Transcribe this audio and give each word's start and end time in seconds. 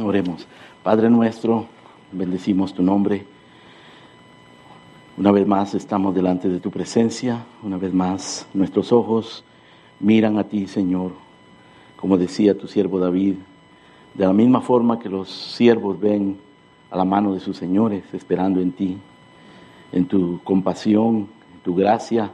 Oremos. 0.00 0.48
Padre 0.82 1.10
nuestro, 1.10 1.66
bendecimos 2.10 2.72
tu 2.72 2.82
nombre. 2.82 3.26
Una 5.18 5.30
vez 5.30 5.46
más 5.46 5.74
estamos 5.74 6.14
delante 6.14 6.48
de 6.48 6.58
tu 6.58 6.70
presencia, 6.70 7.44
una 7.62 7.76
vez 7.76 7.92
más 7.92 8.48
nuestros 8.54 8.92
ojos 8.92 9.44
miran 10.00 10.38
a 10.38 10.44
ti, 10.44 10.66
Señor, 10.68 11.12
como 11.96 12.16
decía 12.16 12.56
tu 12.56 12.66
siervo 12.66 12.98
David, 12.98 13.34
de 14.14 14.24
la 14.24 14.32
misma 14.32 14.62
forma 14.62 14.98
que 14.98 15.10
los 15.10 15.28
siervos 15.28 16.00
ven 16.00 16.38
a 16.90 16.96
la 16.96 17.04
mano 17.04 17.34
de 17.34 17.40
sus 17.40 17.58
señores, 17.58 18.04
esperando 18.14 18.62
en 18.62 18.72
ti, 18.72 18.96
en 19.92 20.06
tu 20.06 20.40
compasión, 20.44 21.28
en 21.52 21.60
tu 21.62 21.74
gracia, 21.74 22.32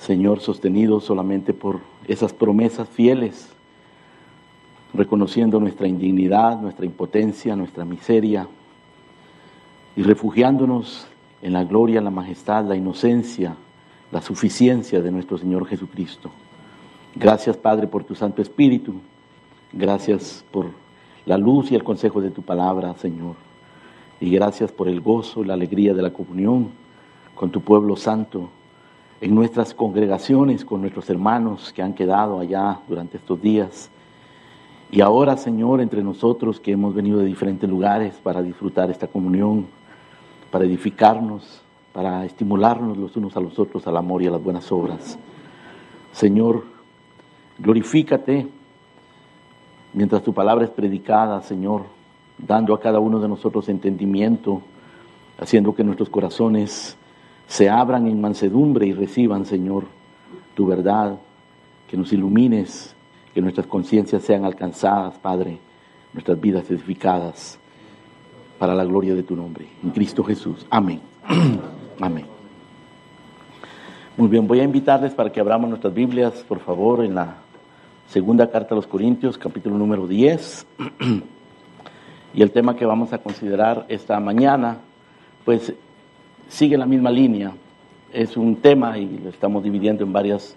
Señor, 0.00 0.40
sostenido 0.40 1.00
solamente 1.00 1.54
por 1.54 1.78
esas 2.08 2.32
promesas 2.32 2.88
fieles 2.88 3.55
reconociendo 4.96 5.60
nuestra 5.60 5.86
indignidad, 5.86 6.60
nuestra 6.60 6.86
impotencia, 6.86 7.56
nuestra 7.56 7.84
miseria 7.84 8.48
y 9.94 10.02
refugiándonos 10.02 11.06
en 11.42 11.52
la 11.52 11.64
gloria, 11.64 12.00
la 12.00 12.10
majestad, 12.10 12.64
la 12.64 12.76
inocencia, 12.76 13.56
la 14.10 14.20
suficiencia 14.20 15.00
de 15.00 15.10
nuestro 15.10 15.38
Señor 15.38 15.66
Jesucristo. 15.66 16.30
Gracias, 17.14 17.56
Padre, 17.56 17.86
por 17.86 18.04
tu 18.04 18.14
Santo 18.14 18.42
Espíritu. 18.42 18.94
Gracias 19.72 20.44
por 20.50 20.66
la 21.24 21.38
luz 21.38 21.70
y 21.70 21.74
el 21.74 21.84
consejo 21.84 22.20
de 22.20 22.30
tu 22.30 22.42
palabra, 22.42 22.94
Señor. 22.96 23.36
Y 24.20 24.30
gracias 24.30 24.72
por 24.72 24.88
el 24.88 25.00
gozo 25.00 25.42
y 25.42 25.46
la 25.46 25.54
alegría 25.54 25.94
de 25.94 26.02
la 26.02 26.12
comunión 26.12 26.70
con 27.34 27.50
tu 27.50 27.60
pueblo 27.60 27.96
santo, 27.96 28.48
en 29.20 29.34
nuestras 29.34 29.74
congregaciones, 29.74 30.64
con 30.64 30.80
nuestros 30.80 31.08
hermanos 31.10 31.72
que 31.72 31.82
han 31.82 31.94
quedado 31.94 32.38
allá 32.38 32.80
durante 32.88 33.18
estos 33.18 33.40
días 33.40 33.90
y 34.90 35.00
ahora, 35.00 35.36
Señor, 35.36 35.80
entre 35.80 36.02
nosotros 36.02 36.60
que 36.60 36.72
hemos 36.72 36.94
venido 36.94 37.18
de 37.18 37.26
diferentes 37.26 37.68
lugares 37.68 38.14
para 38.22 38.42
disfrutar 38.42 38.90
esta 38.90 39.08
comunión, 39.08 39.66
para 40.50 40.64
edificarnos, 40.64 41.62
para 41.92 42.24
estimularnos 42.24 42.96
los 42.96 43.16
unos 43.16 43.36
a 43.36 43.40
los 43.40 43.58
otros 43.58 43.86
al 43.86 43.96
amor 43.96 44.22
y 44.22 44.26
a 44.26 44.30
las 44.30 44.42
buenas 44.42 44.70
obras. 44.70 45.18
Señor, 46.12 46.64
glorifícate 47.58 48.48
mientras 49.92 50.22
tu 50.22 50.32
palabra 50.32 50.64
es 50.64 50.70
predicada, 50.70 51.42
Señor, 51.42 51.84
dando 52.38 52.74
a 52.74 52.80
cada 52.80 53.00
uno 53.00 53.18
de 53.18 53.28
nosotros 53.28 53.68
entendimiento, 53.68 54.62
haciendo 55.38 55.74
que 55.74 55.84
nuestros 55.84 56.10
corazones 56.10 56.96
se 57.46 57.68
abran 57.68 58.06
en 58.06 58.20
mansedumbre 58.20 58.86
y 58.86 58.92
reciban, 58.92 59.46
Señor, 59.46 59.84
tu 60.54 60.66
verdad, 60.66 61.18
que 61.88 61.96
nos 61.96 62.12
ilumines 62.12 62.95
que 63.36 63.42
nuestras 63.42 63.66
conciencias 63.66 64.22
sean 64.22 64.46
alcanzadas, 64.46 65.18
Padre, 65.18 65.58
nuestras 66.14 66.40
vidas 66.40 66.70
edificadas 66.70 67.58
para 68.58 68.74
la 68.74 68.82
gloria 68.82 69.14
de 69.14 69.22
tu 69.22 69.36
nombre. 69.36 69.66
En 69.84 69.90
Cristo 69.90 70.24
Jesús. 70.24 70.66
Amén. 70.70 71.02
Amén. 72.00 72.24
Muy 74.16 74.28
bien, 74.28 74.48
voy 74.48 74.60
a 74.60 74.64
invitarles 74.64 75.12
para 75.12 75.30
que 75.30 75.38
abramos 75.38 75.68
nuestras 75.68 75.92
Biblias, 75.92 76.32
por 76.48 76.60
favor, 76.60 77.04
en 77.04 77.14
la 77.14 77.36
segunda 78.08 78.50
carta 78.50 78.74
a 78.74 78.76
los 78.76 78.86
Corintios, 78.86 79.36
capítulo 79.36 79.76
número 79.76 80.06
10. 80.06 80.66
Y 82.32 82.40
el 82.40 82.52
tema 82.52 82.74
que 82.74 82.86
vamos 82.86 83.12
a 83.12 83.18
considerar 83.18 83.84
esta 83.88 84.18
mañana, 84.18 84.78
pues 85.44 85.74
sigue 86.48 86.78
la 86.78 86.86
misma 86.86 87.10
línea. 87.10 87.52
Es 88.14 88.38
un 88.38 88.56
tema 88.56 88.96
y 88.96 89.18
lo 89.18 89.28
estamos 89.28 89.62
dividiendo 89.62 90.04
en 90.04 90.12
varias 90.14 90.56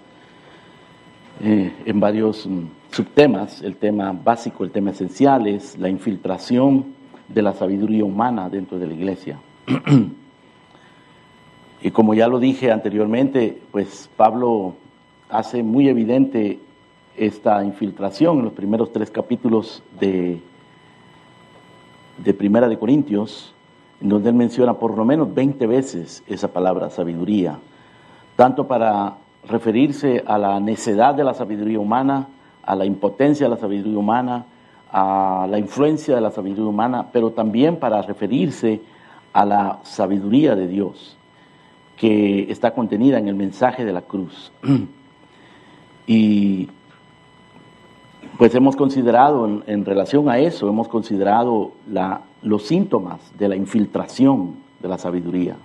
eh, 1.42 1.74
en 1.86 2.00
varios 2.00 2.46
mm, 2.46 2.66
subtemas. 2.92 3.62
El 3.62 3.78
tema 3.78 4.12
básico, 4.12 4.64
el 4.64 4.72
tema 4.72 4.92
esencial 4.92 5.48
es 5.48 5.78
la 5.78 5.90
infiltración 5.90 6.86
de 7.28 7.42
la 7.42 7.54
sabiduría 7.54 8.04
humana 8.04 8.50
dentro 8.50 8.78
de 8.78 8.88
la 8.88 8.94
iglesia. 8.94 9.40
y 11.82 11.92
como 11.92 12.14
ya 12.14 12.28
lo 12.28 12.40
dije 12.40 12.72
anteriormente, 12.72 13.62
pues 13.72 14.10
Pablo 14.18 14.76
hace 15.30 15.64
muy 15.64 15.88
evidente 15.88 16.60
esta 17.16 17.64
infiltración 17.64 18.40
en 18.40 18.46
los 18.46 18.54
primeros 18.54 18.92
tres 18.92 19.12
capítulos 19.12 19.84
de, 20.00 20.42
de 22.18 22.34
Primera 22.34 22.68
de 22.68 22.80
Corintios, 22.80 23.54
en 24.02 24.10
donde 24.10 24.30
él 24.30 24.36
menciona 24.36 24.74
por 24.74 24.98
lo 24.98 25.06
menos 25.06 25.34
20 25.34 25.68
veces 25.68 26.24
esa 26.28 26.52
palabra 26.52 26.90
sabiduría, 26.90 27.60
tanto 28.36 28.68
para 28.68 29.18
referirse 29.48 30.24
a 30.26 30.38
la 30.38 30.60
necedad 30.60 31.16
de 31.16 31.24
la 31.24 31.34
sabiduría 31.34 31.80
humana, 31.80 32.28
a 32.64 32.76
la 32.76 32.86
impotencia 32.86 33.48
de 33.48 33.56
la 33.56 33.58
sabiduría 33.58 33.98
humana, 33.98 34.46
a 34.92 35.48
la 35.50 35.60
influencia 35.60 36.16
de 36.16 36.22
la 36.22 36.32
sabiduría 36.32 36.70
humana, 36.70 37.08
pero 37.12 37.32
también 37.32 37.78
para 37.78 38.02
referirse 38.02 38.82
a 39.34 39.46
la 39.46 39.80
sabiduría 39.84 40.56
de 40.56 40.68
Dios 40.68 41.18
que 41.98 42.50
está 42.50 42.72
contenida 42.74 43.18
en 43.18 43.28
el 43.28 43.36
mensaje 43.36 43.86
de 43.86 43.94
la 43.94 44.02
cruz. 44.02 44.52
Y 46.12 46.68
pues 48.40 48.56
hemos 48.56 48.76
considerado, 48.76 49.62
en, 49.68 49.86
relación 49.86 50.28
a 50.28 50.40
eso, 50.40 50.68
hemos 50.68 50.88
considerado 50.88 51.74
los 52.42 52.64
síntomas 52.64 53.20
de 53.38 53.48
la 53.48 53.56
infiltración 53.56 54.56
de 54.80 54.88
la 54.88 54.98
sabiduría 54.98 55.58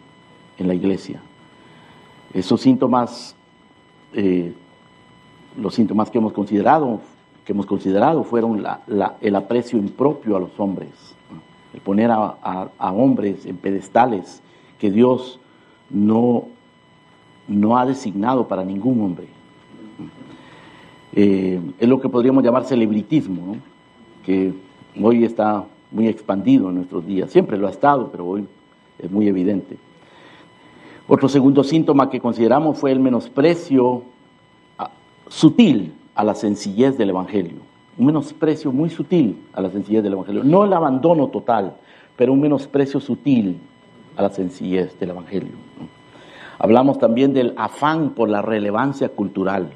en 0.59 0.69
la 0.69 0.75
iglesia. 0.75 1.23
Esos 2.35 2.61
síntomas 2.61 3.37
eh, 4.15 4.53
los 5.57 5.75
síntomas 5.75 6.11
que 6.11 6.19
hemos 6.19 6.33
considerado, 6.33 7.01
que 7.45 7.53
hemos 7.53 7.67
considerado 7.67 8.25
fueron 8.25 8.65
el 9.21 9.37
aprecio 9.37 9.79
impropio 9.79 10.37
a 10.37 10.41
los 10.41 10.59
hombres, 10.59 10.91
el 11.73 11.81
poner 11.81 12.11
a, 12.11 12.69
hombres 12.79 13.45
en 13.47 13.57
pedestales 13.57 14.43
que 14.79 14.91
Dios 14.91 15.39
no, 15.91 16.45
no 17.47 17.77
ha 17.77 17.87
designado 17.87 18.49
para 18.49 18.65
ningún 18.65 19.01
hombre. 19.03 19.27
Eh, 21.13 21.61
es 21.79 21.89
lo 21.89 22.01
que 22.01 22.09
podríamos 22.09 22.43
llamar 22.43 22.65
celebritismo, 22.65 23.57
que 24.25 24.53
hoy 25.01 25.25
está 25.25 25.65
muy 25.93 26.09
expandido 26.09 26.71
en 26.71 26.77
nuestros 26.77 27.07
días. 27.07 27.31
Siempre 27.31 27.57
lo 27.57 27.69
ha 27.69 27.71
estado, 27.71 28.11
pero 28.11 28.27
hoy 28.27 28.47
es 28.99 29.11
muy 29.11 29.29
evidente. 29.29 29.77
Otro 31.07 31.29
segundo 31.29 31.63
síntoma 31.65 32.09
que 32.09 32.21
consideramos 32.21 32.79
fue 32.79 32.91
el 32.91 32.99
menosprecio 32.99 34.05
ah, 34.79 34.91
sutil 35.29 35.93
a 36.15 36.25
la 36.25 36.35
sencillez 36.35 36.97
del 36.97 37.11
Evangelio. 37.11 37.59
Un 37.99 38.07
menosprecio 38.07 38.73
muy 38.73 38.89
sutil 38.89 39.39
a 39.53 39.61
la 39.61 39.71
sencillez 39.71 40.03
del 40.03 40.15
Evangelio. 40.15 40.43
No 40.45 40.65
el 40.65 40.73
abandono 40.73 41.29
total, 41.29 41.75
pero 42.17 42.33
un 42.33 42.41
menosprecio 42.41 43.01
sutil 43.01 43.59
a 44.17 44.23
la 44.23 44.31
sencillez 44.31 44.99
del 44.99 45.11
Evangelio. 45.11 45.53
Hablamos 46.59 46.99
también 46.99 47.35
del 47.35 47.53
afán 47.59 48.11
por 48.11 48.31
la 48.31 48.41
relevancia 48.41 49.11
cultural, 49.11 49.73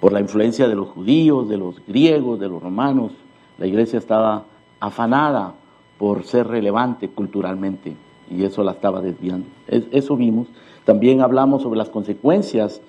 por 0.00 0.12
la 0.12 0.20
influencia 0.20 0.68
de 0.68 0.74
los 0.74 0.88
judíos, 0.88 1.50
de 1.50 1.58
los 1.58 1.84
griegos, 1.86 2.40
de 2.40 2.48
los 2.48 2.62
romanos. 2.62 3.12
La 3.58 3.66
iglesia 3.66 3.98
estaba 3.98 4.44
afanada 4.80 5.52
por 5.98 6.24
ser 6.24 6.46
relevante 6.46 7.10
culturalmente 7.10 8.07
y 8.30 8.44
eso 8.44 8.62
la 8.62 8.72
estaba 8.72 9.00
desviando. 9.00 9.46
Eso 9.66 10.16
vimos. 10.16 10.48
También 10.84 11.20
hablamos 11.20 11.62
sobre 11.62 11.78
las 11.78 11.88
consecuencias 11.88 12.80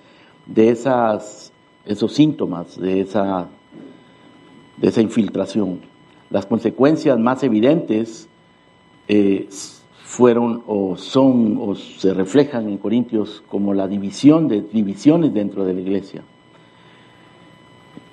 de 0.46 0.70
esas, 0.70 1.52
esos 1.86 2.14
síntomas, 2.14 2.80
de 2.80 3.02
esa, 3.02 3.48
de 4.78 4.88
esa 4.88 5.02
infiltración. 5.02 5.82
Las 6.30 6.46
consecuencias 6.46 7.18
más 7.20 7.44
evidentes 7.44 8.30
eh, 9.08 9.48
fueron 10.04 10.64
o 10.68 10.96
son 10.98 11.58
o 11.62 11.76
se 11.76 12.14
reflejan 12.14 12.70
en 12.70 12.78
Corintios 12.78 13.44
como 13.48 13.74
la 13.74 13.88
división 13.88 14.48
de 14.48 14.62
divisiones 14.62 15.34
dentro 15.34 15.66
de 15.66 15.74
la 15.74 15.82
iglesia. 15.82 16.24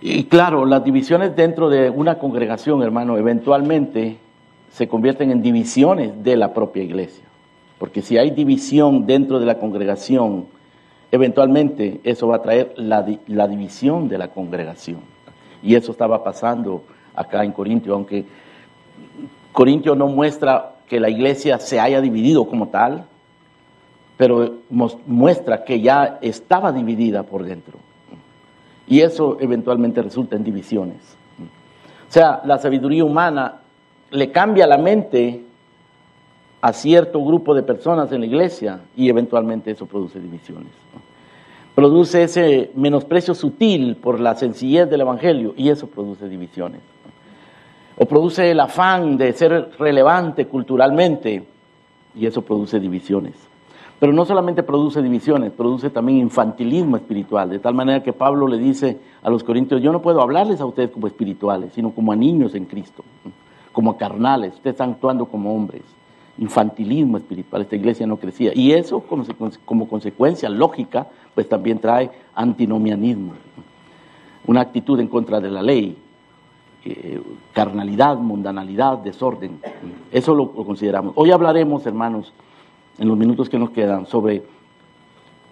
Y 0.00 0.24
claro, 0.24 0.66
las 0.66 0.84
divisiones 0.84 1.34
dentro 1.34 1.68
de 1.68 1.90
una 1.90 2.18
congregación, 2.18 2.82
hermano, 2.82 3.16
eventualmente 3.16 4.18
se 4.70 4.88
convierten 4.88 5.30
en 5.30 5.42
divisiones 5.42 6.22
de 6.22 6.36
la 6.36 6.52
propia 6.52 6.82
iglesia. 6.82 7.24
Porque 7.78 8.02
si 8.02 8.16
hay 8.18 8.30
división 8.30 9.06
dentro 9.06 9.38
de 9.38 9.46
la 9.46 9.58
congregación, 9.58 10.46
eventualmente 11.10 12.00
eso 12.04 12.28
va 12.28 12.36
a 12.36 12.42
traer 12.42 12.74
la, 12.76 13.02
división 13.02 14.08
de 14.08 14.18
la 14.18 14.28
congregación. 14.28 15.00
Y 15.62 15.74
eso 15.74 15.92
estaba 15.92 16.22
pasando 16.24 16.84
acá 17.14 17.44
en 17.44 17.52
Corintio, 17.52 17.94
aunque 17.94 18.24
Corintio 19.52 19.94
no 19.94 20.08
muestra 20.08 20.76
que 20.86 21.00
la 21.00 21.08
iglesia 21.08 21.58
se 21.58 21.80
haya 21.80 22.00
dividido 22.00 22.46
como 22.46 22.68
tal, 22.68 23.06
pero 24.16 24.56
muestra 25.06 25.64
que 25.64 25.80
ya 25.80 26.18
estaba 26.22 26.72
dividida 26.72 27.22
por 27.22 27.44
dentro. 27.44 27.78
Y 28.86 29.00
eso 29.00 29.36
eventualmente 29.40 30.00
resulta 30.00 30.36
en 30.36 30.44
divisiones. 30.44 31.16
O 32.08 32.12
sea, 32.12 32.40
la 32.44 32.58
sabiduría 32.58 33.04
humana 33.04 33.62
le 34.10 34.30
cambia 34.30 34.66
la 34.66 34.78
mente 34.78 35.42
a 36.60 36.72
cierto 36.72 37.24
grupo 37.24 37.54
de 37.54 37.62
personas 37.62 38.10
en 38.12 38.20
la 38.20 38.26
iglesia 38.26 38.80
y 38.96 39.08
eventualmente 39.08 39.70
eso 39.70 39.86
produce 39.86 40.20
divisiones. 40.20 40.72
Produce 41.74 42.22
ese 42.22 42.70
menosprecio 42.74 43.34
sutil 43.34 43.96
por 43.96 44.18
la 44.18 44.34
sencillez 44.34 44.88
del 44.88 45.02
Evangelio 45.02 45.54
y 45.56 45.68
eso 45.68 45.86
produce 45.86 46.28
divisiones. 46.28 46.80
o 47.98 48.04
produce 48.04 48.50
el 48.50 48.60
afán 48.60 49.16
de 49.16 49.32
ser 49.32 49.70
relevante 49.78 50.46
culturalmente 50.46 51.46
y 52.14 52.26
eso 52.26 52.42
produce 52.42 52.78
divisiones. 52.78 53.34
Pero 53.98 54.12
no 54.12 54.26
solamente 54.26 54.62
produce 54.62 55.00
divisiones, 55.00 55.52
produce 55.52 55.88
también 55.88 56.18
infantilismo 56.18 56.96
espiritual, 56.96 57.48
de 57.48 57.58
tal 57.58 57.72
manera 57.72 58.02
que 58.02 58.12
Pablo 58.12 58.46
le 58.48 58.58
dice 58.58 58.98
a 59.22 59.30
los 59.30 59.42
corintios, 59.42 59.80
yo 59.80 59.92
no 59.92 60.02
puedo 60.02 60.20
hablarles 60.20 60.60
a 60.60 60.66
ustedes 60.66 60.90
como 60.90 61.06
espirituales, 61.06 61.72
sino 61.72 61.92
como 61.92 62.12
a 62.12 62.16
niños 62.16 62.54
en 62.54 62.66
Cristo, 62.66 63.02
como 63.76 63.98
carnales, 63.98 64.54
ustedes 64.54 64.72
están 64.72 64.92
actuando 64.92 65.26
como 65.26 65.54
hombres. 65.54 65.82
Infantilismo 66.38 67.18
espiritual, 67.18 67.60
esta 67.60 67.76
iglesia 67.76 68.06
no 68.06 68.16
crecía. 68.16 68.52
Y 68.54 68.72
eso 68.72 69.00
como, 69.00 69.86
consecuencia 69.86 70.48
lógica, 70.48 71.08
pues 71.34 71.46
también 71.46 71.78
trae 71.78 72.10
antinomianismo, 72.34 73.34
una 74.46 74.62
actitud 74.62 74.98
en 74.98 75.08
contra 75.08 75.40
de 75.40 75.50
la 75.50 75.62
ley, 75.62 75.94
eh, 76.86 77.20
carnalidad, 77.52 78.16
mundanalidad, 78.16 78.96
desorden. 78.96 79.60
Eso 80.10 80.34
lo, 80.34 80.52
consideramos. 80.52 81.12
Hoy 81.14 81.30
hablaremos, 81.30 81.84
hermanos, 81.84 82.32
en 82.96 83.08
los 83.08 83.18
minutos 83.18 83.50
que 83.50 83.58
nos 83.58 83.72
quedan, 83.72 84.06
sobre 84.06 84.42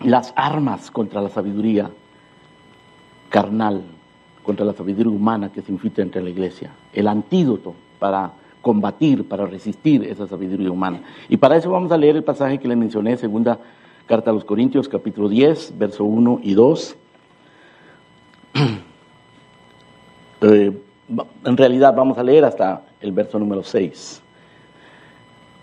las 0.01 0.33
armas 0.35 0.91
contra 0.91 1.21
la 1.21 1.29
sabiduría 1.29 1.91
carnal, 3.29 3.83
contra 4.43 4.65
la 4.65 4.73
sabiduría 4.73 5.13
humana 5.13 5.53
que 5.53 5.61
se 5.61 5.71
infiltra 5.71 6.03
entre 6.03 6.23
la 6.23 6.31
iglesia, 6.31 6.71
el 6.95 7.07
antídoto 7.07 7.75
para 7.99 8.33
combatir, 8.61 9.29
para 9.29 9.47
resistir 9.47 10.05
esa 10.05 10.27
sabiduría 10.27 10.71
humana. 10.71 11.03
Y 11.29 11.37
para 11.37 11.57
eso 11.57 11.71
vamos 11.71 11.93
a 11.93 11.99
leer 11.99 12.17
el 12.17 12.25
pasaje 12.25 12.59
que 12.59 12.69
le 12.69 12.77
mencioné, 12.77 13.17
segunda 13.17 13.59
carta 14.07 14.31
a 14.31 14.35
los 14.35 14.45
Corintios, 14.45 14.89
capítulo 14.89 15.29
10, 15.29 15.79
verso 15.79 16.05
1 16.05 16.41
y 16.43 16.55
2. 16.55 16.97
eh, 20.43 20.73
en 21.45 21.57
realidad 21.57 21.95
vamos 21.95 22.19
a 22.19 22.23
leer 22.23 22.45
hasta 22.45 22.83
el 23.01 23.13
verso 23.13 23.39
número 23.39 23.63
6. 23.63 24.23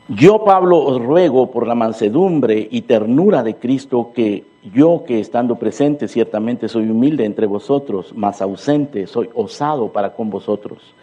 Yo, 0.09 0.43
Pablo, 0.43 0.79
os 0.79 1.01
ruego 1.01 1.51
por 1.51 1.67
la 1.67 1.75
mansedumbre 1.75 2.67
y 2.69 2.81
ternura 2.81 3.43
de 3.43 3.55
Cristo 3.55 4.11
que 4.13 4.45
yo 4.73 5.03
que 5.05 5.19
estando 5.19 5.55
presente 5.55 6.07
ciertamente 6.07 6.67
soy 6.67 6.89
humilde 6.89 7.25
entre 7.25 7.47
vosotros, 7.47 8.13
mas 8.15 8.41
ausente 8.41 9.07
soy 9.07 9.29
osado 9.33 9.91
para 9.91 10.13
con 10.13 10.29
vosotros. 10.29 10.93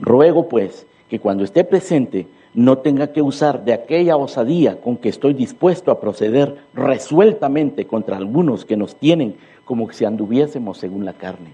Ruego 0.00 0.48
pues 0.48 0.86
que 1.08 1.20
cuando 1.20 1.44
esté 1.44 1.64
presente 1.64 2.26
no 2.54 2.78
tenga 2.78 3.08
que 3.08 3.22
usar 3.22 3.64
de 3.64 3.72
aquella 3.72 4.16
osadía 4.16 4.80
con 4.80 4.96
que 4.96 5.08
estoy 5.08 5.34
dispuesto 5.34 5.90
a 5.90 6.00
proceder 6.00 6.56
resueltamente 6.72 7.86
contra 7.86 8.16
algunos 8.16 8.64
que 8.64 8.76
nos 8.76 8.96
tienen 8.96 9.36
como 9.64 9.90
si 9.92 10.04
anduviésemos 10.04 10.78
según 10.78 11.04
la 11.04 11.14
carne. 11.14 11.50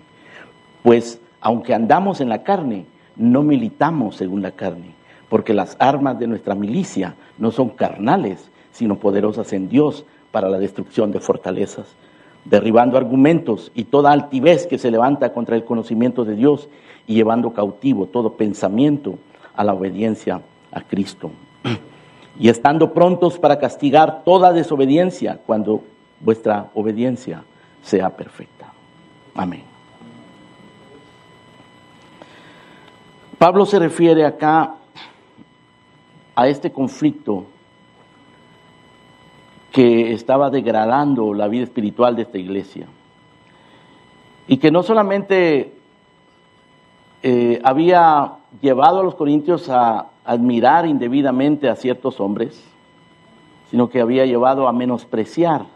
Pues 0.82 1.20
aunque 1.40 1.74
andamos 1.74 2.20
en 2.20 2.28
la 2.28 2.42
carne, 2.42 2.84
no 3.16 3.42
militamos 3.42 4.16
según 4.16 4.42
la 4.42 4.52
carne, 4.52 4.94
porque 5.28 5.54
las 5.54 5.76
armas 5.78 6.18
de 6.18 6.26
nuestra 6.26 6.54
milicia 6.54 7.14
no 7.38 7.50
son 7.50 7.70
carnales, 7.70 8.50
sino 8.72 8.98
poderosas 8.98 9.52
en 9.52 9.68
Dios 9.68 10.04
para 10.30 10.48
la 10.48 10.58
destrucción 10.58 11.12
de 11.12 11.20
fortalezas, 11.20 11.96
derribando 12.44 12.96
argumentos 12.96 13.70
y 13.74 13.84
toda 13.84 14.12
altivez 14.12 14.66
que 14.66 14.78
se 14.78 14.90
levanta 14.90 15.32
contra 15.32 15.56
el 15.56 15.64
conocimiento 15.64 16.24
de 16.24 16.36
Dios 16.36 16.68
y 17.06 17.14
llevando 17.14 17.52
cautivo 17.52 18.06
todo 18.06 18.34
pensamiento 18.34 19.18
a 19.54 19.64
la 19.64 19.74
obediencia 19.74 20.40
a 20.72 20.80
Cristo. 20.82 21.30
Y 22.38 22.48
estando 22.48 22.94
prontos 22.94 23.38
para 23.38 23.58
castigar 23.58 24.22
toda 24.24 24.52
desobediencia 24.52 25.40
cuando 25.46 25.82
vuestra 26.20 26.70
obediencia 26.74 27.42
sea 27.82 28.16
perfecta. 28.16 28.72
Amén. 29.34 29.64
Pablo 33.38 33.66
se 33.66 33.78
refiere 33.78 34.24
acá 34.24 34.74
a 36.34 36.48
este 36.48 36.70
conflicto 36.70 37.46
que 39.72 40.12
estaba 40.12 40.50
degradando 40.50 41.32
la 41.34 41.48
vida 41.48 41.64
espiritual 41.64 42.16
de 42.16 42.22
esta 42.22 42.38
iglesia. 42.38 42.86
Y 44.48 44.56
que 44.56 44.70
no 44.70 44.82
solamente 44.82 45.74
eh, 47.22 47.60
había 47.62 48.32
llevado 48.60 49.00
a 49.00 49.02
los 49.02 49.14
corintios 49.14 49.68
a 49.68 50.08
admirar 50.24 50.86
indebidamente 50.86 51.68
a 51.68 51.76
ciertos 51.76 52.20
hombres, 52.20 52.62
sino 53.70 53.88
que 53.88 54.00
había 54.00 54.26
llevado 54.26 54.66
a 54.66 54.72
menospreciar 54.72 55.66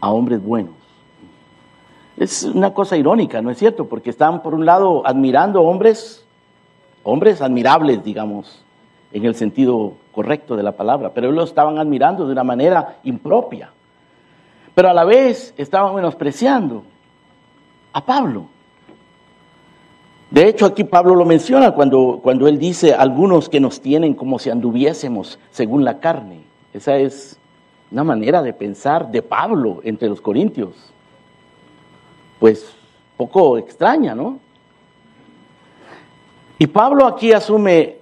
a 0.00 0.10
hombres 0.10 0.42
buenos. 0.42 0.74
Es 2.16 2.44
una 2.44 2.72
cosa 2.72 2.96
irónica, 2.96 3.42
¿no 3.42 3.50
es 3.50 3.58
cierto? 3.58 3.88
Porque 3.88 4.10
están, 4.10 4.42
por 4.42 4.54
un 4.54 4.64
lado, 4.64 5.02
admirando 5.04 5.62
hombres, 5.62 6.24
hombres 7.02 7.42
admirables, 7.42 8.02
digamos, 8.04 8.64
en 9.12 9.24
el 9.24 9.34
sentido 9.34 9.94
correcto 10.16 10.56
de 10.56 10.64
la 10.64 10.72
palabra, 10.72 11.12
pero 11.14 11.28
ellos 11.28 11.36
lo 11.36 11.44
estaban 11.44 11.78
admirando 11.78 12.26
de 12.26 12.32
una 12.32 12.42
manera 12.42 12.96
impropia. 13.04 13.70
Pero 14.74 14.88
a 14.88 14.92
la 14.92 15.04
vez 15.04 15.54
estaban 15.56 15.94
menospreciando 15.94 16.82
a 17.92 18.04
Pablo. 18.04 18.46
De 20.30 20.48
hecho, 20.48 20.66
aquí 20.66 20.82
Pablo 20.82 21.14
lo 21.14 21.24
menciona 21.24 21.70
cuando, 21.70 22.18
cuando 22.20 22.48
él 22.48 22.58
dice, 22.58 22.94
algunos 22.94 23.48
que 23.48 23.60
nos 23.60 23.80
tienen 23.80 24.14
como 24.14 24.40
si 24.40 24.50
anduviésemos 24.50 25.38
según 25.50 25.84
la 25.84 26.00
carne. 26.00 26.40
Esa 26.72 26.96
es 26.96 27.38
una 27.92 28.02
manera 28.02 28.42
de 28.42 28.52
pensar 28.52 29.12
de 29.12 29.22
Pablo 29.22 29.80
entre 29.84 30.08
los 30.08 30.20
corintios 30.20 30.92
pues 32.38 32.74
poco 33.16 33.58
extraña, 33.58 34.14
¿no? 34.14 34.38
Y 36.58 36.66
Pablo 36.66 37.06
aquí 37.06 37.32
asume 37.32 37.98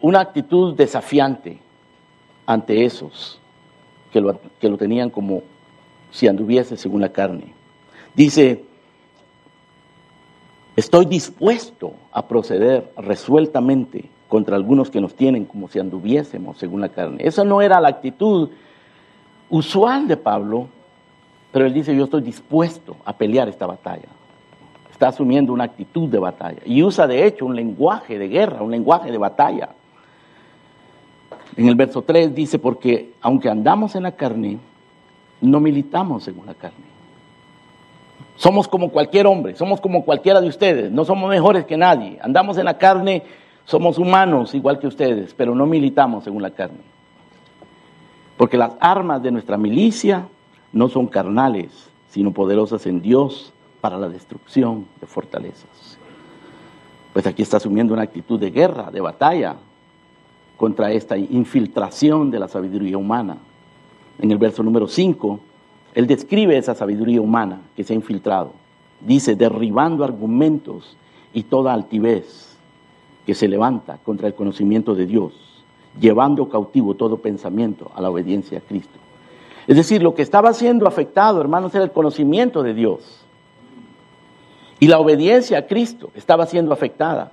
una 0.00 0.20
actitud 0.20 0.74
desafiante 0.74 1.58
ante 2.46 2.84
esos 2.84 3.40
que 4.12 4.20
lo, 4.20 4.40
que 4.60 4.68
lo 4.68 4.76
tenían 4.76 5.10
como 5.10 5.42
si 6.10 6.26
anduviese 6.26 6.76
según 6.76 7.00
la 7.00 7.10
carne. 7.10 7.52
Dice, 8.14 8.64
estoy 10.76 11.06
dispuesto 11.06 11.94
a 12.12 12.26
proceder 12.26 12.92
resueltamente 12.96 14.08
contra 14.28 14.56
algunos 14.56 14.90
que 14.90 15.00
nos 15.00 15.14
tienen 15.14 15.44
como 15.44 15.68
si 15.68 15.78
anduviésemos 15.78 16.58
según 16.58 16.80
la 16.80 16.90
carne. 16.90 17.18
Esa 17.24 17.44
no 17.44 17.62
era 17.62 17.80
la 17.80 17.88
actitud 17.88 18.50
usual 19.50 20.06
de 20.06 20.16
Pablo, 20.16 20.68
pero 21.52 21.66
él 21.66 21.72
dice, 21.72 21.96
yo 21.96 22.04
estoy 22.04 22.22
dispuesto 22.22 22.96
a 23.04 23.16
pelear 23.16 23.48
esta 23.48 23.66
batalla. 23.66 24.08
Está 24.90 25.08
asumiendo 25.08 25.52
una 25.52 25.64
actitud 25.64 26.08
de 26.08 26.18
batalla. 26.18 26.60
Y 26.64 26.82
usa 26.82 27.06
de 27.06 27.26
hecho 27.26 27.46
un 27.46 27.56
lenguaje 27.56 28.18
de 28.18 28.28
guerra, 28.28 28.62
un 28.62 28.70
lenguaje 28.70 29.10
de 29.10 29.18
batalla. 29.18 29.70
En 31.58 31.66
el 31.66 31.74
verso 31.74 32.02
3 32.02 32.36
dice, 32.36 32.60
porque 32.60 33.14
aunque 33.20 33.50
andamos 33.50 33.96
en 33.96 34.04
la 34.04 34.12
carne, 34.12 34.58
no 35.40 35.58
militamos 35.58 36.22
según 36.22 36.46
la 36.46 36.54
carne. 36.54 36.86
Somos 38.36 38.68
como 38.68 38.90
cualquier 38.90 39.26
hombre, 39.26 39.56
somos 39.56 39.80
como 39.80 40.04
cualquiera 40.04 40.40
de 40.40 40.46
ustedes, 40.46 40.92
no 40.92 41.04
somos 41.04 41.28
mejores 41.28 41.64
que 41.64 41.76
nadie. 41.76 42.16
Andamos 42.22 42.58
en 42.58 42.64
la 42.64 42.78
carne, 42.78 43.24
somos 43.64 43.98
humanos 43.98 44.54
igual 44.54 44.78
que 44.78 44.86
ustedes, 44.86 45.34
pero 45.34 45.52
no 45.52 45.66
militamos 45.66 46.22
según 46.22 46.42
la 46.42 46.52
carne. 46.52 46.78
Porque 48.36 48.56
las 48.56 48.74
armas 48.78 49.20
de 49.20 49.32
nuestra 49.32 49.58
milicia 49.58 50.28
no 50.72 50.88
son 50.88 51.08
carnales, 51.08 51.90
sino 52.08 52.30
poderosas 52.30 52.86
en 52.86 53.02
Dios 53.02 53.52
para 53.80 53.98
la 53.98 54.08
destrucción 54.08 54.86
de 55.00 55.08
fortalezas. 55.08 55.98
Pues 57.12 57.26
aquí 57.26 57.42
está 57.42 57.56
asumiendo 57.56 57.94
una 57.94 58.04
actitud 58.04 58.38
de 58.38 58.52
guerra, 58.52 58.92
de 58.92 59.00
batalla 59.00 59.56
contra 60.58 60.92
esta 60.92 61.16
infiltración 61.16 62.30
de 62.30 62.40
la 62.40 62.48
sabiduría 62.48 62.98
humana. 62.98 63.38
En 64.18 64.30
el 64.30 64.38
verso 64.38 64.62
número 64.62 64.88
5, 64.88 65.40
él 65.94 66.06
describe 66.06 66.58
esa 66.58 66.74
sabiduría 66.74 67.22
humana 67.22 67.60
que 67.76 67.84
se 67.84 67.94
ha 67.94 67.96
infiltrado. 67.96 68.50
Dice, 69.00 69.36
derribando 69.36 70.04
argumentos 70.04 70.96
y 71.32 71.44
toda 71.44 71.72
altivez 71.72 72.58
que 73.24 73.34
se 73.34 73.46
levanta 73.46 73.98
contra 73.98 74.26
el 74.26 74.34
conocimiento 74.34 74.96
de 74.96 75.06
Dios, 75.06 75.32
llevando 76.00 76.48
cautivo 76.48 76.94
todo 76.94 77.18
pensamiento 77.18 77.92
a 77.94 78.02
la 78.02 78.10
obediencia 78.10 78.58
a 78.58 78.60
Cristo. 78.60 78.98
Es 79.68 79.76
decir, 79.76 80.02
lo 80.02 80.14
que 80.14 80.22
estaba 80.22 80.52
siendo 80.54 80.88
afectado, 80.88 81.40
hermanos, 81.40 81.72
era 81.74 81.84
el 81.84 81.92
conocimiento 81.92 82.64
de 82.64 82.74
Dios. 82.74 83.24
Y 84.80 84.88
la 84.88 84.98
obediencia 84.98 85.58
a 85.58 85.66
Cristo 85.66 86.10
estaba 86.14 86.46
siendo 86.46 86.72
afectada. 86.72 87.32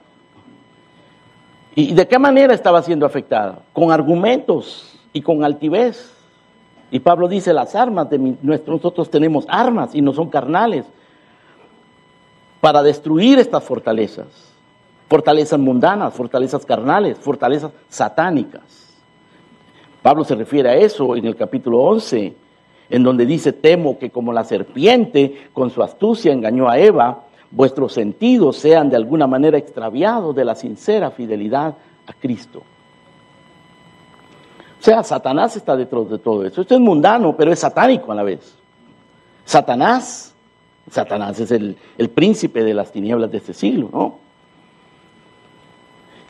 ¿Y 1.76 1.94
de 1.94 2.08
qué 2.08 2.18
manera 2.18 2.54
estaba 2.54 2.82
siendo 2.82 3.06
afectada? 3.06 3.60
Con 3.74 3.92
argumentos 3.92 4.98
y 5.12 5.22
con 5.22 5.44
altivez. 5.44 6.14
Y 6.90 7.02
Pablo 7.02 7.28
dice, 7.28 7.54
las 7.54 7.76
armas 7.76 8.10
de 8.10 8.38
nosotros 8.42 9.10
tenemos 9.10 9.46
armas 9.50 9.94
y 9.94 10.02
no 10.02 10.14
son 10.14 10.30
carnales 10.30 10.86
para 12.62 12.82
destruir 12.82 13.40
estas 13.40 13.64
fortalezas. 13.64 14.28
Fortalezas 15.10 15.60
mundanas, 15.60 16.14
fortalezas 16.14 16.66
carnales, 16.66 17.18
fortalezas 17.18 17.72
satánicas. 17.90 18.64
Pablo 20.02 20.24
se 20.24 20.36
refiere 20.36 20.70
a 20.70 20.76
eso 20.76 21.16
en 21.16 21.26
el 21.26 21.36
capítulo 21.36 21.82
11, 21.82 22.34
en 22.90 23.04
donde 23.04 23.26
dice, 23.26 23.52
temo 23.52 24.00
que 24.00 24.12
como 24.12 24.32
la 24.32 24.46
serpiente 24.46 25.50
con 25.52 25.70
su 25.72 25.84
astucia 25.84 26.32
engañó 26.32 26.70
a 26.70 26.80
Eva, 26.80 27.26
vuestros 27.56 27.94
sentidos 27.94 28.58
sean 28.58 28.90
de 28.90 28.98
alguna 28.98 29.28
manera 29.28 29.58
extraviados 29.58 30.36
de 30.36 30.44
la 30.44 30.56
sincera 30.56 31.10
fidelidad 31.10 31.74
a 32.06 32.14
Cristo. 32.14 32.60
O 34.80 34.84
sea, 34.84 35.04
Satanás 35.04 35.56
está 35.56 35.76
detrás 35.76 36.10
de 36.10 36.20
todo 36.20 36.46
eso. 36.46 36.62
Esto 36.62 36.76
es 36.76 36.82
mundano, 36.82 37.36
pero 37.36 37.52
es 37.52 37.60
satánico 37.60 38.12
a 38.12 38.16
la 38.16 38.24
vez. 38.24 38.56
Satanás, 39.46 40.36
Satanás 40.92 41.40
es 41.40 41.50
el, 41.52 41.78
el 41.98 42.10
príncipe 42.10 42.64
de 42.64 42.74
las 42.74 42.92
tinieblas 42.92 43.32
de 43.32 43.38
este 43.38 43.54
siglo, 43.54 43.90
¿no? 43.92 44.26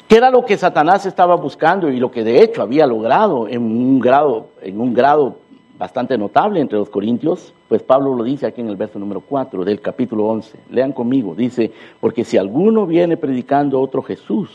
¿Qué 0.07 0.17
era 0.17 0.29
lo 0.29 0.45
que 0.45 0.55
Satanás 0.55 1.07
estaba 1.07 1.35
buscando 1.35 1.89
y 1.89 1.99
lo 1.99 2.11
que 2.11 2.23
de 2.23 2.43
hecho 2.43 2.61
había 2.61 2.85
logrado 2.85 3.47
en 3.47 3.63
un 3.63 3.99
grado, 3.99 4.49
en 4.61 4.79
un 4.79 4.93
grado 4.93 5.39
bastante 5.77 6.17
notable 6.17 6.59
entre 6.59 6.77
los 6.77 6.89
corintios? 6.89 7.53
Pues 7.67 7.83
Pablo 7.83 8.15
lo 8.15 8.23
dice 8.23 8.45
aquí 8.45 8.61
en 8.61 8.69
el 8.69 8.75
verso 8.75 8.99
número 8.99 9.21
4 9.21 9.65
del 9.65 9.81
capítulo 9.81 10.25
11. 10.25 10.57
Lean 10.69 10.93
conmigo, 10.93 11.35
dice, 11.35 11.71
porque 11.99 12.23
si 12.23 12.37
alguno 12.37 12.85
viene 12.85 13.17
predicando 13.17 13.79
otro 13.81 14.01
Jesús 14.01 14.49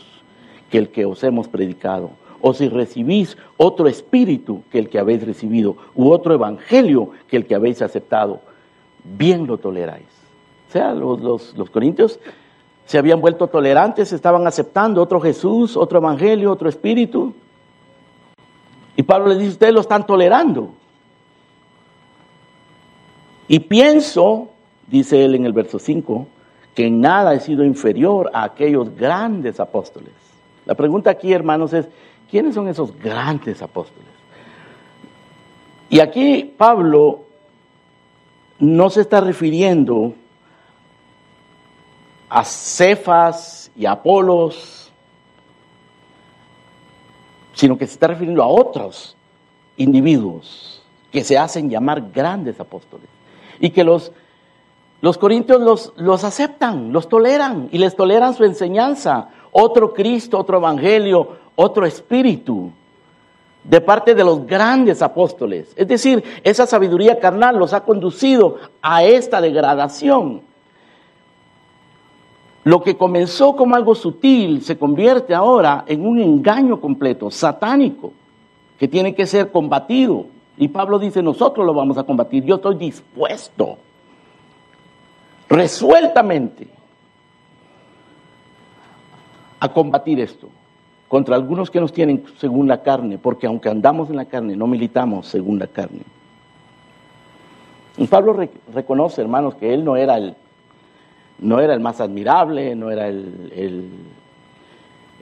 que 0.69 0.77
el 0.77 0.89
que 0.89 1.05
os 1.05 1.23
hemos 1.23 1.47
predicado, 1.47 2.11
o 2.41 2.53
si 2.53 2.69
recibís 2.69 3.37
otro 3.57 3.87
espíritu 3.87 4.63
que 4.71 4.79
el 4.79 4.89
que 4.89 4.99
habéis 4.99 5.25
recibido, 5.25 5.75
u 5.95 6.09
otro 6.09 6.33
evangelio 6.33 7.11
que 7.27 7.37
el 7.37 7.45
que 7.45 7.55
habéis 7.55 7.81
aceptado, 7.81 8.41
bien 9.03 9.45
lo 9.45 9.57
toleráis. 9.57 10.07
O 10.69 10.71
sea, 10.71 10.93
los, 10.93 11.21
los, 11.21 11.57
los 11.57 11.69
corintios 11.69 12.19
se 12.85 12.97
habían 12.97 13.21
vuelto 13.21 13.47
tolerantes, 13.47 14.11
estaban 14.11 14.47
aceptando 14.47 15.01
otro 15.01 15.21
Jesús, 15.21 15.77
otro 15.77 15.99
evangelio, 15.99 16.51
otro 16.51 16.67
espíritu. 16.67 17.33
Y 18.95 19.03
Pablo 19.03 19.27
le 19.27 19.35
dice, 19.35 19.51
ustedes 19.51 19.73
lo 19.73 19.81
están 19.81 20.05
tolerando. 20.05 20.71
Y 23.51 23.59
pienso, 23.59 24.47
dice 24.87 25.25
él 25.25 25.35
en 25.35 25.45
el 25.45 25.51
verso 25.51 25.77
5, 25.77 26.25
que 26.73 26.87
en 26.87 27.01
nada 27.01 27.33
he 27.33 27.41
sido 27.41 27.65
inferior 27.65 28.31
a 28.33 28.45
aquellos 28.45 28.95
grandes 28.95 29.59
apóstoles. 29.59 30.13
La 30.65 30.73
pregunta 30.73 31.09
aquí, 31.09 31.33
hermanos, 31.33 31.73
es, 31.73 31.85
¿quiénes 32.29 32.55
son 32.55 32.69
esos 32.69 32.97
grandes 32.97 33.61
apóstoles? 33.61 34.07
Y 35.89 35.99
aquí 35.99 36.53
Pablo 36.57 37.25
no 38.57 38.89
se 38.89 39.01
está 39.01 39.19
refiriendo 39.19 40.13
a 42.29 42.45
Cefas 42.45 43.69
y 43.75 43.85
a 43.85 43.91
Apolos, 43.91 44.93
sino 47.51 47.77
que 47.77 47.85
se 47.85 47.95
está 47.95 48.07
refiriendo 48.07 48.43
a 48.43 48.47
otros 48.47 49.17
individuos 49.75 50.81
que 51.11 51.25
se 51.25 51.37
hacen 51.37 51.69
llamar 51.69 52.11
grandes 52.13 52.57
apóstoles 52.57 53.09
y 53.61 53.69
que 53.69 53.85
los, 53.85 54.11
los 54.99 55.17
corintios 55.17 55.61
los, 55.61 55.93
los 55.95 56.25
aceptan, 56.25 56.91
los 56.91 57.07
toleran 57.07 57.69
y 57.71 57.77
les 57.77 57.95
toleran 57.95 58.33
su 58.33 58.43
enseñanza, 58.43 59.29
otro 59.53 59.93
Cristo, 59.93 60.37
otro 60.37 60.57
Evangelio, 60.57 61.37
otro 61.55 61.85
Espíritu 61.85 62.71
de 63.63 63.79
parte 63.79 64.15
de 64.15 64.23
los 64.23 64.45
grandes 64.45 65.01
apóstoles. 65.01 65.71
Es 65.75 65.87
decir, 65.87 66.23
esa 66.43 66.65
sabiduría 66.65 67.19
carnal 67.19 67.57
los 67.57 67.73
ha 67.73 67.83
conducido 67.83 68.57
a 68.81 69.03
esta 69.03 69.39
degradación. 69.39 70.41
Lo 72.63 72.81
que 72.81 72.97
comenzó 72.97 73.55
como 73.55 73.75
algo 73.75 73.95
sutil 73.95 74.63
se 74.63 74.77
convierte 74.77 75.33
ahora 75.33 75.83
en 75.87 76.05
un 76.05 76.19
engaño 76.19 76.79
completo, 76.79 77.31
satánico, 77.31 78.13
que 78.77 78.87
tiene 78.87 79.13
que 79.13 79.25
ser 79.25 79.51
combatido. 79.51 80.25
Y 80.57 80.67
Pablo 80.67 80.99
dice, 80.99 81.21
nosotros 81.23 81.65
lo 81.65 81.73
vamos 81.73 81.97
a 81.97 82.03
combatir. 82.03 82.43
Yo 82.43 82.55
estoy 82.55 82.75
dispuesto, 82.75 83.77
resueltamente, 85.49 86.67
a 89.59 89.71
combatir 89.71 90.19
esto 90.19 90.49
contra 91.07 91.35
algunos 91.35 91.69
que 91.69 91.79
nos 91.79 91.91
tienen 91.91 92.23
según 92.37 92.67
la 92.67 92.81
carne, 92.81 93.17
porque 93.17 93.47
aunque 93.47 93.69
andamos 93.69 94.09
en 94.09 94.15
la 94.15 94.25
carne, 94.25 94.55
no 94.55 94.65
militamos 94.65 95.27
según 95.27 95.59
la 95.59 95.67
carne. 95.67 96.01
Y 97.97 98.07
Pablo 98.07 98.37
reconoce, 98.73 99.21
hermanos, 99.21 99.55
que 99.55 99.73
él 99.73 99.83
no 99.83 99.95
era 99.97 100.17
el 100.17 100.35
no 101.41 101.59
era 101.59 101.73
el 101.73 101.79
más 101.79 101.99
admirable, 101.99 102.75
no 102.75 102.91
era 102.91 103.07
el, 103.07 103.51
el, 103.55 103.89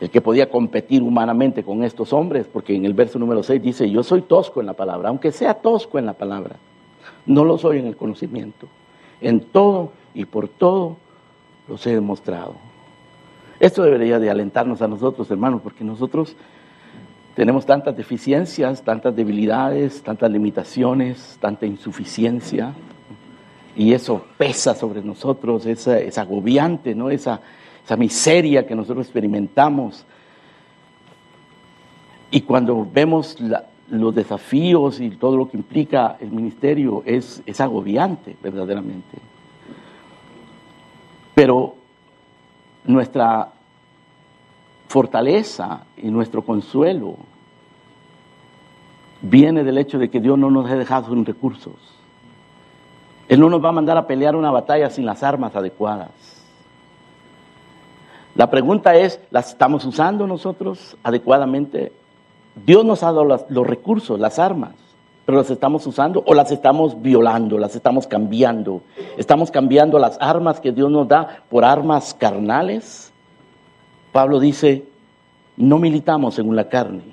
que 0.07 0.21
podía 0.21 0.49
competir 0.49 1.03
humanamente 1.03 1.63
con 1.63 1.83
estos 1.83 2.13
hombres, 2.13 2.47
porque 2.47 2.73
en 2.73 2.85
el 2.85 2.93
verso 2.93 3.19
número 3.19 3.43
6 3.43 3.61
dice, 3.61 3.89
yo 3.89 4.01
soy 4.01 4.21
tosco 4.21 4.61
en 4.61 4.67
la 4.67 4.73
palabra, 4.73 5.09
aunque 5.09 5.33
sea 5.33 5.55
tosco 5.55 5.99
en 5.99 6.05
la 6.05 6.13
palabra, 6.13 6.55
no 7.25 7.43
lo 7.43 7.57
soy 7.57 7.79
en 7.79 7.87
el 7.87 7.97
conocimiento. 7.97 8.67
En 9.19 9.41
todo 9.41 9.91
y 10.13 10.23
por 10.23 10.47
todo 10.47 10.95
los 11.67 11.85
he 11.85 11.93
demostrado. 11.93 12.55
Esto 13.59 13.83
debería 13.83 14.19
de 14.19 14.29
alentarnos 14.29 14.81
a 14.81 14.87
nosotros, 14.87 15.29
hermanos, 15.29 15.59
porque 15.61 15.83
nosotros 15.83 16.37
tenemos 17.35 17.65
tantas 17.65 17.95
deficiencias, 17.95 18.81
tantas 18.83 19.13
debilidades, 19.13 20.01
tantas 20.01 20.31
limitaciones, 20.31 21.37
tanta 21.41 21.65
insuficiencia, 21.65 22.73
y 23.75 23.93
eso 23.93 24.25
pesa 24.37 24.75
sobre 24.75 25.01
nosotros, 25.01 25.65
es 25.65 26.17
agobiante, 26.17 26.95
¿no? 26.95 27.09
Esa, 27.09 27.41
esa 27.89 27.97
miseria 27.97 28.67
que 28.67 28.75
nosotros 28.75 29.07
experimentamos. 29.07 30.05
Y 32.29 32.41
cuando 32.41 32.85
vemos 32.85 33.35
los 33.89 34.13
desafíos 34.13 34.99
y 34.99 35.09
todo 35.09 35.35
lo 35.35 35.49
que 35.49 35.57
implica 35.57 36.15
el 36.19 36.29
ministerio, 36.29 37.01
es, 37.03 37.41
es 37.47 37.59
agobiante, 37.59 38.37
verdaderamente. 38.43 39.17
Pero 41.33 41.77
nuestra 42.85 43.53
fortaleza 44.87 45.85
y 45.97 46.11
nuestro 46.11 46.43
consuelo 46.43 47.17
viene 49.23 49.63
del 49.63 49.79
hecho 49.79 49.97
de 49.97 50.11
que 50.11 50.19
Dios 50.19 50.37
no 50.37 50.51
nos 50.51 50.69
ha 50.69 50.75
dejado 50.75 51.09
sin 51.09 51.25
recursos. 51.25 51.73
Él 53.27 53.39
no 53.39 53.49
nos 53.49 53.65
va 53.65 53.69
a 53.69 53.71
mandar 53.71 53.97
a 53.97 54.05
pelear 54.05 54.35
una 54.35 54.51
batalla 54.51 54.91
sin 54.91 55.07
las 55.07 55.23
armas 55.23 55.55
adecuadas. 55.55 56.38
La 58.39 58.49
pregunta 58.49 58.95
es, 58.95 59.19
¿las 59.31 59.49
estamos 59.49 59.83
usando 59.83 60.25
nosotros 60.25 60.95
adecuadamente? 61.03 61.91
Dios 62.65 62.85
nos 62.85 63.03
ha 63.03 63.07
dado 63.07 63.25
los 63.25 63.67
recursos, 63.67 64.17
las 64.17 64.39
armas, 64.39 64.75
pero 65.25 65.39
las 65.39 65.49
estamos 65.49 65.85
usando 65.85 66.23
o 66.25 66.33
las 66.33 66.49
estamos 66.49 67.01
violando, 67.01 67.57
las 67.57 67.75
estamos 67.75 68.07
cambiando. 68.07 68.81
Estamos 69.17 69.51
cambiando 69.51 69.99
las 69.99 70.17
armas 70.21 70.61
que 70.61 70.71
Dios 70.71 70.89
nos 70.89 71.09
da 71.09 71.43
por 71.49 71.65
armas 71.65 72.13
carnales. 72.13 73.11
Pablo 74.13 74.39
dice, 74.39 74.85
no 75.57 75.77
militamos 75.77 76.35
según 76.35 76.55
la 76.55 76.69
carne, 76.69 77.03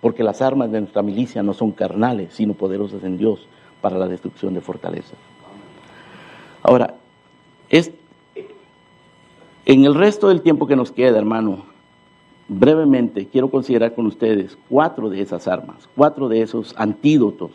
porque 0.00 0.24
las 0.24 0.42
armas 0.42 0.72
de 0.72 0.80
nuestra 0.80 1.02
milicia 1.02 1.44
no 1.44 1.54
son 1.54 1.70
carnales, 1.70 2.34
sino 2.34 2.54
poderosas 2.54 3.04
en 3.04 3.18
Dios 3.18 3.46
para 3.80 3.98
la 3.98 4.08
destrucción 4.08 4.52
de 4.52 4.60
fortalezas. 4.60 5.14
Ahora, 6.60 6.94
es, 7.68 7.92
en 9.64 9.84
el 9.84 9.94
resto 9.94 10.28
del 10.28 10.42
tiempo 10.42 10.66
que 10.66 10.76
nos 10.76 10.90
queda, 10.90 11.18
hermano, 11.18 11.64
brevemente 12.48 13.26
quiero 13.26 13.50
considerar 13.50 13.94
con 13.94 14.06
ustedes 14.06 14.58
cuatro 14.68 15.08
de 15.08 15.20
esas 15.20 15.46
armas, 15.48 15.88
cuatro 15.96 16.28
de 16.28 16.42
esos 16.42 16.74
antídotos. 16.76 17.52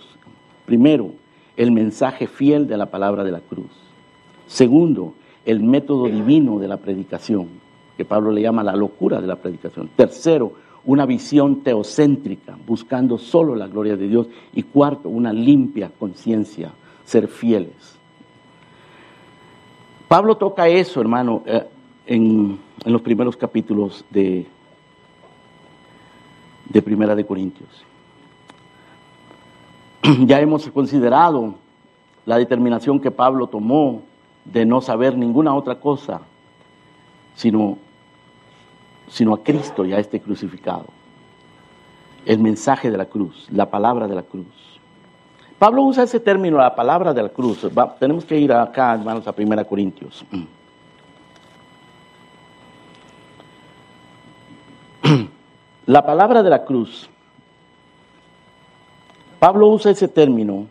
Primero, 0.65 1.11
el 1.55 1.71
mensaje 1.71 2.27
fiel 2.27 2.67
de 2.67 2.77
la 2.77 2.87
palabra 2.87 3.23
de 3.23 3.31
la 3.31 3.41
cruz. 3.41 3.71
Segundo, 4.47 5.13
el 5.45 5.61
método 5.61 6.05
divino 6.05 6.59
de 6.59 6.67
la 6.67 6.77
predicación, 6.77 7.47
que 7.97 8.05
Pablo 8.05 8.31
le 8.31 8.41
llama 8.41 8.63
la 8.63 8.75
locura 8.75 9.19
de 9.19 9.27
la 9.27 9.37
predicación. 9.37 9.89
Tercero, 9.95 10.53
una 10.85 11.05
visión 11.05 11.63
teocéntrica, 11.63 12.57
buscando 12.65 13.17
solo 13.17 13.55
la 13.55 13.67
gloria 13.67 13.97
de 13.97 14.07
Dios. 14.07 14.27
Y 14.53 14.63
cuarto, 14.63 15.09
una 15.09 15.33
limpia 15.33 15.91
conciencia, 15.97 16.71
ser 17.03 17.27
fieles. 17.27 17.97
Pablo 20.07 20.37
toca 20.37 20.69
eso, 20.69 21.01
hermano, 21.01 21.43
eh, 21.45 21.65
en, 22.07 22.59
los 22.85 23.01
primeros 23.01 23.35
capítulos 23.35 24.05
de, 24.09 24.47
de 26.69 26.81
Primera 26.81 27.15
de 27.15 27.25
Corintios. 27.25 27.69
Ya 30.25 30.39
hemos 30.39 30.69
considerado 30.71 31.55
la 32.25 32.37
determinación 32.37 32.99
que 32.99 33.11
Pablo 33.11 33.47
tomó 33.47 34.03
de 34.45 34.65
no 34.65 34.79
saber 34.81 35.17
ninguna 35.17 35.53
otra 35.53 35.79
cosa, 35.79 36.21
sino, 37.35 37.77
sino 39.07 39.33
a 39.33 39.43
Cristo 39.43 39.85
y 39.85 39.93
a 39.93 39.99
este 39.99 40.21
crucificado. 40.21 40.85
El 42.25 42.39
mensaje 42.39 42.89
de 42.89 42.97
la 42.97 43.05
cruz, 43.05 43.47
la 43.51 43.69
palabra 43.69 44.07
de 44.07 44.15
la 44.15 44.23
cruz. 44.23 44.45
Pablo 45.59 45.83
usa 45.83 46.03
ese 46.03 46.19
término, 46.19 46.57
la 46.57 46.75
palabra 46.75 47.13
de 47.13 47.23
la 47.23 47.29
cruz. 47.29 47.67
tenemos 47.99 48.23
que 48.23 48.37
ir 48.37 48.53
acá, 48.53 48.93
hermanos, 48.93 49.27
a 49.27 49.33
1 49.37 49.65
Corintios. 49.65 50.25
La 55.87 56.05
palabra 56.05 56.43
de 56.43 56.49
la 56.49 56.65
cruz. 56.65 57.09
Pablo 59.39 59.69
usa 59.69 59.91
ese 59.91 60.09
término 60.09 60.67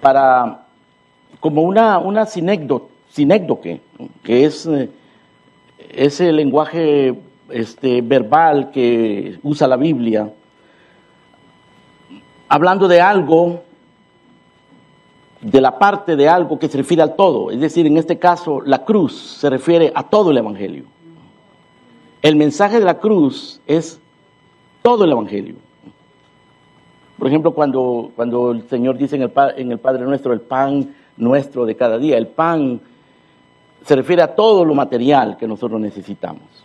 para 0.00 0.66
como 1.38 1.62
una, 1.62 1.98
una 1.98 2.26
que 4.24 4.44
es 4.44 4.66
eh, 4.66 4.90
ese 5.90 6.32
lenguaje 6.32 7.14
este, 7.48 8.00
verbal 8.00 8.72
que 8.72 9.38
usa 9.44 9.68
la 9.68 9.76
Biblia, 9.76 10.28
hablando 12.48 12.88
de 12.88 13.00
algo, 13.00 13.62
de 15.40 15.60
la 15.60 15.78
parte 15.78 16.16
de 16.16 16.28
algo 16.28 16.58
que 16.58 16.68
se 16.68 16.78
refiere 16.78 17.04
al 17.04 17.14
todo. 17.14 17.52
Es 17.52 17.60
decir, 17.60 17.86
en 17.86 17.98
este 17.98 18.18
caso, 18.18 18.60
la 18.62 18.84
cruz 18.84 19.16
se 19.38 19.48
refiere 19.48 19.92
a 19.94 20.02
todo 20.02 20.32
el 20.32 20.38
Evangelio. 20.38 20.86
El 22.22 22.36
mensaje 22.36 22.78
de 22.78 22.84
la 22.84 22.98
cruz 22.98 23.60
es 23.66 24.00
todo 24.80 25.04
el 25.04 25.12
Evangelio. 25.12 25.56
Por 27.18 27.26
ejemplo, 27.28 27.52
cuando, 27.52 28.10
cuando 28.14 28.52
el 28.52 28.68
Señor 28.68 28.96
dice 28.96 29.16
en 29.16 29.22
el, 29.22 29.32
en 29.56 29.72
el 29.72 29.78
Padre 29.78 30.04
Nuestro, 30.04 30.32
el 30.32 30.40
pan 30.40 30.94
nuestro 31.16 31.66
de 31.66 31.76
cada 31.76 31.98
día, 31.98 32.16
el 32.16 32.28
pan 32.28 32.80
se 33.84 33.96
refiere 33.96 34.22
a 34.22 34.34
todo 34.34 34.64
lo 34.64 34.74
material 34.74 35.36
que 35.36 35.46
nosotros 35.46 35.80
necesitamos. 35.80 36.64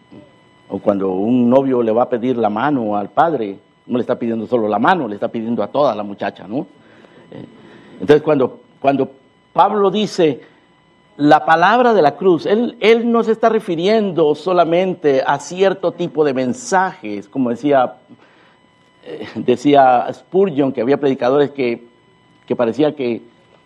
O 0.69 0.79
cuando 0.79 1.09
un 1.09 1.49
novio 1.49 1.81
le 1.81 1.91
va 1.91 2.03
a 2.03 2.09
pedir 2.09 2.37
la 2.37 2.49
mano 2.49 2.95
al 2.95 3.09
padre, 3.09 3.57
no 3.87 3.97
le 3.97 4.01
está 4.01 4.19
pidiendo 4.19 4.45
solo 4.45 4.67
la 4.67 4.79
mano, 4.79 5.07
le 5.07 5.15
está 5.15 5.27
pidiendo 5.27 5.63
a 5.63 5.67
toda 5.67 5.95
la 5.95 6.03
muchacha, 6.03 6.47
¿no? 6.47 6.67
Eh, 7.31 7.45
entonces, 7.93 8.21
cuando, 8.21 8.59
cuando 8.79 9.09
Pablo 9.53 9.89
dice 9.89 10.41
la 11.17 11.45
palabra 11.45 11.93
de 11.93 12.01
la 12.01 12.15
cruz, 12.15 12.45
él, 12.45 12.77
él 12.79 13.11
no 13.11 13.23
se 13.23 13.31
está 13.31 13.49
refiriendo 13.49 14.35
solamente 14.35 15.23
a 15.25 15.39
cierto 15.39 15.91
tipo 15.91 16.23
de 16.23 16.33
mensajes, 16.33 17.27
como 17.27 17.49
decía 17.49 17.95
eh, 19.09 19.25
decía 19.35 20.05
Spurgeon 20.13 20.73
que 20.73 20.81
había 20.81 20.99
predicadores 20.99 21.51
que, 21.51 21.87
que 22.45 22.55
parecía 22.57 22.93
que 22.93 23.21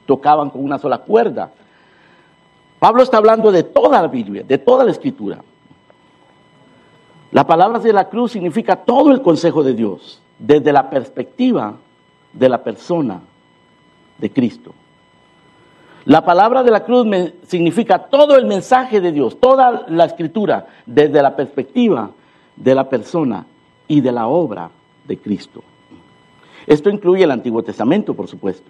tocaban 0.06 0.52
con 0.52 0.64
una 0.64 0.78
sola 0.78 1.00
cuerda. 1.00 1.52
Pablo 2.80 3.02
está 3.02 3.18
hablando 3.18 3.52
de 3.52 3.64
toda 3.64 4.02
la 4.02 4.08
Biblia, 4.08 4.44
de 4.44 4.60
toda 4.60 4.84
la 4.84 4.92
escritura. 4.92 5.40
La 7.32 7.48
palabra 7.48 7.80
de 7.80 7.92
la 7.92 8.08
cruz 8.08 8.34
significa 8.34 8.76
todo 8.76 9.12
el 9.12 9.22
consejo 9.22 9.64
de 9.64 9.74
Dios, 9.74 10.22
desde 10.38 10.72
la 10.72 10.90
perspectiva 10.90 11.76
de 12.34 12.50
la 12.50 12.64
persona 12.64 13.22
de 14.20 14.32
Cristo. 14.32 14.74
La 16.06 16.26
palabra 16.26 16.64
de 16.64 16.72
la 16.72 16.84
cruz 16.84 17.06
significa 17.44 18.00
todo 18.00 18.36
el 18.36 18.46
mensaje 18.46 19.02
de 19.02 19.12
Dios, 19.12 19.40
toda 19.40 19.86
la 19.88 20.06
escritura, 20.06 20.68
desde 20.86 21.22
la 21.22 21.36
perspectiva 21.36 22.12
de 22.56 22.76
la 22.76 22.90
persona 22.90 23.46
y 23.88 24.02
de 24.02 24.12
la 24.12 24.28
obra 24.28 24.72
de 25.08 25.18
Cristo. 25.18 25.62
Esto 26.66 26.90
incluye 26.90 27.24
el 27.24 27.32
Antiguo 27.32 27.64
Testamento, 27.64 28.14
por 28.14 28.28
supuesto. 28.28 28.70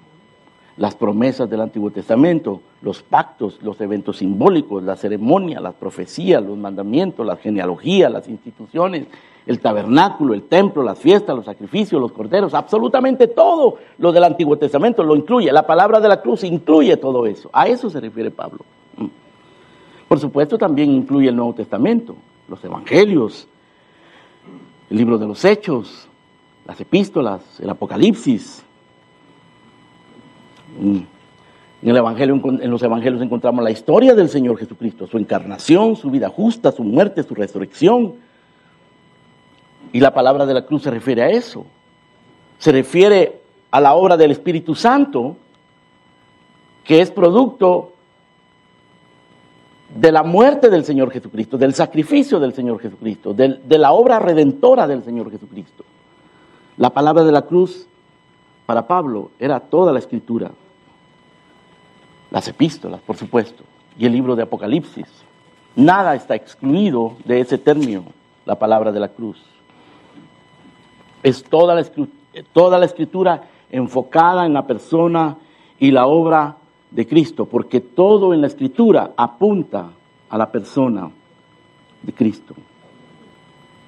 Las 0.77 0.95
promesas 0.95 1.50
del 1.50 1.61
Antiguo 1.61 1.91
Testamento, 1.91 2.61
los 2.81 3.03
pactos, 3.03 3.61
los 3.61 3.79
eventos 3.81 4.17
simbólicos, 4.17 4.83
la 4.83 4.95
ceremonia, 4.95 5.59
las 5.59 5.75
profecías, 5.75 6.43
los 6.43 6.57
mandamientos, 6.57 7.25
las 7.25 7.39
genealogías, 7.39 8.11
las 8.11 8.27
instituciones, 8.27 9.07
el 9.45 9.60
tabernáculo, 9.60 10.33
el 10.33 10.43
templo, 10.43 10.83
las 10.83 11.00
fiestas, 11.00 11.36
los 11.36 11.45
sacrificios, 11.45 12.00
los 12.00 12.12
corderos, 12.12 12.53
absolutamente 12.53 13.27
todo 13.27 13.77
lo 13.98 14.12
del 14.12 14.24
Antiguo 14.24 14.57
Testamento 14.57 15.03
lo 15.03 15.15
incluye. 15.15 15.51
La 15.51 15.65
palabra 15.65 16.00
de 16.00 16.07
la 16.07 16.21
cruz 16.21 16.43
incluye 16.43 16.95
todo 16.98 17.25
eso. 17.25 17.50
A 17.53 17.67
eso 17.67 17.89
se 17.89 18.00
refiere 18.00 18.29
Pablo. 18.31 18.60
Por 20.07 20.19
supuesto 20.19 20.57
también 20.57 20.91
incluye 20.91 21.29
el 21.29 21.36
Nuevo 21.36 21.53
Testamento, 21.53 22.15
los 22.50 22.63
evangelios, 22.63 23.48
el 24.89 24.98
libro 24.98 25.17
de 25.17 25.25
los 25.25 25.43
Hechos, 25.45 26.10
las 26.67 26.79
epístolas, 26.81 27.41
el 27.62 27.69
Apocalipsis. 27.69 28.63
Mm. 30.79 30.98
En, 31.81 31.89
el 31.89 31.98
evangelio, 31.98 32.39
en 32.43 32.69
los 32.69 32.83
evangelios 32.83 33.21
encontramos 33.21 33.63
la 33.63 33.71
historia 33.71 34.13
del 34.13 34.29
Señor 34.29 34.57
Jesucristo, 34.57 35.07
su 35.07 35.18
encarnación, 35.18 35.96
su 35.96 36.11
vida 36.11 36.29
justa, 36.29 36.72
su 36.72 36.83
muerte, 36.83 37.24
su 37.24 37.33
resurrección. 37.33 38.15
Y 39.93 39.99
la 39.99 40.13
palabra 40.13 40.45
de 40.45 40.53
la 40.53 40.65
cruz 40.65 40.83
se 40.83 40.91
refiere 40.91 41.23
a 41.23 41.29
eso. 41.29 41.65
Se 42.57 42.71
refiere 42.71 43.41
a 43.71 43.79
la 43.79 43.95
obra 43.95 44.17
del 44.17 44.31
Espíritu 44.31 44.75
Santo, 44.75 45.35
que 46.83 47.01
es 47.01 47.11
producto 47.11 47.93
de 49.95 50.11
la 50.11 50.23
muerte 50.23 50.69
del 50.69 50.85
Señor 50.85 51.11
Jesucristo, 51.11 51.57
del 51.57 51.73
sacrificio 51.73 52.39
del 52.39 52.53
Señor 52.53 52.79
Jesucristo, 52.79 53.33
de 53.33 53.77
la 53.77 53.91
obra 53.91 54.19
redentora 54.19 54.87
del 54.87 55.03
Señor 55.03 55.29
Jesucristo. 55.31 55.83
La 56.77 56.89
palabra 56.91 57.23
de 57.23 57.31
la 57.31 57.41
cruz 57.41 57.87
para 58.65 58.87
Pablo 58.87 59.31
era 59.37 59.59
toda 59.59 59.91
la 59.91 59.99
escritura, 59.99 60.51
las 62.29 62.47
epístolas, 62.47 63.01
por 63.01 63.17
supuesto, 63.17 63.63
y 63.97 64.05
el 64.05 64.13
libro 64.13 64.35
de 64.35 64.43
Apocalipsis. 64.43 65.07
Nada 65.75 66.15
está 66.15 66.35
excluido 66.35 67.17
de 67.25 67.41
ese 67.41 67.57
término, 67.57 68.05
la 68.45 68.57
palabra 68.57 68.91
de 68.91 68.99
la 68.99 69.09
cruz. 69.09 69.43
Es 71.24 71.44
toda 71.44 71.75
la, 71.75 71.86
toda 72.53 72.79
la 72.79 72.86
escritura 72.86 73.44
enfocada 73.70 74.46
en 74.46 74.53
la 74.53 74.66
persona 74.66 75.38
y 75.79 75.92
la 75.92 76.07
obra 76.07 76.57
de 76.92 77.07
Cristo, 77.07 77.46
porque 77.46 77.79
todo 77.79 78.34
en 78.34 78.42
la 78.42 78.48
escritura 78.48 79.14
apunta 79.16 79.92
a 80.29 80.38
la 80.38 80.51
persona 80.51 81.10
de 82.03 82.14
Cristo. 82.14 82.55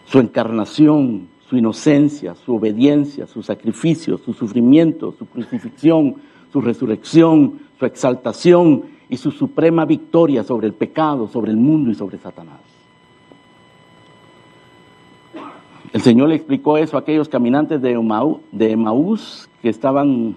Su 0.05 0.19
encarnación, 0.19 1.27
su 1.47 1.57
inocencia, 1.57 2.35
su 2.35 2.55
obediencia, 2.55 3.27
su 3.27 3.43
sacrificio, 3.43 4.17
su 4.17 4.33
sufrimiento, 4.33 5.13
su 5.17 5.25
crucifixión, 5.25 6.15
su 6.51 6.61
resurrección, 6.61 7.59
su 7.77 7.85
exaltación 7.85 8.83
y 9.09 9.17
su 9.17 9.31
suprema 9.31 9.85
victoria 9.85 10.43
sobre 10.43 10.67
el 10.67 10.73
pecado, 10.73 11.27
sobre 11.27 11.51
el 11.51 11.57
mundo 11.57 11.91
y 11.91 11.95
sobre 11.95 12.17
Satanás. 12.17 12.72
El 15.93 16.01
Señor 16.01 16.29
le 16.29 16.35
explicó 16.35 16.77
eso 16.79 16.97
a 16.97 17.01
aquellos 17.01 17.29
caminantes 17.29 17.79
de, 17.79 17.91
Emaús 17.91 19.47
que 19.61 19.69
estaban 19.69 20.35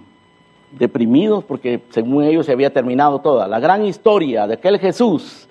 deprimidos 0.71 1.45
porque 1.45 1.83
según 1.89 2.25
ellos 2.25 2.45
se 2.45 2.53
había 2.53 2.75
terminado 2.75 3.21
toda. 3.21 3.49
La 3.49 3.59
gran 3.59 3.83
historia 3.87 4.47
de 4.47 4.55
aquel 4.55 4.79
Jesús, 4.79 5.49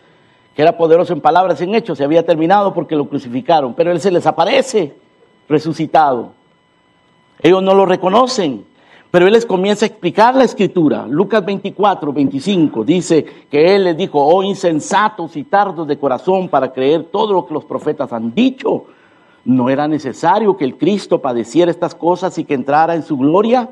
que 0.56 0.62
era 0.62 0.78
poderoso 0.78 1.12
en 1.12 1.22
palabras 1.22 1.60
y 1.60 1.64
en 1.64 1.74
hechos, 1.74 1.98
se 1.98 2.04
había 2.04 2.24
terminado 2.24 2.72
porque 2.72 2.96
lo 2.96 3.10
crucificaron, 3.10 3.74
pero 3.74 3.92
Él 3.92 4.00
se 4.00 4.12
les 4.12 4.28
aparece 4.28 4.94
resucitado. 5.50 6.34
Ellos 7.42 7.64
no 7.64 7.74
lo 7.74 7.88
reconocen, 7.88 8.64
pero 9.10 9.26
Él 9.26 9.34
les 9.34 9.48
comienza 9.48 9.86
a 9.86 9.90
explicar 9.90 10.36
la 10.36 10.44
escritura. 10.44 11.08
Lucas 11.08 11.44
24, 11.44 12.14
25 12.14 12.84
dice 12.84 13.26
que 13.50 13.76
Él 13.76 13.86
les 13.86 13.98
dijo, 13.98 14.24
oh 14.24 14.44
insensatos 14.44 15.36
y 15.36 15.46
tardos 15.46 15.88
de 15.88 15.98
corazón 15.98 16.48
para 16.48 16.72
creer 16.72 17.06
todo 17.06 17.34
lo 17.34 17.48
que 17.48 17.56
los 17.56 17.66
profetas 17.66 18.14
han 18.14 18.36
dicho. 18.36 18.86
¿No 19.46 19.70
era 19.70 19.88
necesario 19.88 20.58
que 20.58 20.66
el 20.66 20.76
Cristo 20.76 21.22
padeciera 21.22 21.70
estas 21.70 21.94
cosas 21.94 22.38
y 22.40 22.46
que 22.46 22.56
entrara 22.56 22.96
en 22.96 23.04
su 23.04 23.16
gloria? 23.16 23.70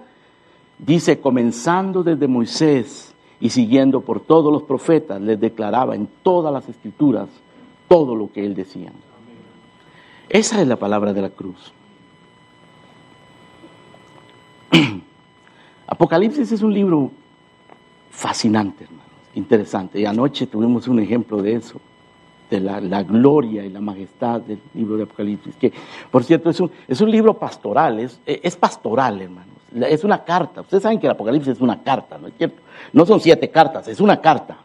Dice, 0.77 1.19
comenzando 1.19 2.03
desde 2.03 2.27
Moisés 2.27 3.13
y 3.39 3.49
siguiendo 3.49 4.01
por 4.01 4.19
todos 4.19 4.53
los 4.53 4.63
profetas, 4.63 5.19
les 5.19 5.39
declaraba 5.39 5.95
en 5.95 6.07
todas 6.21 6.53
las 6.53 6.69
escrituras 6.69 7.27
todo 7.87 8.15
lo 8.15 8.31
que 8.31 8.45
Él 8.45 8.53
decía. 8.53 8.91
Esa 10.29 10.61
es 10.61 10.67
la 10.67 10.75
palabra 10.75 11.11
de 11.11 11.21
la 11.21 11.29
cruz. 11.31 11.73
Apocalipsis 15.87 16.51
es 16.51 16.61
un 16.61 16.73
libro 16.73 17.11
fascinante, 18.11 18.83
hermanos, 18.83 19.05
interesante. 19.33 19.99
Y 19.99 20.05
anoche 20.05 20.45
tuvimos 20.45 20.87
un 20.87 20.99
ejemplo 20.99 21.41
de 21.41 21.55
eso, 21.55 21.81
de 22.59 22.87
la, 22.87 23.03
gloria 23.03 23.65
y 23.65 23.69
la 23.69 23.81
majestad 23.81 24.41
del 24.41 24.59
libro 24.73 24.97
de 24.97 25.03
Apocalipsis, 25.03 25.55
que 25.55 25.73
por 26.11 26.23
cierto 26.23 26.49
es 26.49 26.59
un, 26.59 26.71
es 26.87 27.01
un 27.01 27.09
libro 27.09 27.37
pastoral, 27.37 27.99
es, 27.99 28.19
es 28.25 28.55
pastoral, 28.55 29.21
hermanos. 29.21 29.53
Es 29.75 30.03
una 30.03 30.23
carta. 30.23 30.61
Ustedes 30.61 30.83
saben 30.83 30.99
que 30.99 31.07
el 31.07 31.13
Apocalipsis 31.13 31.53
es 31.53 31.61
una 31.61 31.81
carta, 31.81 32.17
¿no 32.19 32.27
es 32.27 32.33
cierto? 32.37 32.61
No 32.91 33.05
son 33.05 33.19
siete 33.19 33.49
cartas, 33.49 33.87
es 33.87 33.99
una 33.99 34.21
carta 34.21 34.57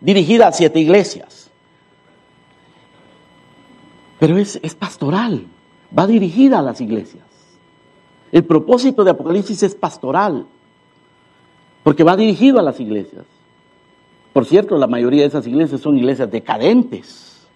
dirigida 0.00 0.48
a 0.48 0.52
siete 0.52 0.78
iglesias. 0.78 1.50
Pero 4.18 4.36
es, 4.36 4.58
pastoral, 4.78 5.46
va 5.96 6.06
dirigida 6.06 6.58
a 6.58 6.62
las 6.62 6.80
iglesias. 6.80 7.24
El 8.32 8.44
propósito 8.44 9.04
de 9.04 9.12
Apocalipsis 9.12 9.62
es 9.62 9.74
pastoral, 9.74 10.46
porque 11.82 12.04
va 12.04 12.16
dirigido 12.16 12.58
a 12.58 12.62
las 12.62 12.78
iglesias. 12.80 13.24
Por 14.34 14.46
cierto, 14.46 14.76
la 14.76 14.88
mayoría 14.88 15.22
de 15.22 15.28
esas 15.28 15.46
iglesias 15.46 15.80
son 15.80 15.96
iglesias 15.96 16.28
decadentes. 16.28 17.46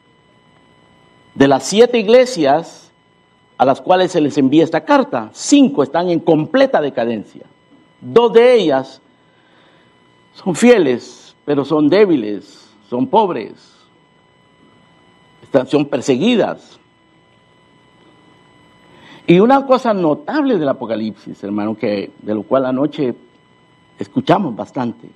De 1.34 1.48
las 1.48 1.64
siete 1.64 1.98
iglesias 1.98 2.92
a 3.58 3.64
las 3.64 3.80
cuales 3.80 4.12
se 4.12 4.20
les 4.20 4.38
envía 4.38 4.62
esta 4.62 4.84
carta, 4.84 5.28
cinco 5.32 5.82
están 5.82 6.08
en 6.08 6.20
completa 6.20 6.80
decadencia. 6.80 7.42
Dos 8.00 8.32
de 8.32 8.54
ellas 8.54 9.02
son 10.32 10.54
fieles, 10.54 11.34
pero 11.44 11.64
son 11.64 11.88
débiles, 11.88 12.70
son 12.88 13.08
pobres, 13.08 13.54
son 15.66 15.84
perseguidas. 15.86 16.78
Y 19.26 19.40
una 19.40 19.66
cosa 19.66 19.92
notable 19.92 20.58
del 20.58 20.68
Apocalipsis, 20.68 21.42
hermano, 21.42 21.76
que 21.76 22.12
de 22.22 22.34
lo 22.36 22.44
cual 22.44 22.66
anoche 22.66 23.16
escuchamos 23.98 24.54
bastante, 24.54 25.10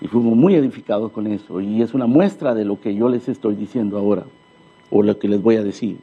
Y 0.00 0.08
fuimos 0.08 0.36
muy 0.36 0.54
edificados 0.54 1.10
con 1.12 1.26
eso. 1.26 1.60
Y 1.60 1.82
es 1.82 1.94
una 1.94 2.06
muestra 2.06 2.54
de 2.54 2.64
lo 2.64 2.80
que 2.80 2.94
yo 2.94 3.08
les 3.08 3.28
estoy 3.28 3.54
diciendo 3.54 3.98
ahora, 3.98 4.24
o 4.90 5.02
lo 5.02 5.18
que 5.18 5.28
les 5.28 5.42
voy 5.42 5.56
a 5.56 5.62
decir. 5.62 5.98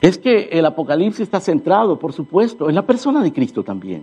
Es 0.00 0.18
que 0.18 0.48
el 0.52 0.64
Apocalipsis 0.66 1.20
está 1.20 1.40
centrado, 1.40 1.98
por 1.98 2.12
supuesto, 2.12 2.68
en 2.68 2.74
la 2.74 2.82
persona 2.82 3.22
de 3.22 3.32
Cristo 3.32 3.62
también. 3.62 4.02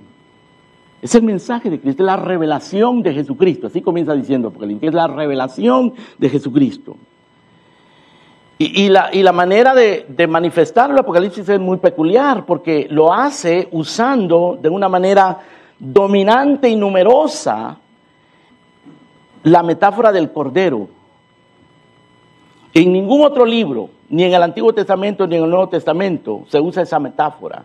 Es 1.01 1.15
el 1.15 1.23
mensaje 1.23 1.69
de 1.69 1.79
Cristo, 1.79 2.03
es 2.03 2.05
la 2.05 2.17
revelación 2.17 3.01
de 3.01 3.13
Jesucristo. 3.13 3.67
Así 3.67 3.81
comienza 3.81 4.13
diciendo 4.13 4.49
Apocalipsis, 4.49 4.89
es 4.89 4.93
la 4.93 5.07
revelación 5.07 5.93
de 6.17 6.29
Jesucristo. 6.29 6.97
Y, 8.61 8.89
la, 8.89 9.09
y 9.13 9.23
la, 9.23 9.31
manera 9.31 9.73
de, 9.73 10.05
de, 10.09 10.27
manifestar 10.27 10.91
el 10.91 10.99
Apocalipsis 10.99 11.47
es 11.47 11.59
muy 11.61 11.77
peculiar, 11.77 12.45
porque 12.45 12.87
lo 12.89 13.13
hace 13.13 13.69
usando 13.71 14.59
de 14.61 14.67
una 14.67 14.89
manera 14.89 15.39
dominante 15.79 16.67
y 16.67 16.75
numerosa 16.75 17.77
la 19.43 19.63
metáfora 19.63 20.11
del 20.11 20.31
cordero. 20.31 20.89
En 22.73 22.93
ningún 22.93 23.23
otro 23.23 23.45
libro, 23.45 23.89
ni 24.09 24.23
en 24.23 24.33
el 24.33 24.43
Antiguo 24.43 24.73
Testamento 24.73 25.25
ni 25.25 25.35
en 25.35 25.43
el 25.43 25.49
Nuevo 25.49 25.69
Testamento, 25.69 26.43
se 26.47 26.59
usa 26.59 26.83
esa 26.83 26.99
metáfora 26.99 27.63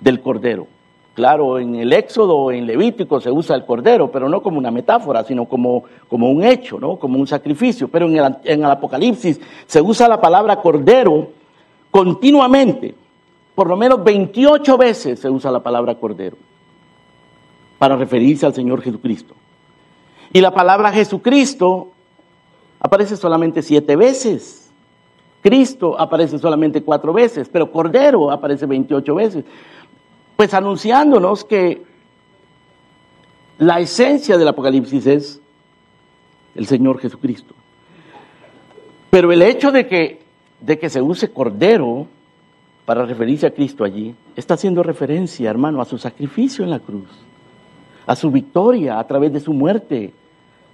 del 0.00 0.20
cordero. 0.20 0.66
Claro, 1.14 1.58
en 1.58 1.74
el 1.74 1.92
Éxodo, 1.92 2.50
en 2.50 2.66
Levítico 2.66 3.20
se 3.20 3.30
usa 3.30 3.54
el 3.54 3.66
cordero, 3.66 4.10
pero 4.10 4.30
no 4.30 4.42
como 4.42 4.58
una 4.58 4.70
metáfora, 4.70 5.22
sino 5.24 5.44
como, 5.44 5.84
como 6.08 6.30
un 6.30 6.42
hecho, 6.42 6.80
¿no? 6.80 6.96
como 6.96 7.18
un 7.18 7.26
sacrificio. 7.26 7.88
Pero 7.88 8.06
en 8.06 8.16
el, 8.16 8.36
en 8.44 8.64
el 8.64 8.70
Apocalipsis 8.70 9.38
se 9.66 9.80
usa 9.82 10.08
la 10.08 10.20
palabra 10.20 10.56
cordero 10.56 11.28
continuamente. 11.90 12.94
Por 13.54 13.68
lo 13.68 13.76
menos 13.76 14.02
28 14.02 14.78
veces 14.78 15.20
se 15.20 15.28
usa 15.28 15.50
la 15.50 15.62
palabra 15.62 15.94
cordero 15.96 16.38
para 17.78 17.96
referirse 17.96 18.46
al 18.46 18.54
Señor 18.54 18.80
Jesucristo. 18.80 19.34
Y 20.32 20.40
la 20.40 20.52
palabra 20.52 20.92
Jesucristo 20.92 21.92
aparece 22.80 23.16
solamente 23.16 23.62
siete 23.62 23.96
veces. 23.96 24.70
Cristo 25.42 25.98
aparece 26.00 26.38
solamente 26.38 26.82
cuatro 26.82 27.12
veces, 27.12 27.48
pero 27.48 27.70
Cordero 27.70 28.30
aparece 28.30 28.64
28 28.64 29.14
veces. 29.14 29.44
Pues 30.36 30.54
anunciándonos 30.54 31.44
que 31.44 31.82
la 33.58 33.80
esencia 33.80 34.38
del 34.38 34.48
Apocalipsis 34.48 35.06
es 35.06 35.40
el 36.54 36.66
Señor 36.66 36.98
Jesucristo. 36.98 37.54
Pero 39.10 39.32
el 39.32 39.42
hecho 39.42 39.70
de 39.70 39.86
que, 39.86 40.22
de 40.60 40.78
que 40.78 40.88
se 40.88 41.02
use 41.02 41.30
Cordero 41.30 42.06
para 42.86 43.04
referirse 43.04 43.46
a 43.46 43.54
Cristo 43.54 43.84
allí, 43.84 44.14
está 44.34 44.54
haciendo 44.54 44.82
referencia, 44.82 45.50
hermano, 45.50 45.80
a 45.80 45.84
su 45.84 45.98
sacrificio 45.98 46.64
en 46.64 46.70
la 46.70 46.80
cruz, 46.80 47.08
a 48.06 48.16
su 48.16 48.30
victoria 48.30 48.98
a 48.98 49.06
través 49.06 49.32
de 49.32 49.40
su 49.40 49.52
muerte, 49.52 50.12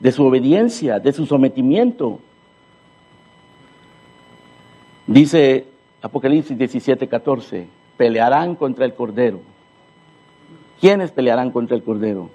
de 0.00 0.12
su 0.12 0.24
obediencia, 0.24 0.98
de 1.00 1.12
su 1.12 1.26
sometimiento. 1.26 2.20
Dice 5.06 5.66
Apocalipsis 6.02 6.56
17, 6.56 7.08
14, 7.08 7.66
pelearán 7.96 8.54
contra 8.54 8.84
el 8.84 8.94
Cordero. 8.94 9.40
¿Quiénes 10.80 11.10
pelearán 11.10 11.50
contra 11.50 11.76
el 11.76 11.82
Cordero? 11.82 12.30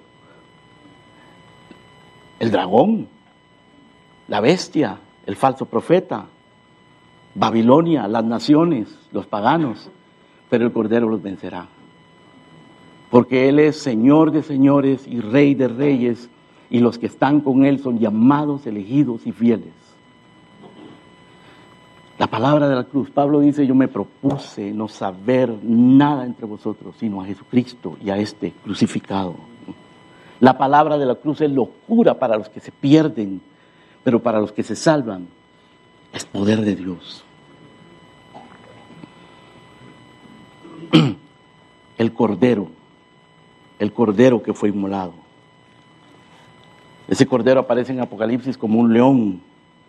El 2.38 2.50
dragón, 2.50 3.08
la 4.28 4.40
bestia, 4.40 4.98
el 5.24 5.36
falso 5.36 5.66
profeta, 5.66 6.26
Babilonia, 7.34 8.06
las 8.06 8.24
naciones, 8.24 8.88
los 9.12 9.26
paganos, 9.26 9.90
pero 10.50 10.66
el 10.66 10.72
Cordero 10.72 11.08
los 11.08 11.22
vencerá. 11.22 11.68
Porque 13.10 13.48
Él 13.48 13.60
es 13.60 13.76
Señor 13.76 14.30
de 14.30 14.42
señores 14.42 15.06
y 15.06 15.20
Rey 15.20 15.54
de 15.54 15.68
reyes 15.68 16.28
y 16.70 16.80
los 16.80 16.98
que 16.98 17.06
están 17.06 17.40
con 17.40 17.64
Él 17.64 17.78
son 17.78 17.98
llamados, 17.98 18.66
elegidos 18.66 19.26
y 19.26 19.32
fieles. 19.32 19.72
La 22.18 22.28
palabra 22.28 22.68
de 22.68 22.76
la 22.76 22.84
cruz, 22.84 23.10
Pablo 23.10 23.40
dice, 23.40 23.66
yo 23.66 23.74
me 23.74 23.88
propuse 23.88 24.72
no 24.72 24.86
saber 24.86 25.52
nada 25.62 26.24
entre 26.24 26.46
vosotros, 26.46 26.94
sino 26.98 27.20
a 27.20 27.26
Jesucristo 27.26 27.96
y 28.02 28.10
a 28.10 28.16
este 28.16 28.52
crucificado. 28.62 29.34
La 30.38 30.56
palabra 30.56 30.96
de 30.96 31.06
la 31.06 31.16
cruz 31.16 31.40
es 31.40 31.50
locura 31.50 32.18
para 32.18 32.36
los 32.36 32.48
que 32.48 32.60
se 32.60 32.70
pierden, 32.70 33.40
pero 34.04 34.22
para 34.22 34.40
los 34.40 34.52
que 34.52 34.62
se 34.62 34.76
salvan 34.76 35.26
es 36.12 36.24
poder 36.24 36.60
de 36.60 36.76
Dios. 36.76 37.24
El 41.98 42.12
cordero, 42.12 42.68
el 43.78 43.92
cordero 43.92 44.42
que 44.42 44.52
fue 44.52 44.68
inmolado. 44.68 45.23
Ese 47.08 47.26
cordero 47.26 47.60
aparece 47.60 47.92
en 47.92 48.00
Apocalipsis 48.00 48.56
como 48.56 48.80
un 48.80 48.92
león, 48.92 49.40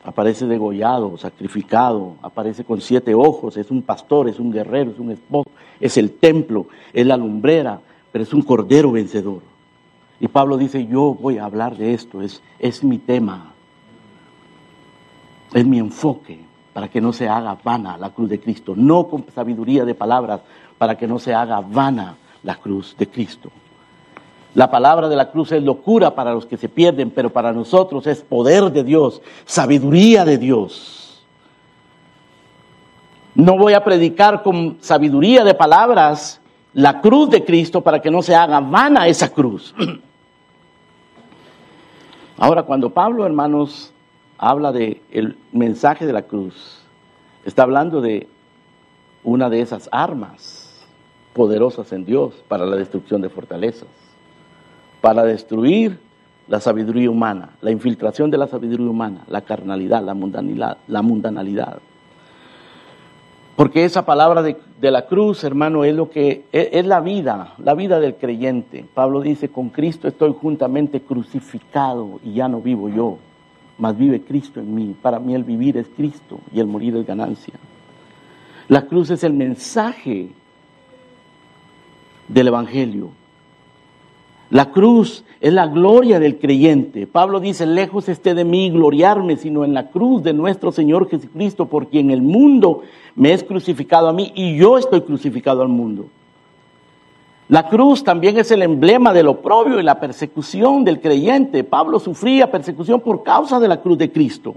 aparece 0.04 0.46
degollado, 0.46 1.18
sacrificado, 1.18 2.16
aparece 2.22 2.64
con 2.64 2.82
siete 2.82 3.16
ojos, 3.16 3.58
es 3.58 3.72
un 3.72 3.82
pastor, 3.82 4.30
es 4.30 4.40
un 4.40 4.52
guerrero, 4.52 4.92
es 4.92 5.00
un 5.00 5.12
esposo, 5.12 5.50
es 5.80 5.98
el 5.98 6.12
templo, 6.12 6.68
es 6.94 7.06
la 7.06 7.18
lumbrera, 7.18 7.80
pero 8.12 8.24
es 8.24 8.34
un 8.34 8.42
cordero 8.42 8.92
vencedor. 8.92 9.42
Y 10.20 10.28
Pablo 10.28 10.58
dice, 10.58 10.86
yo 10.86 11.14
voy 11.14 11.38
a 11.38 11.46
hablar 11.46 11.78
de 11.78 11.94
esto, 11.94 12.22
es, 12.22 12.42
es 12.60 12.84
mi 12.84 12.98
tema, 12.98 13.54
es 15.54 15.66
mi 15.66 15.80
enfoque, 15.80 16.40
para 16.74 16.90
que 16.90 17.00
no 17.00 17.14
se 17.14 17.30
haga 17.30 17.58
vana 17.64 17.98
la 17.98 18.10
cruz 18.10 18.30
de 18.30 18.40
Cristo, 18.40 18.74
no 18.76 19.08
con 19.08 19.26
sabiduría 19.34 19.86
de 19.86 19.96
palabras, 19.96 20.42
para 20.78 20.98
que 20.98 21.08
no 21.08 21.20
se 21.20 21.34
haga 21.34 21.62
vana 21.62 22.18
la 22.44 22.56
cruz 22.56 22.96
de 22.98 23.08
Cristo. 23.08 23.50
La 24.56 24.72
palabra 24.72 25.10
de 25.10 25.18
la 25.18 25.32
cruz 25.32 25.52
es 25.52 25.62
locura 25.62 26.16
para 26.16 26.34
los 26.34 26.46
que 26.46 26.56
se 26.56 26.70
pierden, 26.70 27.12
pero 27.12 27.30
para 27.30 27.52
nosotros 27.52 28.08
es 28.08 28.22
poder 28.22 28.72
de 28.72 28.86
Dios, 28.86 29.22
sabiduría 29.44 30.24
de 30.24 30.38
Dios. 30.38 31.26
No 33.36 33.58
voy 33.58 33.74
a 33.74 33.84
predicar 33.84 34.44
con 34.44 34.78
sabiduría 34.80 35.44
de 35.44 35.54
palabras 35.54 36.40
la 36.72 37.02
cruz 37.02 37.30
de 37.30 37.44
Cristo 37.44 37.82
para 37.82 38.02
que 38.02 38.10
no 38.10 38.22
se 38.22 38.34
haga 38.34 38.62
vana 38.62 39.10
esa 39.10 39.34
cruz. 39.34 39.76
Ahora, 42.38 42.64
cuando 42.64 42.92
Pablo, 42.92 43.26
hermanos, 43.26 43.92
habla 44.38 44.72
de 44.72 45.02
el 45.12 45.38
mensaje 45.52 46.06
de 46.06 46.14
la 46.14 46.22
cruz, 46.22 46.82
está 47.44 47.64
hablando 47.64 48.00
de 48.00 48.30
una 49.22 49.50
de 49.50 49.60
esas 49.60 49.90
armas 49.92 50.86
poderosas 51.34 51.92
en 51.92 52.06
Dios 52.06 52.42
para 52.48 52.66
la 52.66 52.78
destrucción 52.78 53.20
de 53.20 53.28
fortalezas 53.28 54.05
para 55.06 55.24
destruir 55.24 56.00
la 56.48 56.60
sabiduría 56.60 57.12
humana, 57.12 57.52
la 57.62 57.70
infiltración 57.70 58.32
de 58.32 58.40
la 58.40 58.48
sabiduría 58.48 58.90
humana, 58.90 59.22
la 59.28 59.42
carnalidad, 59.42 60.02
la 60.02 60.16
mundanalidad. 60.16 60.78
La 60.88 61.04
mundanalidad. 61.04 61.78
Porque 63.56 63.86
esa 63.86 64.04
palabra 64.04 64.42
de, 64.42 64.58
la 64.82 65.06
cruz, 65.06 65.44
hermano, 65.44 65.86
es 65.86 65.94
lo 65.94 66.10
que 66.10 66.46
es, 66.52 66.70
es, 66.72 66.88
la 66.88 67.02
vida, 67.02 67.54
la 67.60 67.76
vida 67.76 68.00
del 68.00 68.16
creyente. 68.16 68.84
Pablo 68.96 69.22
dice, 69.22 69.50
con 69.50 69.70
Cristo 69.70 70.08
estoy 70.08 70.34
juntamente 70.34 71.02
crucificado 71.02 72.20
y 72.24 72.34
ya 72.34 72.48
no 72.48 72.60
vivo 72.60 72.90
yo, 72.90 73.20
mas 73.78 73.96
vive 73.96 74.22
Cristo 74.22 74.60
en 74.60 74.74
mí. 74.74 74.96
Para 75.00 75.20
mí 75.20 75.36
el 75.36 75.44
vivir 75.44 75.78
es 75.78 75.88
Cristo 75.96 76.40
y 76.52 76.60
el 76.60 76.66
morir 76.66 76.98
es 76.98 77.06
ganancia. 77.06 77.54
La 78.70 78.88
cruz 78.88 79.12
es 79.12 79.24
el 79.24 79.34
mensaje 79.34 80.30
del 82.28 82.48
Evangelio. 82.48 83.12
La 84.52 84.72
cruz 84.72 85.26
es 85.42 85.54
la 85.54 85.68
gloria 85.68 86.20
del 86.20 86.38
creyente. 86.38 87.08
Pablo 87.08 87.40
dice, 87.40 87.66
lejos 87.66 88.10
esté 88.10 88.36
de 88.36 88.46
mí 88.46 88.70
gloriarme, 88.70 89.38
sino 89.38 89.66
en 89.66 89.74
la 89.74 89.90
cruz 89.90 90.24
de 90.24 90.34
nuestro 90.34 90.72
Señor 90.72 91.10
Jesucristo, 91.10 91.66
por 91.66 91.88
quien 91.88 92.12
el 92.12 92.22
mundo 92.22 92.82
me 93.16 93.34
es 93.34 93.44
crucificado 93.44 94.08
a 94.08 94.14
mí 94.14 94.32
y 94.36 94.56
yo 94.58 94.78
estoy 94.78 95.02
crucificado 95.02 95.62
al 95.62 95.70
mundo. 95.70 96.06
La 97.48 97.70
cruz 97.70 98.04
también 98.04 98.38
es 98.38 98.50
el 98.52 98.64
emblema 98.64 99.14
del 99.14 99.28
oprobio 99.28 99.80
y 99.80 99.84
la 99.84 100.00
persecución 100.00 100.84
del 100.84 101.00
creyente. 101.00 101.64
Pablo 101.64 102.00
sufría 102.00 102.50
persecución 102.50 103.02
por 103.02 103.24
causa 103.24 103.60
de 103.60 103.68
la 103.68 103.82
cruz 103.82 103.98
de 103.98 104.12
Cristo. 104.12 104.56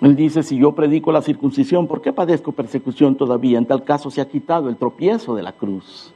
Él 0.00 0.16
dice, 0.16 0.42
si 0.42 0.58
yo 0.58 0.72
predico 0.72 1.12
la 1.12 1.20
circuncisión, 1.20 1.86
¿por 1.86 2.00
qué 2.00 2.12
padezco 2.12 2.52
persecución 2.52 3.14
todavía? 3.16 3.58
En 3.58 3.66
tal 3.66 3.84
caso 3.84 4.10
se 4.10 4.20
ha 4.20 4.28
quitado 4.28 4.68
el 4.68 4.76
tropiezo 4.76 5.34
de 5.34 5.42
la 5.42 5.52
cruz. 5.52 6.14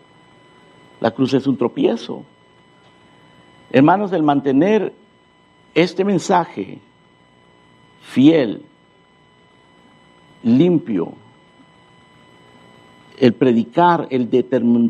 La 1.04 1.10
cruz 1.10 1.34
es 1.34 1.46
un 1.46 1.58
tropiezo. 1.58 2.24
Hermanos, 3.70 4.10
el 4.12 4.22
mantener 4.22 4.94
este 5.74 6.02
mensaje 6.02 6.78
fiel, 8.00 8.62
limpio, 10.42 11.12
el 13.18 13.34
predicar, 13.34 14.06
el 14.08 14.30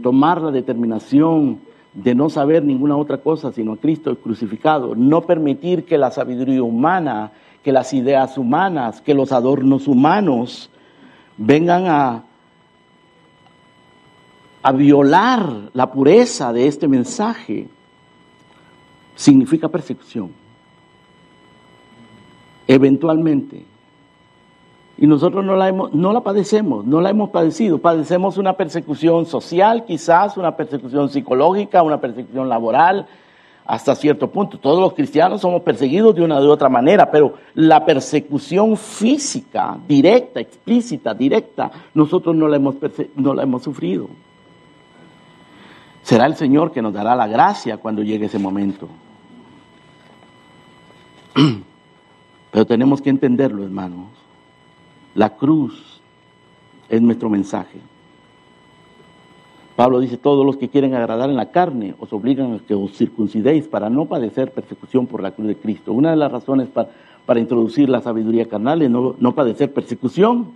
tomar 0.01 0.41
la 0.41 0.53
determinación 0.53 1.59
de 1.93 2.15
no 2.15 2.31
saber 2.31 2.63
ninguna 2.63 2.97
otra 2.97 3.19
cosa 3.19 3.51
sino 3.51 3.73
a 3.73 3.77
Cristo 3.79 4.17
crucificado, 4.17 4.95
no 4.95 5.23
permitir 5.23 5.85
que 5.85 5.99
la 5.99 6.13
sabiduría 6.13 6.63
humana, 6.63 7.33
que 7.65 7.73
las 7.73 7.93
ideas 7.93 8.39
humanas, 8.39 9.01
que 9.01 9.15
los 9.15 9.33
adornos 9.33 9.89
humanos 9.89 10.71
vengan 11.39 11.87
a 11.89 12.23
a 14.65 14.73
violar 14.73 15.47
la 15.75 15.93
pureza 15.93 16.51
de 16.51 16.67
este 16.67 16.89
mensaje, 16.89 17.69
significa 19.15 19.69
persecución. 19.69 20.33
Eventualmente. 22.67 23.67
Y 24.97 25.07
nosotros 25.07 25.45
no 25.45 25.55
la, 25.55 25.69
hemos, 25.69 25.93
no 25.93 26.15
la 26.15 26.23
padecemos, 26.23 26.87
no 26.87 27.03
la 27.03 27.11
hemos 27.11 27.29
padecido. 27.29 27.77
Padecemos 27.77 28.39
una 28.39 28.55
persecución 28.55 29.27
social, 29.27 29.85
quizás, 29.85 30.39
una 30.39 30.57
persecución 30.57 31.11
psicológica, 31.11 31.83
una 31.83 32.01
persecución 32.01 32.49
laboral, 32.49 33.07
hasta 33.67 33.95
cierto 33.95 34.31
punto. 34.31 34.59
Todos 34.59 34.81
los 34.81 34.95
cristianos 34.95 35.43
somos 35.43 35.61
perseguidos 35.61 36.15
de 36.15 36.23
una 36.23 36.41
u 36.41 36.49
otra 36.51 36.71
manera, 36.71 37.11
pero 37.11 37.35
la 37.53 37.85
persecución 37.85 38.79
física, 38.79 39.77
directa, 39.87 40.41
explícita, 40.41 41.13
directa, 41.13 41.71
nosotros 41.93 42.35
no 42.35 42.49
la 42.49 42.57
hemos, 42.57 42.77
no 43.15 43.35
la 43.35 43.43
hemos 43.43 43.63
sufrido. 43.63 44.09
Será 46.05 46.27
el 46.27 46.37
Señor 46.37 46.71
que 46.71 46.83
nos 46.83 46.93
dará 46.93 47.17
la 47.17 47.27
gracia 47.27 47.79
cuando 47.79 48.03
llegue 48.03 48.27
ese 48.27 48.39
momento. 48.39 48.89
Pero 52.53 52.67
tenemos 52.67 53.01
que 53.01 53.09
entenderlo, 53.09 53.65
hermanos. 53.65 54.09
La 55.15 55.31
cruz 55.31 56.03
es 56.91 57.01
nuestro 57.01 57.31
mensaje. 57.31 57.79
Pablo 59.77 59.99
dice, 59.99 60.19
todos 60.19 60.45
los 60.45 60.59
que 60.59 60.69
quieren 60.69 60.95
agradar 60.95 61.31
en 61.31 61.37
la 61.37 61.51
carne 61.51 61.95
os 61.99 62.13
obligan 62.13 62.53
a 62.53 62.59
que 62.59 62.75
os 62.75 62.93
circuncidéis 62.93 63.67
para 63.67 63.89
no 63.89 64.05
padecer 64.05 64.53
persecución 64.53 65.07
por 65.07 65.23
la 65.23 65.31
cruz 65.31 65.49
de 65.49 65.57
Cristo. 65.57 65.95
Una 65.95 66.11
de 66.11 66.17
las 66.17 66.31
razones 66.31 66.69
para, 66.69 67.41
introducir 67.41 67.89
la 67.89 68.03
sabiduría 68.03 68.47
carnal 68.47 68.83
es 68.83 68.91
no, 68.91 69.17
no 69.19 69.35
padecer 69.35 69.73
persecución, 69.73 70.53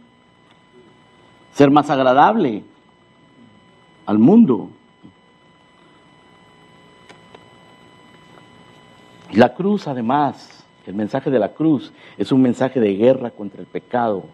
ser 1.55 1.71
más 1.71 1.89
agradable 1.89 2.65
al 4.05 4.19
mundo. 4.19 4.73
La 9.33 9.55
cruz, 9.55 9.87
además, 9.87 10.65
el 10.87 10.95
mensaje 10.95 11.31
de 11.31 11.39
la 11.39 11.53
cruz 11.53 11.93
es 12.17 12.33
un 12.33 12.41
mensaje 12.41 12.81
de 12.81 12.95
guerra 12.95 13.31
contra 13.31 13.61
el 13.61 13.67
pecado, 13.67 14.25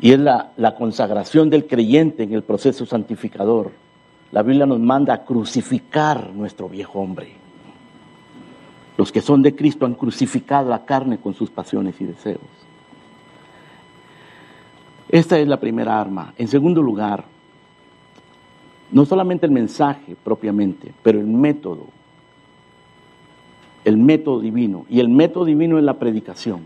y 0.00 0.12
es 0.12 0.18
la, 0.18 0.74
consagración 0.76 1.50
del 1.50 1.66
creyente 1.66 2.22
en 2.22 2.32
el 2.32 2.42
proceso 2.42 2.86
santificador. 2.86 3.72
La 4.30 4.42
Biblia 4.42 4.66
nos 4.66 4.78
manda 4.78 5.14
a 5.14 5.24
crucificar 5.24 6.30
nuestro 6.32 6.68
viejo 6.68 7.00
hombre. 7.00 7.32
Los 8.96 9.10
que 9.10 9.20
son 9.20 9.42
de 9.42 9.54
Cristo 9.54 9.86
han 9.86 9.94
crucificado 9.94 10.68
la 10.68 10.84
carne 10.84 11.18
con 11.18 11.34
sus 11.34 11.50
pasiones 11.50 12.00
y 12.00 12.04
deseos. 12.04 12.40
Esta 15.08 15.38
es 15.38 15.48
la 15.48 15.58
primera 15.58 15.98
arma. 15.98 16.34
En 16.36 16.48
segundo 16.48 16.82
lugar, 16.82 17.24
no 18.92 19.04
solamente 19.04 19.46
el 19.46 19.52
mensaje 19.52 20.16
propiamente, 20.22 20.92
pero 21.02 21.18
el 21.18 21.26
método. 21.26 21.86
El 23.88 23.96
método 23.96 24.40
divino. 24.40 24.84
Y 24.90 25.00
el 25.00 25.08
método 25.08 25.46
divino 25.46 25.78
es 25.78 25.84
la 25.84 25.94
predicación. 25.94 26.60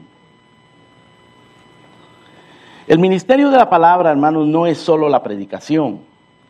El 2.89 2.99
ministerio 2.99 3.49
de 3.49 3.57
la 3.57 3.71
palabra, 3.71 4.11
hermanos, 4.11 4.49
no 4.49 4.67
es 4.67 4.79
solo 4.79 5.09
la 5.09 5.23
predicación. 5.23 6.01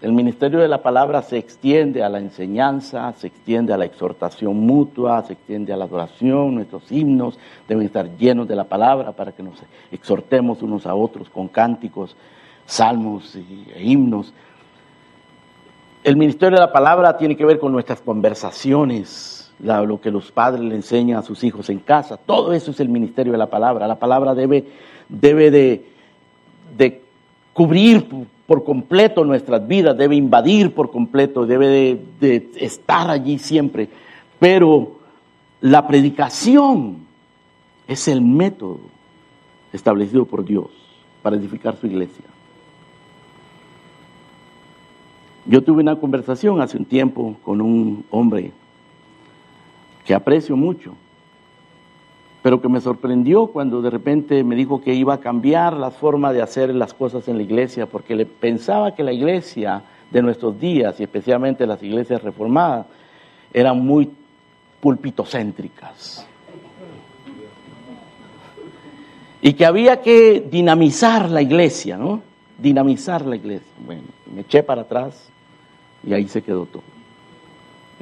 El 0.00 0.12
ministerio 0.12 0.60
de 0.60 0.68
la 0.68 0.82
palabra 0.82 1.20
se 1.20 1.36
extiende 1.36 2.02
a 2.02 2.08
la 2.08 2.20
enseñanza, 2.20 3.12
se 3.12 3.26
extiende 3.26 3.74
a 3.74 3.76
la 3.76 3.84
exhortación 3.84 4.56
mutua, 4.60 5.22
se 5.24 5.34
extiende 5.34 5.74
a 5.74 5.76
la 5.76 5.84
adoración. 5.84 6.54
Nuestros 6.54 6.90
himnos 6.90 7.38
deben 7.68 7.84
estar 7.84 8.08
llenos 8.16 8.48
de 8.48 8.56
la 8.56 8.64
palabra 8.64 9.12
para 9.12 9.32
que 9.32 9.42
nos 9.42 9.62
exhortemos 9.90 10.62
unos 10.62 10.86
a 10.86 10.94
otros 10.94 11.28
con 11.28 11.48
cánticos, 11.48 12.16
salmos 12.64 13.36
e 13.36 13.82
himnos. 13.82 14.32
El 16.02 16.16
ministerio 16.16 16.56
de 16.56 16.64
la 16.64 16.72
palabra 16.72 17.18
tiene 17.18 17.36
que 17.36 17.44
ver 17.44 17.58
con 17.58 17.72
nuestras 17.72 18.00
conversaciones, 18.00 19.41
lo 19.62 20.00
que 20.00 20.10
los 20.10 20.32
padres 20.32 20.62
le 20.62 20.74
enseñan 20.74 21.18
a 21.18 21.22
sus 21.22 21.44
hijos 21.44 21.70
en 21.70 21.78
casa. 21.78 22.16
Todo 22.16 22.52
eso 22.52 22.72
es 22.72 22.80
el 22.80 22.88
ministerio 22.88 23.32
de 23.32 23.38
la 23.38 23.50
palabra. 23.50 23.86
La 23.86 23.98
palabra 23.98 24.34
debe, 24.34 24.66
debe 25.08 25.50
de 25.50 27.02
cubrir 27.52 28.06
por 28.46 28.64
completo 28.64 29.24
nuestras 29.24 29.66
vidas, 29.66 29.96
debe 29.96 30.16
invadir 30.16 30.74
por 30.74 30.90
completo, 30.90 31.46
debe 31.46 31.98
de, 32.20 32.50
estar 32.56 33.10
allí 33.10 33.38
siempre. 33.38 33.88
Pero 34.38 34.98
la 35.60 35.86
predicación 35.86 36.98
es 37.86 38.08
el 38.08 38.20
método 38.20 38.80
establecido 39.72 40.24
por 40.24 40.44
Dios 40.44 40.66
para 41.22 41.36
edificar 41.36 41.76
su 41.76 41.86
iglesia. 41.86 42.24
Yo 45.46 45.62
tuve 45.62 45.82
una 45.82 45.96
conversación 45.96 46.60
hace 46.60 46.76
un 46.76 46.84
tiempo 46.84 47.36
con 47.42 47.60
un 47.60 48.04
hombre 48.10 48.52
que 50.04 50.14
aprecio 50.14 50.56
mucho, 50.56 50.94
pero 52.42 52.60
que 52.60 52.68
me 52.68 52.80
sorprendió 52.80 53.46
cuando 53.46 53.80
de 53.80 53.90
repente 53.90 54.42
me 54.42 54.56
dijo 54.56 54.82
que 54.82 54.94
iba 54.94 55.14
a 55.14 55.20
cambiar 55.20 55.74
la 55.74 55.90
forma 55.90 56.32
de 56.32 56.42
hacer 56.42 56.74
las 56.74 56.92
cosas 56.92 57.28
en 57.28 57.36
la 57.36 57.44
iglesia, 57.44 57.86
porque 57.86 58.16
le 58.16 58.26
pensaba 58.26 58.94
que 58.94 59.04
la 59.04 59.12
iglesia 59.12 59.82
de 60.10 60.22
nuestros 60.22 60.58
días, 60.58 60.98
y 60.98 61.04
especialmente 61.04 61.66
las 61.66 61.82
iglesias 61.82 62.22
reformadas, 62.22 62.86
eran 63.52 63.84
muy 63.84 64.10
pulpitocéntricas. 64.80 66.26
Y 69.40 69.54
que 69.54 69.64
había 69.64 70.00
que 70.00 70.40
dinamizar 70.40 71.30
la 71.30 71.42
iglesia, 71.42 71.96
¿no? 71.96 72.22
Dinamizar 72.58 73.24
la 73.24 73.36
iglesia. 73.36 73.72
Bueno, 73.84 74.02
me 74.34 74.42
eché 74.42 74.62
para 74.62 74.82
atrás 74.82 75.30
y 76.04 76.12
ahí 76.12 76.28
se 76.28 76.42
quedó 76.42 76.66
todo. 76.66 76.82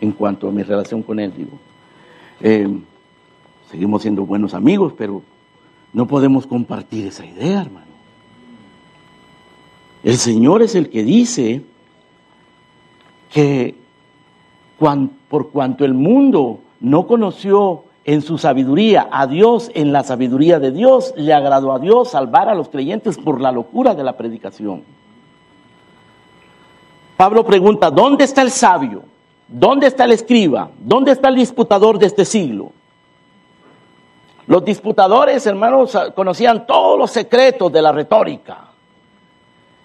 En 0.00 0.12
cuanto 0.12 0.48
a 0.48 0.52
mi 0.52 0.62
relación 0.62 1.02
con 1.02 1.18
él, 1.20 1.32
digo. 1.36 1.58
Eh, 2.40 2.81
Seguimos 3.70 4.03
siendo 4.03 4.26
buenos 4.26 4.53
amigos, 4.55 4.94
pero 4.98 5.22
no 5.92 6.09
podemos 6.09 6.44
compartir 6.44 7.07
esa 7.07 7.24
idea, 7.24 7.61
hermano. 7.61 7.87
El 10.03 10.16
Señor 10.16 10.62
es 10.62 10.74
el 10.74 10.90
que 10.90 11.05
dice 11.05 11.62
que 13.31 13.76
por 15.29 15.50
cuanto 15.50 15.85
el 15.85 15.94
mundo 15.94 16.61
no 16.81 17.07
conoció 17.07 17.85
en 18.05 18.22
su 18.22 18.38
sabiduría 18.38 19.09
a 19.12 19.29
Dios, 19.29 19.70
en 19.74 19.92
la 19.92 20.03
sabiduría 20.03 20.59
de 20.59 20.72
Dios, 20.72 21.14
le 21.16 21.33
agradó 21.33 21.72
a 21.72 21.79
Dios 21.79 22.11
salvar 22.11 22.48
a 22.48 22.57
los 22.57 22.70
creyentes 22.70 23.18
por 23.18 23.40
la 23.40 23.53
locura 23.53 23.94
de 23.94 24.03
la 24.03 24.16
predicación. 24.16 24.83
Pablo 27.16 27.44
pregunta, 27.44 27.88
¿dónde 27.90 28.24
está 28.24 28.42
el 28.42 28.50
sabio? 28.50 29.05
¿Dónde 29.50 29.88
está 29.88 30.04
el 30.04 30.12
escriba? 30.12 30.70
¿Dónde 30.78 31.10
está 31.10 31.28
el 31.28 31.34
disputador 31.34 31.98
de 31.98 32.06
este 32.06 32.24
siglo? 32.24 32.70
Los 34.46 34.64
disputadores, 34.64 35.44
hermanos, 35.44 35.96
conocían 36.14 36.66
todos 36.66 36.96
los 36.96 37.10
secretos 37.10 37.72
de 37.72 37.82
la 37.82 37.90
retórica 37.90 38.68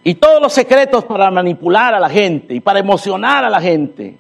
y 0.04 0.16
todos 0.16 0.40
los 0.40 0.54
secretos 0.54 1.04
para 1.06 1.32
manipular 1.32 1.96
a 1.96 2.00
la 2.00 2.10
gente 2.10 2.54
y 2.54 2.60
para 2.60 2.78
emocionar 2.78 3.44
a 3.44 3.50
la 3.50 3.60
gente. 3.60 4.18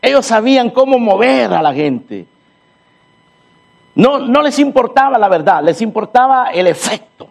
Ellos 0.00 0.24
sabían 0.24 0.70
cómo 0.70 0.98
mover 0.98 1.52
a 1.52 1.60
la 1.60 1.74
gente. 1.74 2.26
No, 3.94 4.18
no 4.18 4.40
les 4.40 4.58
importaba 4.58 5.18
la 5.18 5.28
verdad, 5.28 5.62
les 5.62 5.80
importaba 5.82 6.50
el 6.50 6.66
efecto 6.66 7.28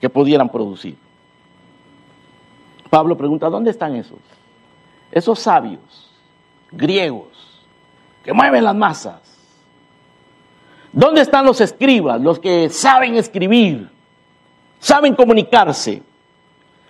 que 0.00 0.10
pudieran 0.10 0.48
producir. 0.48 0.96
Pablo 2.90 3.16
pregunta, 3.16 3.48
¿dónde 3.48 3.70
están 3.70 3.94
esos? 3.94 4.18
Esos 5.12 5.38
sabios 5.38 6.03
griegos 6.76 7.28
que 8.22 8.32
mueven 8.32 8.64
las 8.64 8.74
masas 8.74 9.24
¿Dónde 10.94 11.22
están 11.22 11.44
los 11.44 11.60
escribas, 11.60 12.20
los 12.20 12.38
que 12.38 12.70
saben 12.70 13.16
escribir, 13.16 13.90
saben 14.78 15.16
comunicarse? 15.16 16.04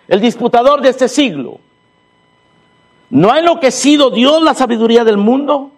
El 0.07 0.21
disputador 0.21 0.83
de 0.83 0.91
este 0.91 1.09
siglo. 1.09 1.59
¿No 3.09 3.33
ha 3.33 3.39
enloquecido 3.39 4.11
Dios 4.11 4.43
la 4.43 4.53
sabiduría 4.53 5.05
del 5.05 5.17
mundo? 5.17 5.71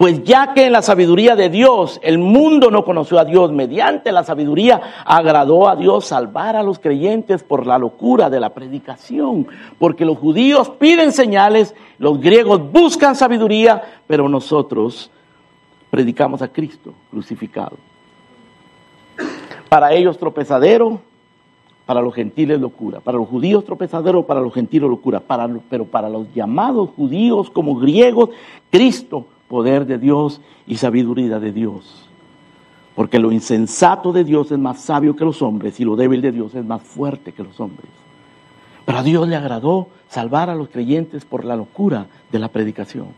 Pues 0.00 0.24
ya 0.24 0.54
que 0.54 0.64
en 0.64 0.72
la 0.72 0.80
sabiduría 0.80 1.36
de 1.36 1.50
Dios 1.50 2.00
el 2.02 2.16
mundo 2.16 2.70
no 2.70 2.86
conoció 2.86 3.18
a 3.18 3.26
Dios, 3.26 3.52
mediante 3.52 4.12
la 4.12 4.24
sabiduría 4.24 4.80
agradó 5.04 5.68
a 5.68 5.76
Dios 5.76 6.06
salvar 6.06 6.56
a 6.56 6.62
los 6.62 6.78
creyentes 6.78 7.42
por 7.42 7.66
la 7.66 7.76
locura 7.76 8.30
de 8.30 8.40
la 8.40 8.54
predicación. 8.54 9.46
Porque 9.78 10.06
los 10.06 10.16
judíos 10.16 10.70
piden 10.70 11.12
señales, 11.12 11.74
los 11.98 12.18
griegos 12.18 12.72
buscan 12.72 13.14
sabiduría, 13.14 13.82
pero 14.06 14.26
nosotros 14.26 15.10
predicamos 15.90 16.40
a 16.40 16.48
Cristo 16.48 16.94
crucificado. 17.10 17.76
Para 19.68 19.92
ellos 19.92 20.16
tropezadero, 20.16 20.98
para 21.84 22.00
los 22.00 22.14
gentiles 22.14 22.58
locura, 22.58 23.00
para 23.00 23.18
los 23.18 23.28
judíos 23.28 23.66
tropezadero, 23.66 24.24
para 24.24 24.40
los 24.40 24.54
gentiles 24.54 24.88
locura, 24.88 25.20
para, 25.20 25.46
pero 25.68 25.84
para 25.84 26.08
los 26.08 26.32
llamados 26.32 26.88
judíos 26.96 27.50
como 27.50 27.74
griegos, 27.74 28.30
Cristo, 28.70 29.26
poder 29.50 29.84
de 29.84 29.98
Dios 29.98 30.40
y 30.68 30.76
sabiduría 30.76 31.40
de 31.40 31.50
Dios. 31.50 32.08
Porque 32.94 33.18
lo 33.18 33.32
insensato 33.32 34.12
de 34.12 34.22
Dios 34.22 34.52
es 34.52 34.58
más 34.58 34.80
sabio 34.80 35.16
que 35.16 35.24
los 35.24 35.42
hombres 35.42 35.80
y 35.80 35.84
lo 35.84 35.96
débil 35.96 36.22
de 36.22 36.30
Dios 36.30 36.54
es 36.54 36.64
más 36.64 36.80
fuerte 36.82 37.32
que 37.32 37.42
los 37.42 37.58
hombres. 37.58 37.90
Pero 38.86 38.98
a 38.98 39.02
Dios 39.02 39.28
le 39.28 39.34
agradó 39.34 39.88
salvar 40.08 40.50
a 40.50 40.54
los 40.54 40.68
creyentes 40.68 41.24
por 41.24 41.44
la 41.44 41.56
locura 41.56 42.06
de 42.30 42.38
la 42.38 42.48
predicación. 42.48 43.08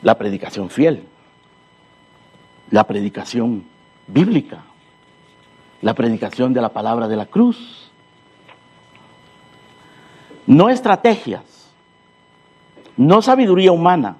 La 0.00 0.16
predicación 0.16 0.70
fiel, 0.70 1.04
la 2.70 2.84
predicación 2.84 3.64
bíblica, 4.06 4.62
la 5.82 5.92
predicación 5.92 6.54
de 6.54 6.62
la 6.62 6.70
palabra 6.70 7.06
de 7.06 7.16
la 7.16 7.26
cruz. 7.26 7.90
No 10.46 10.70
estrategias, 10.70 11.55
no 12.96 13.22
sabiduría 13.22 13.72
humana. 13.72 14.16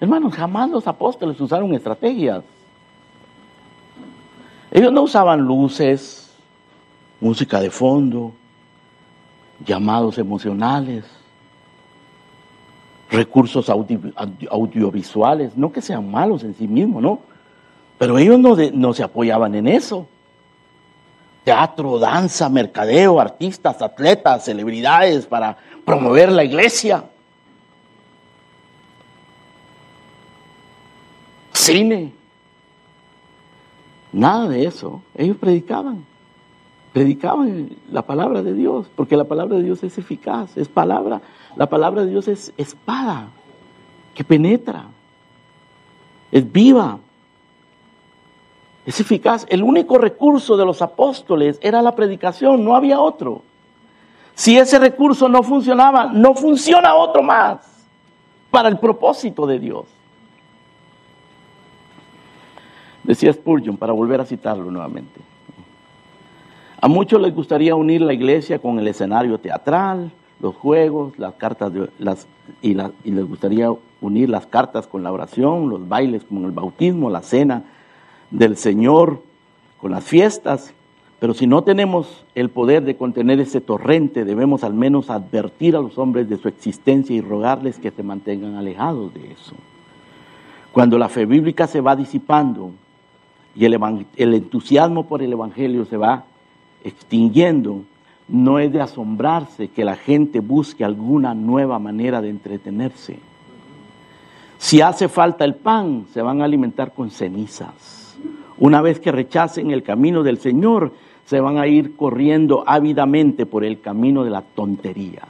Hermanos, 0.00 0.34
jamás 0.34 0.68
los 0.70 0.86
apóstoles 0.86 1.40
usaron 1.40 1.74
estrategias. 1.74 2.42
Ellos 4.70 4.92
no 4.92 5.02
usaban 5.02 5.40
luces, 5.40 6.34
música 7.20 7.60
de 7.60 7.70
fondo, 7.70 8.32
llamados 9.64 10.18
emocionales, 10.18 11.04
recursos 13.10 13.70
audiovisuales, 13.70 15.56
no 15.56 15.70
que 15.70 15.82
sean 15.82 16.10
malos 16.10 16.42
en 16.42 16.54
sí 16.54 16.66
mismos, 16.66 17.02
¿no? 17.02 17.20
Pero 17.98 18.18
ellos 18.18 18.38
no, 18.38 18.56
no 18.56 18.94
se 18.94 19.04
apoyaban 19.04 19.54
en 19.54 19.68
eso. 19.68 20.08
Teatro, 21.44 21.98
danza, 21.98 22.48
mercadeo, 22.48 23.20
artistas, 23.20 23.82
atletas, 23.82 24.44
celebridades 24.44 25.26
para 25.26 25.56
promover 25.84 26.32
la 26.32 26.42
iglesia. 26.42 27.04
Cine. 31.62 32.12
Nada 34.12 34.48
de 34.48 34.64
eso. 34.64 35.02
Ellos 35.14 35.36
predicaban. 35.36 36.04
Predicaban 36.92 37.70
la 37.90 38.02
palabra 38.02 38.42
de 38.42 38.52
Dios, 38.52 38.90
porque 38.94 39.16
la 39.16 39.24
palabra 39.24 39.56
de 39.56 39.62
Dios 39.62 39.82
es 39.82 39.96
eficaz, 39.96 40.56
es 40.56 40.68
palabra. 40.68 41.22
La 41.56 41.66
palabra 41.66 42.04
de 42.04 42.10
Dios 42.10 42.28
es 42.28 42.52
espada 42.56 43.28
que 44.14 44.24
penetra, 44.24 44.84
es 46.30 46.52
viva, 46.52 46.98
es 48.84 49.00
eficaz. 49.00 49.46
El 49.48 49.62
único 49.62 49.96
recurso 49.96 50.56
de 50.56 50.66
los 50.66 50.82
apóstoles 50.82 51.58
era 51.62 51.80
la 51.80 51.94
predicación, 51.94 52.62
no 52.62 52.76
había 52.76 53.00
otro. 53.00 53.42
Si 54.34 54.58
ese 54.58 54.78
recurso 54.78 55.28
no 55.28 55.42
funcionaba, 55.42 56.06
no 56.06 56.34
funciona 56.34 56.94
otro 56.94 57.22
más 57.22 57.60
para 58.50 58.68
el 58.68 58.78
propósito 58.78 59.46
de 59.46 59.58
Dios. 59.58 59.86
Decía 63.04 63.32
Spurgeon, 63.32 63.76
para 63.76 63.92
volver 63.92 64.20
a 64.20 64.24
citarlo 64.24 64.70
nuevamente. 64.70 65.20
A 66.80 66.88
muchos 66.88 67.20
les 67.20 67.34
gustaría 67.34 67.74
unir 67.74 68.00
la 68.00 68.12
iglesia 68.12 68.58
con 68.58 68.78
el 68.78 68.88
escenario 68.88 69.38
teatral, 69.38 70.10
los 70.40 70.56
juegos, 70.56 71.18
las 71.18 71.34
cartas 71.34 71.72
de, 71.72 71.88
las, 71.98 72.26
y, 72.60 72.76
y 73.04 73.10
les 73.10 73.24
gustaría 73.24 73.72
unir 74.00 74.28
las 74.28 74.46
cartas 74.46 74.86
con 74.86 75.02
la 75.02 75.12
oración, 75.12 75.68
los 75.68 75.88
bailes 75.88 76.24
con 76.24 76.44
el 76.44 76.50
bautismo, 76.50 77.10
la 77.10 77.22
cena 77.22 77.64
del 78.30 78.56
Señor, 78.56 79.22
con 79.80 79.92
las 79.92 80.04
fiestas, 80.04 80.74
pero 81.22 81.34
si 81.34 81.46
no 81.46 81.62
tenemos 81.62 82.24
el 82.34 82.50
poder 82.50 82.82
de 82.82 82.96
contener 82.96 83.38
ese 83.38 83.60
torrente, 83.60 84.24
debemos 84.24 84.64
al 84.64 84.74
menos 84.74 85.08
advertir 85.08 85.76
a 85.76 85.80
los 85.80 85.96
hombres 85.96 86.28
de 86.28 86.36
su 86.36 86.48
existencia 86.48 87.14
y 87.14 87.20
rogarles 87.20 87.78
que 87.78 87.92
se 87.92 88.02
mantengan 88.02 88.56
alejados 88.56 89.14
de 89.14 89.30
eso. 89.30 89.54
Cuando 90.72 90.98
la 90.98 91.08
fe 91.08 91.24
bíblica 91.24 91.68
se 91.68 91.80
va 91.80 91.94
disipando 91.94 92.72
y 93.54 93.64
el, 93.66 94.34
entusiasmo 94.34 95.06
por 95.06 95.22
el 95.22 95.32
Evangelio 95.32 95.84
se 95.84 95.96
va 95.96 96.24
extinguiendo, 96.84 97.82
no 98.28 98.58
es 98.58 98.72
de 98.72 98.80
asombrarse 98.80 99.68
que 99.68 99.84
la 99.84 99.96
gente 99.96 100.40
busque 100.40 100.84
alguna 100.84 101.34
nueva 101.34 101.78
manera 101.78 102.22
de 102.22 102.30
entretenerse. 102.30 103.18
Si 104.58 104.80
hace 104.80 105.08
falta 105.08 105.44
el 105.44 105.54
pan, 105.54 106.06
se 106.12 106.22
van 106.22 106.40
a 106.40 106.44
alimentar 106.44 106.94
con 106.94 107.10
cenizas. 107.10 108.16
Una 108.58 108.80
vez 108.80 109.00
que 109.00 109.12
rechacen 109.12 109.70
el 109.70 109.82
camino 109.82 110.22
del 110.22 110.38
Señor, 110.38 110.92
se 111.26 111.40
van 111.40 111.58
a 111.58 111.66
ir 111.66 111.96
corriendo 111.96 112.64
ávidamente 112.66 113.44
por 113.44 113.64
el 113.64 113.80
camino 113.80 114.24
de 114.24 114.30
la 114.30 114.42
tontería. 114.42 115.22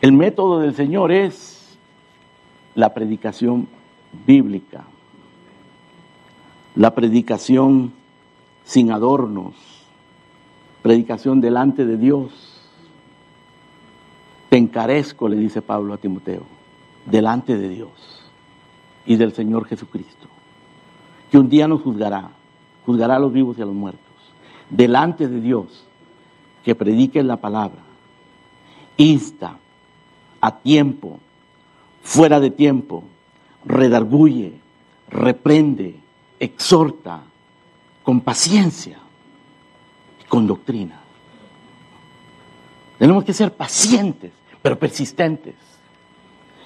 El 0.00 0.12
método 0.12 0.60
del 0.60 0.74
Señor 0.74 1.10
es 1.10 1.78
la 2.74 2.94
predicación 2.94 3.68
bíblica, 4.26 4.84
la 6.74 6.94
predicación 6.94 7.92
sin 8.64 8.92
adornos, 8.92 9.54
predicación 10.82 11.40
delante 11.40 11.84
de 11.84 11.96
Dios. 11.96 12.32
Te 14.48 14.56
encarezco, 14.56 15.28
le 15.28 15.36
dice 15.36 15.60
Pablo 15.60 15.94
a 15.94 15.98
Timoteo, 15.98 16.42
delante 17.06 17.58
de 17.58 17.68
Dios 17.68 17.90
y 19.04 19.16
del 19.16 19.32
Señor 19.32 19.66
Jesucristo, 19.66 20.28
que 21.30 21.38
un 21.38 21.48
día 21.48 21.66
nos 21.68 21.82
juzgará, 21.82 22.30
juzgará 22.86 23.16
a 23.16 23.18
los 23.18 23.32
vivos 23.32 23.58
y 23.58 23.62
a 23.62 23.66
los 23.66 23.74
muertos, 23.74 24.02
delante 24.70 25.28
de 25.28 25.40
Dios, 25.40 25.86
que 26.64 26.74
predique 26.74 27.22
la 27.22 27.38
palabra, 27.38 27.80
insta 28.96 29.58
a 30.40 30.58
tiempo, 30.58 31.18
fuera 32.02 32.40
de 32.40 32.50
tiempo, 32.50 33.04
redarguye, 33.64 34.54
reprende, 35.08 35.96
exhorta, 36.38 37.22
con 38.02 38.20
paciencia 38.20 38.98
y 40.20 40.24
con 40.24 40.46
doctrina. 40.46 41.00
Tenemos 42.98 43.24
que 43.24 43.32
ser 43.32 43.52
pacientes, 43.52 44.32
pero 44.62 44.78
persistentes 44.78 45.54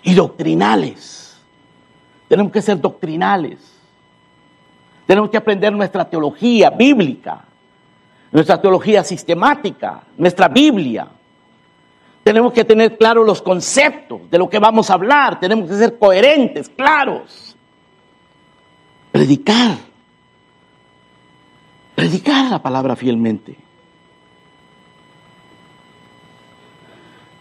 y 0.03 0.15
doctrinales 0.15 1.23
tenemos 2.33 2.51
que 2.51 2.63
ser 2.63 2.81
doctrinales. 2.81 3.59
Tenemos 5.05 5.29
que 5.29 5.37
aprender 5.37 5.71
nuestra 5.71 6.09
teología 6.09 6.71
bíblica, 6.71 7.45
nuestra 8.31 8.59
teología 8.59 9.05
sistemática, 9.05 10.05
nuestra 10.17 10.49
Biblia. 10.49 11.09
Tenemos 12.25 12.53
que 12.53 12.65
tener 12.65 12.97
claros 12.97 13.27
los 13.27 13.43
conceptos 13.43 14.31
de 14.31 14.39
lo 14.39 14.49
que 14.49 14.59
vamos 14.59 14.91
a 14.91 14.95
hablar. 14.95 15.41
Tenemos 15.41 15.69
que 15.69 15.77
ser 15.77 15.99
coherentes, 15.99 16.69
claros. 16.69 17.57
Predicar. 19.11 19.79
Predicar 21.95 22.51
la 22.51 22.63
palabra 22.63 22.97
fielmente. 22.97 23.57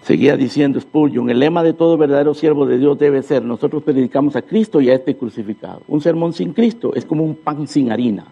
Seguía 0.01 0.35
diciendo 0.35 0.81
Spurgeon, 0.81 1.29
el 1.29 1.39
lema 1.39 1.61
de 1.61 1.73
todo 1.73 1.95
verdadero 1.95 2.33
siervo 2.33 2.65
de 2.65 2.79
Dios 2.79 2.97
debe 2.97 3.21
ser, 3.21 3.45
nosotros 3.45 3.83
predicamos 3.83 4.35
a 4.35 4.41
Cristo 4.41 4.81
y 4.81 4.89
a 4.89 4.95
este 4.95 5.15
crucificado. 5.15 5.83
Un 5.87 6.01
sermón 6.01 6.33
sin 6.33 6.53
Cristo 6.53 6.91
es 6.95 7.05
como 7.05 7.23
un 7.23 7.35
pan 7.35 7.67
sin 7.67 7.91
harina. 7.91 8.25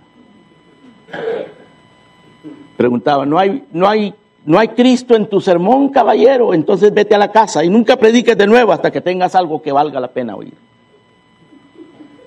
Preguntaba, 2.75 3.25
¿no 3.25 3.38
hay, 3.38 3.65
no 3.71 3.88
hay, 3.88 4.15
no 4.49 4.57
hay 4.57 4.69
Cristo 4.69 5.15
en 5.15 5.27
tu 5.29 5.39
sermón, 5.39 5.89
caballero? 5.89 6.55
Entonces 6.55 6.91
vete 6.91 7.13
a 7.13 7.19
la 7.19 7.31
casa 7.31 7.63
y 7.63 7.69
nunca 7.69 7.97
prediques 7.97 8.35
de 8.35 8.47
nuevo 8.47 8.71
hasta 8.71 8.89
que 8.89 8.99
tengas 8.99 9.35
algo 9.35 9.62
que 9.62 9.71
valga 9.71 9.99
la 9.99 10.07
pena 10.07 10.35
oír. 10.35 10.55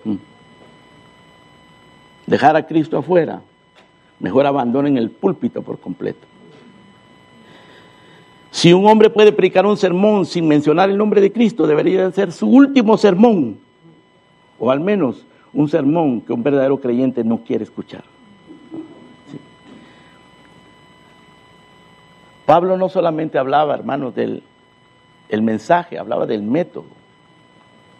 Mm. 0.05 0.15
Dejar 2.29 2.55
a 2.55 2.65
Cristo 2.65 2.97
afuera, 2.97 3.43
mejor 4.21 4.47
abandonen 4.47 4.97
el 4.99 5.11
púlpito 5.11 5.63
por 5.63 5.81
completo. 5.81 6.25
Si 8.53 8.73
un 8.73 8.87
hombre 8.87 9.11
puede 9.11 9.33
predicar 9.33 9.67
un 9.67 9.77
sermón 9.77 10.25
sin 10.25 10.47
mencionar 10.47 10.91
el 10.91 10.97
nombre 10.97 11.21
de 11.21 11.33
Cristo, 11.33 11.67
debería 11.67 12.09
ser 12.13 12.31
su 12.31 12.47
último 12.47 12.97
sermón, 12.99 13.59
o 14.61 14.71
al 14.71 14.79
menos 14.79 15.27
un 15.53 15.69
sermón 15.69 16.21
que 16.21 16.33
un 16.33 16.45
verdadero 16.45 16.81
creyente 16.81 17.25
no 17.25 17.39
quiere 17.39 17.65
escuchar. 17.65 18.05
Pablo 22.53 22.77
no 22.77 22.91
solamente 22.91 23.39
hablaba, 23.39 23.73
hermanos, 23.73 24.15
del 24.15 24.43
el 25.31 25.41
mensaje, 25.41 25.99
hablaba 25.99 26.27
del 26.27 26.43
método. 26.43 26.85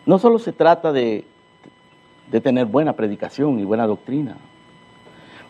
No 0.05 0.19
solo 0.19 0.39
se 0.39 0.53
trata 0.53 0.93
de, 0.93 1.25
de 2.31 2.41
tener 2.43 2.67
buena 2.67 2.93
predicación 2.93 3.59
y 3.59 3.65
buena 3.65 3.87
doctrina, 3.87 4.37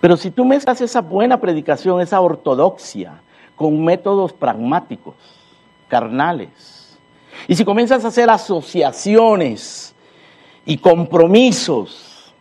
pero 0.00 0.16
si 0.16 0.30
tú 0.30 0.44
mezclas 0.44 0.80
esa 0.82 1.00
buena 1.00 1.40
predicación, 1.40 2.00
esa 2.00 2.20
ortodoxia, 2.20 3.14
con 3.56 3.84
métodos 3.84 4.32
pragmáticos, 4.32 5.16
carnales. 5.88 6.96
Y 7.48 7.56
si 7.56 7.64
comienzas 7.64 8.04
a 8.04 8.08
hacer 8.08 8.30
asociaciones 8.30 9.96
y 10.64 10.78
compromisos 10.78 12.32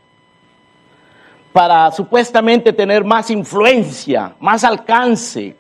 para 1.52 1.90
supuestamente 1.90 2.72
tener 2.72 3.04
más 3.04 3.32
influencia, 3.32 4.36
más 4.40 4.64
alcance 4.64 5.58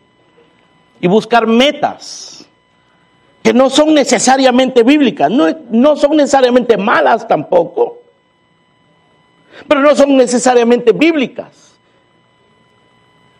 y 1.01 1.07
buscar 1.07 1.47
metas 1.47 2.45
que 3.41 3.53
no 3.53 3.69
son 3.71 3.93
necesariamente 3.93 4.83
bíblicas, 4.83 5.31
no, 5.31 5.47
no 5.71 5.95
son 5.95 6.15
necesariamente 6.15 6.77
malas 6.77 7.27
tampoco, 7.27 7.97
pero 9.67 9.81
no 9.81 9.95
son 9.95 10.15
necesariamente 10.15 10.91
bíblicas. 10.91 11.71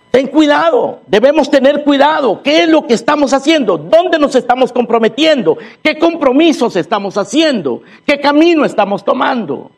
Ten 0.10 0.28
cuidado, 0.28 1.00
debemos 1.08 1.50
tener 1.50 1.86
cuidado. 1.86 2.42
¿Qué 2.44 2.64
es 2.64 2.70
lo 2.70 2.86
que 2.86 2.96
estamos 2.96 3.32
haciendo? 3.32 3.78
¿Dónde 3.78 4.20
nos 4.20 4.36
estamos 4.36 4.74
comprometiendo? 4.74 5.58
¿Qué 5.82 5.98
compromisos 5.98 6.76
estamos 6.76 7.18
haciendo? 7.18 7.82
¿Qué 8.06 8.20
camino 8.20 8.66
estamos 8.66 9.06
tomando? 9.06 9.72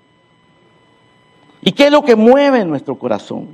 ¿Y 1.61 1.73
qué 1.73 1.85
es 1.85 1.91
lo 1.91 2.03
que 2.03 2.15
mueve 2.15 2.65
nuestro 2.65 2.95
corazón? 2.95 3.49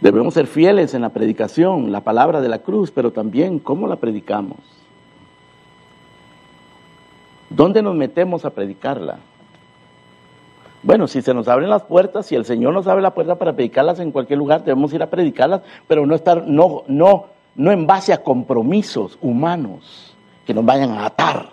Debemos 0.00 0.34
ser 0.34 0.46
fieles 0.46 0.94
en 0.94 1.02
la 1.02 1.08
predicación, 1.08 1.90
la 1.90 2.02
palabra 2.02 2.40
de 2.40 2.48
la 2.48 2.60
cruz, 2.60 2.90
pero 2.90 3.10
también 3.10 3.58
cómo 3.58 3.88
la 3.88 3.96
predicamos. 3.96 4.58
¿Dónde 7.50 7.82
nos 7.82 7.94
metemos 7.94 8.44
a 8.44 8.50
predicarla? 8.50 9.18
Bueno, 10.82 11.08
si 11.08 11.22
se 11.22 11.34
nos 11.34 11.48
abren 11.48 11.70
las 11.70 11.82
puertas, 11.82 12.26
si 12.26 12.36
el 12.36 12.44
Señor 12.44 12.72
nos 12.72 12.86
abre 12.86 13.02
la 13.02 13.14
puerta 13.14 13.34
para 13.34 13.54
predicarlas 13.54 13.98
en 13.98 14.12
cualquier 14.12 14.38
lugar, 14.38 14.62
debemos 14.62 14.92
ir 14.92 15.02
a 15.02 15.10
predicarlas, 15.10 15.62
pero 15.88 16.06
no 16.06 16.14
estar, 16.14 16.46
no, 16.46 16.84
no, 16.86 17.26
no 17.56 17.72
en 17.72 17.86
base 17.86 18.12
a 18.12 18.22
compromisos 18.22 19.18
humanos 19.20 20.16
que 20.46 20.54
nos 20.54 20.64
vayan 20.64 20.92
a 20.92 21.06
atar. 21.06 21.50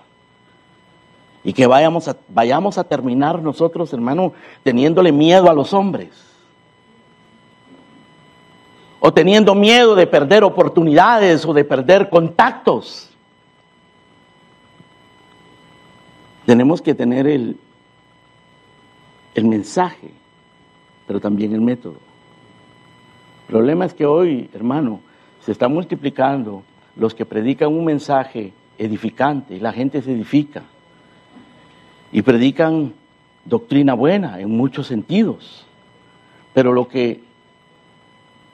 Y 1.43 1.53
que 1.53 1.65
vayamos 1.65 2.07
a, 2.07 2.17
vayamos 2.29 2.77
a 2.77 2.83
terminar 2.83 3.41
nosotros, 3.41 3.91
hermano, 3.93 4.33
teniéndole 4.63 5.11
miedo 5.11 5.49
a 5.49 5.53
los 5.53 5.73
hombres. 5.73 6.34
O 9.05 9.13
teniendo 9.13 9.53
miedo 9.53 9.93
de 9.93 10.07
perder 10.07 10.43
oportunidades 10.43 11.45
o 11.45 11.53
de 11.53 11.63
perder 11.63 12.09
contactos. 12.09 13.11
Tenemos 16.47 16.81
que 16.81 16.95
tener 16.95 17.27
el, 17.27 17.55
el 19.35 19.45
mensaje, 19.45 20.09
pero 21.05 21.19
también 21.19 21.53
el 21.53 21.61
método. 21.61 21.97
El 23.47 23.53
problema 23.53 23.85
es 23.85 23.93
que 23.93 24.07
hoy, 24.07 24.49
hermano, 24.55 25.01
se 25.41 25.51
está 25.51 25.67
multiplicando 25.67 26.63
los 26.95 27.13
que 27.13 27.27
predican 27.27 27.71
un 27.71 27.85
mensaje 27.85 28.53
edificante, 28.79 29.53
y 29.53 29.59
la 29.59 29.71
gente 29.71 30.01
se 30.01 30.13
edifica, 30.13 30.63
y 32.11 32.23
predican 32.23 32.95
doctrina 33.43 33.93
buena 33.93 34.39
en 34.39 34.49
muchos 34.49 34.87
sentidos, 34.87 35.67
pero 36.55 36.73
lo 36.73 36.87
que, 36.87 37.23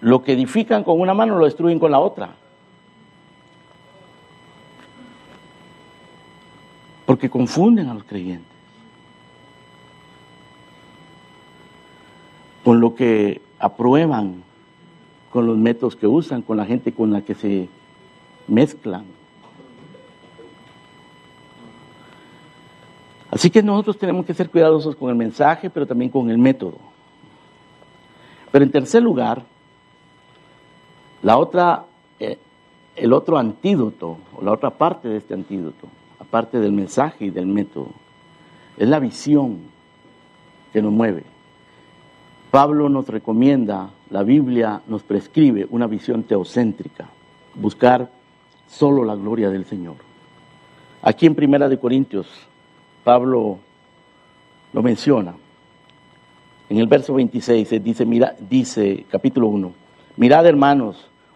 lo 0.02 0.24
que 0.24 0.34
edifican 0.34 0.84
con 0.84 1.00
una 1.00 1.14
mano 1.14 1.38
lo 1.38 1.46
destruyen 1.46 1.80
con 1.80 1.92
la 1.92 2.00
otra. 2.00 2.36
Porque 7.06 7.30
confunden 7.30 7.90
a 7.90 7.94
los 7.94 8.04
creyentes. 8.04 8.52
con 12.64 12.80
lo 12.80 12.96
que 12.96 13.42
aprueban, 13.60 14.44
con 15.32 15.46
los 15.46 15.58
métodos 15.58 15.96
que 15.96 16.08
usan, 16.08 16.42
con 16.42 16.58
la 16.58 16.66
gente 16.66 16.92
con 16.92 17.12
la 17.12 17.22
que 17.22 17.36
se 17.36 17.70
mezclan. 18.48 19.06
Así 23.30 23.50
que 23.50 23.64
nosotros 23.64 23.98
tenemos 23.98 24.26
que 24.26 24.34
ser 24.34 24.50
cuidadosos 24.50 24.96
con 24.96 25.10
el 25.10 25.16
mensaje, 25.16 25.70
pero 25.70 25.88
también 25.88 26.12
con 26.12 26.30
el 26.30 26.38
método. 26.38 26.78
Pero 28.52 28.66
en 28.66 28.72
tercer 28.72 29.02
lugar, 29.02 29.44
la 31.24 31.38
otra, 31.38 31.86
eh, 32.20 32.38
el 32.96 33.14
otro 33.14 33.38
antídoto, 33.38 34.18
o 34.38 34.44
la 34.44 34.52
otra 34.52 34.72
parte 34.72 35.08
de 35.08 35.18
este 35.18 35.34
antídoto, 35.34 35.88
aparte 36.20 36.60
del 36.60 36.72
mensaje 36.72 37.26
y 37.26 37.30
del 37.30 37.46
método, 37.46 37.90
es 38.78 38.88
la 38.88 39.00
visión 39.00 39.60
que 40.74 40.82
nos 40.82 40.92
mueve. 40.92 41.24
Pablo 42.50 42.90
nos 42.90 43.08
recomienda, 43.08 43.92
la 44.10 44.24
Biblia 44.24 44.82
nos 44.88 45.04
prescribe 45.04 45.68
una 45.70 45.88
visión 45.88 46.24
teocéntrica, 46.24 47.08
buscar 47.56 48.10
solo 48.68 49.04
la 49.04 49.16
gloria 49.16 49.50
del 49.50 49.66
Señor. 49.66 49.96
Aquí 51.02 51.26
en 51.26 51.36
Primera 51.36 51.70
de 51.70 51.80
Corintios, 51.80 52.28
Pablo 53.04 53.60
lo 54.74 54.84
menciona. 54.84 55.36
En 56.70 56.78
el 56.78 56.88
verso 56.88 57.14
26 57.14 57.84
dice, 57.84 58.06
mira, 58.06 58.36
dice 58.40 59.06
capítulo 59.10 59.48
1, 59.48 59.74
mirad 60.18 60.46
hermanos 60.46 61.11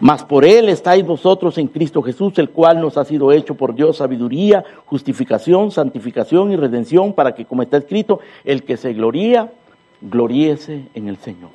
Mas 0.00 0.24
por 0.24 0.44
él 0.44 0.68
estáis 0.68 1.04
vosotros 1.04 1.56
en 1.58 1.68
Cristo 1.68 2.02
Jesús, 2.02 2.38
el 2.38 2.50
cual 2.50 2.80
nos 2.80 2.96
ha 2.98 3.04
sido 3.04 3.32
hecho 3.32 3.54
por 3.54 3.74
Dios 3.74 3.98
sabiduría, 3.98 4.64
justificación, 4.86 5.70
santificación 5.70 6.52
y 6.52 6.56
redención, 6.56 7.12
para 7.12 7.34
que, 7.34 7.44
como 7.44 7.62
está 7.62 7.76
escrito, 7.76 8.20
el 8.44 8.64
que 8.64 8.76
se 8.76 8.92
gloría, 8.92 9.52
gloríese 10.00 10.88
en 10.94 11.08
el 11.08 11.16
Señor. 11.18 11.50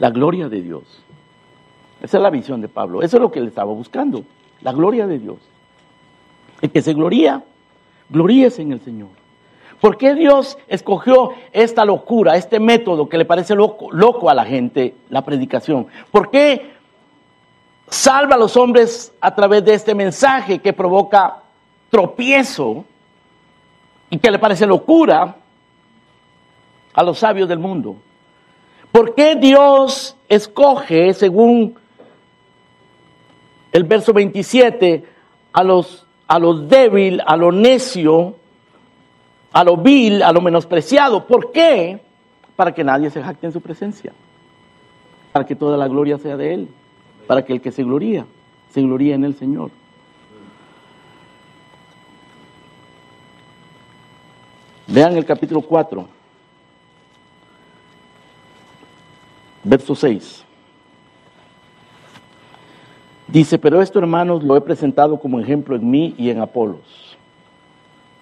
la 0.00 0.10
gloria 0.10 0.48
de 0.48 0.62
Dios. 0.62 0.82
Esa 2.02 2.16
es 2.16 2.22
la 2.22 2.30
visión 2.30 2.60
de 2.60 2.68
Pablo. 2.68 3.02
Eso 3.02 3.18
es 3.18 3.22
lo 3.22 3.30
que 3.30 3.38
él 3.38 3.46
estaba 3.46 3.72
buscando, 3.72 4.24
la 4.62 4.72
gloria 4.72 5.06
de 5.06 5.18
Dios. 5.18 5.36
El 6.60 6.70
que 6.70 6.82
se 6.82 6.94
gloría, 6.94 7.44
gloríese 8.08 8.62
en 8.62 8.72
el 8.72 8.80
Señor. 8.80 9.10
¿Por 9.80 9.96
qué 9.96 10.14
Dios 10.14 10.58
escogió 10.68 11.30
esta 11.52 11.84
locura, 11.84 12.36
este 12.36 12.60
método 12.60 13.08
que 13.08 13.16
le 13.16 13.24
parece 13.24 13.54
loco, 13.54 14.28
a 14.28 14.34
la 14.34 14.44
gente, 14.44 14.94
la 15.08 15.24
predicación? 15.24 15.86
¿Por 16.10 16.30
qué 16.30 16.72
salva 17.88 18.34
a 18.34 18.38
los 18.38 18.56
hombres 18.56 19.14
a 19.20 19.34
través 19.34 19.64
de 19.64 19.74
este 19.74 19.94
mensaje 19.94 20.58
que 20.58 20.74
provoca 20.74 21.42
tropiezo 21.88 22.84
y 24.10 24.18
que 24.18 24.30
le 24.30 24.38
parece 24.38 24.66
locura 24.66 25.36
a 26.92 27.02
los 27.02 27.18
sabios 27.18 27.48
del 27.48 27.58
mundo? 27.58 27.96
¿Por 28.92 29.14
qué 29.14 29.36
Dios 29.36 30.16
escoge, 30.28 31.14
según 31.14 31.76
el 33.72 33.84
verso 33.84 34.12
27, 34.12 35.04
a 35.54 35.64
los, 35.64 36.06
a 36.28 36.38
los 36.38 36.68
débil, 36.68 37.22
a 37.24 37.36
lo 37.36 37.50
necio, 37.50 38.36
a 39.52 39.64
lo 39.64 39.76
vil, 39.76 40.22
a 40.22 40.32
lo 40.32 40.40
menospreciado? 40.40 41.26
¿Por 41.26 41.52
qué? 41.52 42.00
Para 42.56 42.72
que 42.72 42.84
nadie 42.84 43.10
se 43.10 43.22
jacte 43.22 43.46
en 43.46 43.52
su 43.52 43.60
presencia. 43.60 44.12
Para 45.32 45.44
que 45.46 45.56
toda 45.56 45.76
la 45.76 45.88
gloria 45.88 46.18
sea 46.18 46.36
de 46.36 46.54
Él. 46.54 46.68
Para 47.26 47.44
que 47.44 47.52
el 47.52 47.60
que 47.60 47.72
se 47.72 47.82
gloría, 47.82 48.26
se 48.70 48.80
gloríe 48.82 49.14
en 49.14 49.24
el 49.24 49.34
Señor. 49.34 49.70
Vean 54.86 55.16
el 55.16 55.24
capítulo 55.24 55.62
4. 55.62 56.08
Verso 59.62 59.94
6. 59.94 60.44
Dice, 63.28 63.58
pero 63.58 63.80
esto 63.80 64.00
hermanos 64.00 64.42
lo 64.42 64.56
he 64.56 64.60
presentado 64.60 65.20
como 65.20 65.38
ejemplo 65.38 65.76
en 65.76 65.88
mí 65.88 66.14
y 66.18 66.30
en 66.30 66.40
Apolos, 66.40 67.09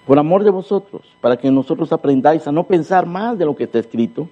por 0.08 0.18
amor 0.18 0.42
de 0.42 0.48
vosotros, 0.48 1.02
para 1.20 1.36
que 1.36 1.50
nosotros 1.50 1.92
aprendáis 1.92 2.48
a 2.48 2.50
no 2.50 2.64
pensar 2.64 3.04
más 3.04 3.36
de 3.36 3.44
lo 3.44 3.54
que 3.54 3.64
está 3.64 3.78
escrito, 3.78 4.26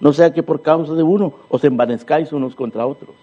no 0.00 0.12
sea 0.12 0.34
que 0.34 0.42
por 0.42 0.62
causa 0.62 0.94
de 0.94 1.04
uno 1.04 1.32
os 1.48 1.62
envanezcáis 1.62 2.32
unos 2.32 2.56
contra 2.56 2.84
otros. 2.84 3.14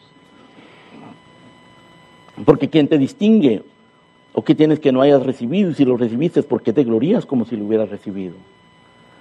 Porque 2.45 2.69
quien 2.69 2.87
te 2.87 2.97
distingue 2.97 3.63
o 4.31 4.45
que 4.45 4.55
tienes 4.55 4.79
que 4.79 4.93
no 4.93 5.01
hayas 5.01 5.25
recibido, 5.25 5.71
y 5.71 5.73
si 5.73 5.83
lo 5.83 5.97
recibiste 5.97 6.39
es 6.39 6.45
porque 6.45 6.71
te 6.71 6.85
glorías 6.85 7.25
como 7.25 7.43
si 7.43 7.57
lo 7.57 7.65
hubieras 7.65 7.89
recibido. 7.89 8.35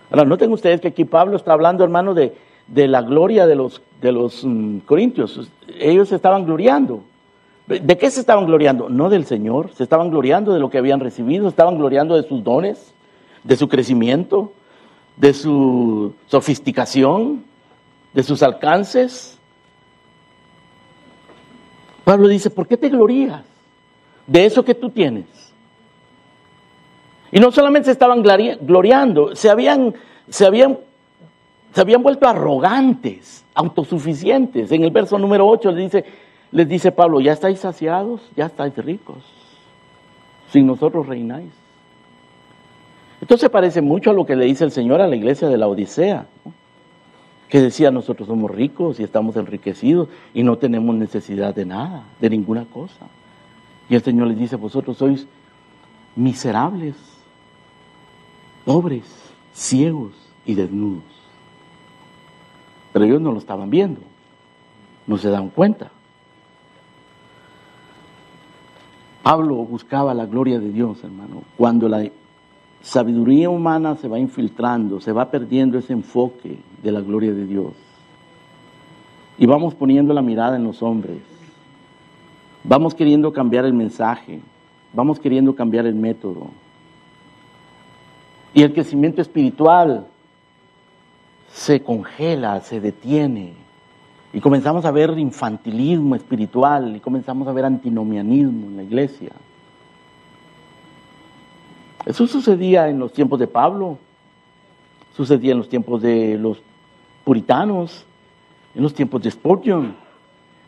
Ahora, 0.09 0.25
noten 0.25 0.53
ustedes 0.53 0.81
que 0.81 0.87
aquí 0.87 1.05
Pablo 1.05 1.37
está 1.37 1.55
hablando, 1.55 1.83
hermano, 1.83 2.15
de, 2.15 2.37
de 2.69 2.87
la 2.87 3.03
gloria 3.03 3.49
de 3.49 3.57
los, 3.57 3.83
de 4.01 4.13
los 4.13 4.45
mm, 4.45 4.79
corintios. 4.87 5.51
Ellos 5.81 6.13
estaban 6.13 6.47
gloriando. 6.47 7.03
¿De 7.69 7.99
qué 7.99 8.11
se 8.11 8.21
estaban 8.21 8.47
gloriando? 8.47 8.89
No 8.89 9.11
del 9.11 9.27
Señor, 9.27 9.73
se 9.75 9.83
estaban 9.83 10.09
gloriando 10.11 10.55
de 10.55 10.61
lo 10.61 10.71
que 10.71 10.79
habían 10.79 11.01
recibido, 11.01 11.49
estaban 11.49 11.77
gloriando 11.77 12.17
de 12.17 12.27
sus 12.27 12.43
dones, 12.43 12.95
de 13.45 13.57
su 13.57 13.69
crecimiento, 13.69 14.53
de 15.17 15.35
su 15.35 16.15
sofisticación, 16.27 17.45
de 18.15 18.23
sus 18.23 18.43
alcances. 18.43 19.39
Pablo 22.05 22.27
dice, 22.27 22.49
¿por 22.49 22.67
qué 22.67 22.79
te 22.79 22.89
glorías 22.89 23.43
de 24.27 24.47
eso 24.47 24.65
que 24.65 24.75
tú 24.75 24.89
tienes? 24.89 25.27
Y 27.31 27.39
no 27.39 27.53
solamente 27.53 27.87
se 27.87 27.93
estaban 27.93 28.23
gloriando, 28.23 29.37
se 29.37 29.51
habían, 29.51 29.95
se 30.31 30.47
habían 30.47 30.79
Se 31.75 31.83
habían 31.83 32.03
vuelto 32.03 32.27
arrogantes, 32.27 33.45
autosuficientes. 33.55 34.73
En 34.73 34.85
el 34.85 34.91
verso 34.91 35.19
número 35.19 35.47
8 35.47 35.71
les 35.73 35.93
dice, 35.93 36.05
les 36.51 36.69
dice 36.69 36.93
Pablo, 36.93 37.21
ya 37.21 37.33
estáis 37.33 37.61
saciados, 37.61 38.21
ya 38.37 38.47
estáis 38.47 38.77
ricos. 38.77 39.19
Sin 40.51 40.67
nosotros 40.67 41.07
reináis. 41.07 41.53
Entonces 43.21 43.51
parece 43.51 43.83
mucho 43.83 44.11
a 44.11 44.15
lo 44.15 44.25
que 44.25 44.37
le 44.37 44.47
dice 44.47 44.65
el 44.65 44.71
Señor 44.71 45.01
a 45.01 45.09
la 45.09 45.17
iglesia 45.17 45.49
de 45.49 45.59
la 45.59 45.69
Odisea, 45.69 46.27
que 47.49 47.61
decía, 47.61 47.91
nosotros 47.91 48.29
somos 48.29 48.51
ricos 48.51 49.01
y 49.01 49.03
estamos 49.03 49.37
enriquecidos 49.37 50.09
y 50.35 50.43
no 50.43 50.57
tenemos 50.57 50.95
necesidad 50.95 51.55
de 51.55 51.67
nada, 51.67 52.05
de 52.21 52.31
ninguna 52.31 52.65
cosa. 52.67 53.07
Y 53.89 53.95
el 53.95 54.03
Señor 54.03 54.29
les 54.29 54.39
dice, 54.39 54.57
vosotros 54.57 54.99
sois 54.99 55.27
miserables, 56.15 56.95
pobres, 58.65 59.05
ciegos 59.53 60.13
y 60.45 60.55
desnudos. 60.55 61.05
Pero 62.93 63.05
ellos 63.05 63.21
no 63.21 63.33
lo 63.33 63.39
estaban 63.39 63.71
viendo, 63.71 64.01
no 65.07 65.17
se 65.17 65.31
dan 65.31 65.49
cuenta. 65.49 65.91
Pablo 69.23 69.57
buscaba 69.57 70.15
la 70.15 70.27
gloria 70.27 70.59
de 70.59 70.71
Dios, 70.71 71.03
hermano. 71.05 71.43
Cuando 71.57 71.89
la 71.89 72.09
sabiduría 72.81 73.51
humana 73.51 73.97
se 73.97 74.09
va 74.09 74.19
infiltrando, 74.19 75.01
se 75.01 75.13
va 75.13 75.31
perdiendo 75.31 75.79
ese 75.79 75.93
enfoque 75.93 76.59
de 76.83 76.93
la 76.93 77.01
gloria 77.01 77.33
de 77.33 77.47
Dios. 77.47 77.73
Y 79.37 79.47
vamos 79.47 79.75
poniendo 79.75 80.15
la 80.15 80.23
mirada 80.23 80.57
en 80.57 80.65
los 80.65 80.83
hombres. 80.83 81.21
Vamos 82.65 82.95
queriendo 82.95 83.33
cambiar 83.33 83.65
el 83.65 83.75
mensaje. 83.75 84.41
Vamos 84.93 85.21
queriendo 85.21 85.55
cambiar 85.55 85.87
el 85.87 85.95
método. 85.95 86.49
Y 88.55 88.63
el 88.63 88.73
crecimiento 88.73 89.23
espiritual 89.23 90.07
se 91.53 91.83
congela, 91.83 92.61
se 92.61 92.81
detiene. 92.81 93.53
Y 94.33 94.41
comenzamos 94.41 94.85
a 94.85 94.91
ver 94.91 95.19
infantilismo 95.19 96.15
espiritual 96.15 96.97
y 96.97 97.01
comenzamos 97.01 97.49
a 97.49 97.53
ver 97.53 97.65
antinomianismo 97.65 98.67
en 98.67 98.77
la 98.77 98.83
iglesia. 98.83 99.33
Eso 102.05 102.27
sucedía 102.27 102.89
en 102.89 102.99
los 102.99 103.13
tiempos 103.13 103.39
de 103.39 103.47
Pablo, 103.47 103.99
sucedía 105.17 105.53
en 105.53 105.59
los 105.59 105.69
tiempos 105.69 106.03
de 106.03 106.39
los 106.39 106.63
puritanos, 107.25 108.05
en 108.75 108.83
los 108.83 108.95
tiempos 108.95 109.23
de 109.23 109.31
Spurgeon. 109.31 109.95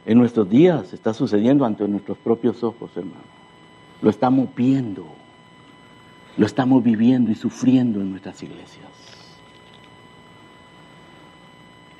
En 0.06 0.18
nuestros 0.18 0.48
días 0.48 0.92
está 0.92 1.12
sucediendo 1.12 1.64
ante 1.64 1.86
nuestros 1.86 2.16
propios 2.18 2.62
ojos, 2.64 2.90
hermano. 2.96 3.22
Lo 4.00 4.08
estamos 4.08 4.48
viendo, 4.54 5.04
lo 6.36 6.46
estamos 6.46 6.82
viviendo 6.82 7.30
y 7.30 7.34
sufriendo 7.34 8.00
en 8.00 8.10
nuestras 8.10 8.42
iglesias. 8.42 8.88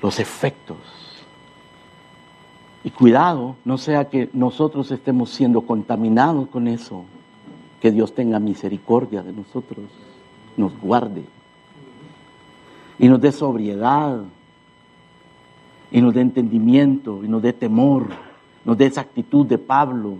Los 0.01 0.19
efectos. 0.19 1.00
Y 2.83 2.89
cuidado, 2.89 3.55
no 3.63 3.77
sea 3.77 4.09
que 4.09 4.29
nosotros 4.33 4.91
estemos 4.91 5.29
siendo 5.29 5.61
contaminados 5.61 6.47
con 6.47 6.67
eso. 6.67 7.05
Que 7.79 7.91
Dios 7.91 8.13
tenga 8.13 8.39
misericordia 8.39 9.23
de 9.23 9.33
nosotros, 9.33 9.85
nos 10.57 10.79
guarde. 10.79 11.23
Y 12.99 13.07
nos 13.07 13.21
dé 13.21 13.31
sobriedad. 13.31 14.21
Y 15.91 16.01
nos 16.01 16.13
dé 16.13 16.21
entendimiento 16.21 17.23
y 17.23 17.27
nos 17.27 17.41
dé 17.41 17.51
temor, 17.51 18.07
nos 18.63 18.77
dé 18.77 18.85
esa 18.85 19.01
actitud 19.01 19.45
de 19.45 19.57
Pablo 19.57 20.19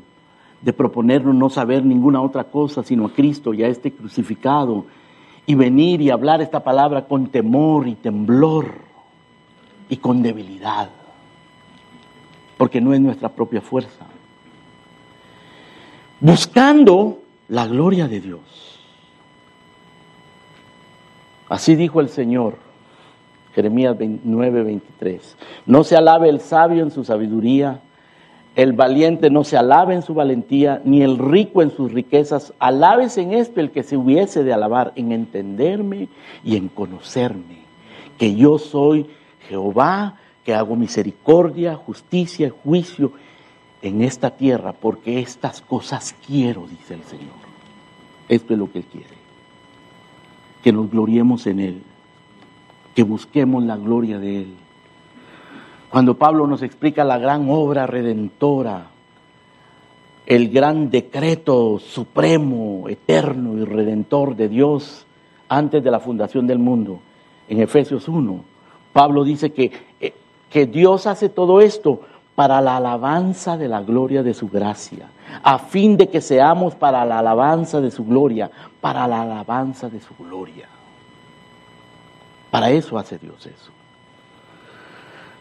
de 0.61 0.73
proponernos 0.73 1.33
no 1.33 1.49
saber 1.49 1.83
ninguna 1.83 2.21
otra 2.21 2.43
cosa 2.43 2.83
sino 2.83 3.05
a 3.05 3.13
Cristo 3.13 3.53
y 3.53 3.63
a 3.63 3.67
este 3.67 3.91
crucificado. 3.91 4.85
Y 5.45 5.55
venir 5.55 6.01
y 6.01 6.11
hablar 6.11 6.41
esta 6.41 6.63
palabra 6.63 7.07
con 7.07 7.27
temor 7.27 7.87
y 7.87 7.95
temblor 7.95 8.67
y 9.89 9.97
con 9.97 10.21
debilidad, 10.21 10.89
porque 12.61 12.79
no 12.79 12.93
es 12.93 13.01
nuestra 13.01 13.29
propia 13.29 13.59
fuerza. 13.59 14.05
Buscando 16.19 17.17
la 17.47 17.65
gloria 17.65 18.07
de 18.07 18.19
Dios. 18.21 18.79
Así 21.49 21.75
dijo 21.75 22.01
el 22.01 22.09
Señor, 22.09 22.57
Jeremías 23.55 23.97
9, 23.99 24.61
23. 24.61 25.37
No 25.65 25.83
se 25.83 25.97
alabe 25.97 26.29
el 26.29 26.39
sabio 26.39 26.83
en 26.83 26.91
su 26.91 27.03
sabiduría, 27.03 27.81
el 28.55 28.73
valiente 28.73 29.31
no 29.31 29.43
se 29.43 29.57
alabe 29.57 29.95
en 29.95 30.03
su 30.03 30.13
valentía, 30.13 30.83
ni 30.85 31.01
el 31.01 31.17
rico 31.17 31.63
en 31.63 31.71
sus 31.71 31.91
riquezas. 31.91 32.53
Alabes 32.59 33.17
en 33.17 33.33
esto 33.33 33.59
el 33.59 33.71
que 33.71 33.81
se 33.81 33.97
hubiese 33.97 34.43
de 34.43 34.53
alabar, 34.53 34.93
en 34.95 35.13
entenderme 35.13 36.09
y 36.43 36.57
en 36.57 36.67
conocerme, 36.67 37.63
que 38.19 38.35
yo 38.35 38.59
soy 38.59 39.07
Jehová, 39.49 40.19
que 40.43 40.53
hago 40.53 40.75
misericordia, 40.75 41.75
justicia 41.75 42.47
y 42.47 42.49
juicio 42.49 43.13
en 43.81 44.01
esta 44.01 44.31
tierra, 44.31 44.73
porque 44.73 45.19
estas 45.19 45.61
cosas 45.61 46.15
quiero, 46.25 46.67
dice 46.67 46.95
el 46.95 47.03
Señor. 47.03 47.41
Esto 48.29 48.53
es 48.53 48.59
lo 48.59 48.71
que 48.71 48.79
Él 48.79 48.85
quiere. 48.85 49.21
Que 50.63 50.71
nos 50.71 50.89
gloriemos 50.89 51.47
en 51.47 51.59
Él, 51.59 51.81
que 52.95 53.03
busquemos 53.03 53.63
la 53.63 53.77
gloria 53.77 54.19
de 54.19 54.41
Él. 54.41 54.53
Cuando 55.89 56.17
Pablo 56.17 56.47
nos 56.47 56.61
explica 56.61 57.03
la 57.03 57.17
gran 57.17 57.49
obra 57.49 57.85
redentora, 57.85 58.87
el 60.25 60.49
gran 60.49 60.89
decreto 60.89 61.79
supremo, 61.79 62.87
eterno 62.87 63.57
y 63.57 63.65
redentor 63.65 64.35
de 64.35 64.47
Dios 64.47 65.05
antes 65.49 65.83
de 65.83 65.91
la 65.91 65.99
fundación 65.99 66.47
del 66.47 66.59
mundo, 66.59 67.01
en 67.49 67.59
Efesios 67.59 68.07
1, 68.07 68.45
Pablo 68.93 69.25
dice 69.25 69.51
que, 69.51 69.71
eh, 69.99 70.13
que 70.51 70.67
Dios 70.67 71.07
hace 71.07 71.29
todo 71.29 71.61
esto 71.61 72.01
para 72.35 72.61
la 72.61 72.77
alabanza 72.77 73.57
de 73.57 73.67
la 73.67 73.81
gloria 73.81 74.21
de 74.21 74.33
su 74.33 74.49
gracia, 74.49 75.09
a 75.43 75.57
fin 75.57 75.95
de 75.97 76.09
que 76.09 76.21
seamos 76.21 76.75
para 76.75 77.05
la 77.05 77.19
alabanza 77.19 77.79
de 77.81 77.89
su 77.89 78.05
gloria, 78.05 78.51
para 78.81 79.07
la 79.07 79.21
alabanza 79.21 79.89
de 79.89 80.01
su 80.01 80.13
gloria. 80.19 80.67
Para 82.51 82.69
eso 82.69 82.97
hace 82.97 83.17
Dios 83.17 83.45
eso. 83.45 83.71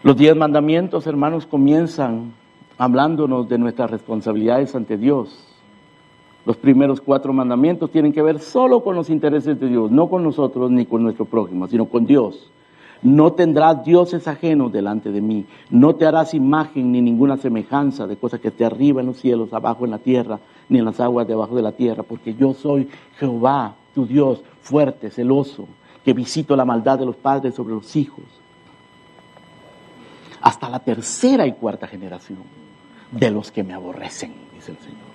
Los 0.02 0.16
diez 0.16 0.34
mandamientos, 0.36 1.06
hermanos, 1.06 1.44
comienzan 1.44 2.32
hablándonos 2.78 3.48
de 3.48 3.58
nuestras 3.58 3.90
responsabilidades 3.90 4.74
ante 4.74 4.96
Dios. 4.96 5.46
Los 6.46 6.56
primeros 6.56 7.00
cuatro 7.00 7.32
mandamientos 7.32 7.90
tienen 7.90 8.12
que 8.12 8.22
ver 8.22 8.38
solo 8.38 8.82
con 8.82 8.94
los 8.94 9.11
intereses 9.11 9.58
de 9.58 9.68
Dios, 9.68 9.90
no 9.90 10.08
con 10.08 10.22
nosotros 10.22 10.70
ni 10.70 10.86
con 10.86 11.02
nuestro 11.02 11.24
prójimo, 11.24 11.66
sino 11.66 11.86
con 11.86 12.06
Dios. 12.06 12.50
No 13.03 13.32
tendrás 13.32 13.82
dioses 13.82 14.28
ajenos 14.28 14.72
delante 14.72 15.11
de 15.11 15.22
mí. 15.22 15.46
No 15.70 15.94
te 15.94 16.07
harás 16.07 16.34
imagen 16.34 16.92
ni 16.92 17.01
ninguna 17.01 17.38
semejanza 17.38 18.07
de 18.07 18.16
cosa 18.16 18.38
que 18.38 18.48
esté 18.48 18.64
arriba 18.64 19.01
en 19.01 19.07
los 19.07 19.18
cielos, 19.18 19.53
abajo 19.53 19.84
en 19.86 19.92
la 19.92 19.98
tierra, 19.98 20.38
ni 20.68 20.78
en 20.78 20.84
las 20.84 21.01
aguas 21.01 21.26
debajo 21.26 21.57
de 21.57 21.62
la 21.62 21.72
tierra, 21.72 22.03
porque 22.03 22.34
yo 22.34 22.53
soy 22.53 22.88
Jehová, 23.18 23.74
tu 23.94 24.07
Dios, 24.07 24.42
fuerte, 24.61 25.11
celoso, 25.11 25.66
que 26.05 26.12
visito 26.12 26.55
la 26.57 26.64
maldad 26.66 26.98
de 26.98 27.07
los 27.07 27.16
padres 27.16 27.55
sobre 27.55 27.74
los 27.74 27.96
hijos. 27.96 28.24
Hasta 30.42 30.68
la 30.68 30.80
tercera 30.80 31.46
y 31.46 31.53
cuarta 31.53 31.86
generación 31.86 32.38
de 33.11 33.30
los 33.30 33.51
que 33.51 33.62
me 33.62 33.72
aborrecen, 33.72 34.34
dice 34.55 34.72
el 34.72 34.78
Señor. 34.78 35.11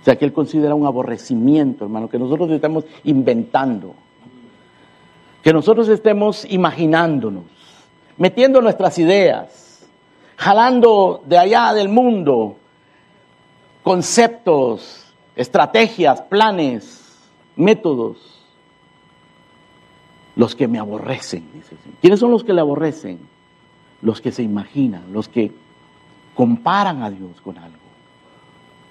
O 0.00 0.04
sea 0.04 0.16
que 0.16 0.24
Él 0.24 0.32
considera 0.32 0.74
un 0.74 0.86
aborrecimiento, 0.86 1.84
hermano, 1.84 2.08
que 2.08 2.18
nosotros 2.18 2.50
estamos 2.50 2.84
inventando 3.04 3.94
que 5.42 5.52
nosotros 5.52 5.88
estemos 5.88 6.44
imaginándonos, 6.50 7.44
metiendo 8.16 8.60
nuestras 8.60 8.98
ideas, 8.98 9.86
jalando 10.36 11.22
de 11.26 11.38
allá 11.38 11.72
del 11.72 11.88
mundo 11.88 12.56
conceptos, 13.82 15.12
estrategias, 15.36 16.20
planes, 16.22 17.18
métodos, 17.56 18.44
los 20.36 20.54
que 20.54 20.68
me 20.68 20.78
aborrecen, 20.78 21.50
dice 21.52 21.76
¿Quiénes 22.00 22.20
son 22.20 22.30
los 22.30 22.44
que 22.44 22.52
le 22.52 22.60
aborrecen? 22.60 23.18
Los 24.02 24.20
que 24.20 24.32
se 24.32 24.42
imaginan, 24.42 25.12
los 25.12 25.28
que 25.28 25.52
comparan 26.34 27.02
a 27.02 27.10
Dios 27.10 27.40
con 27.42 27.58
algo 27.58 27.80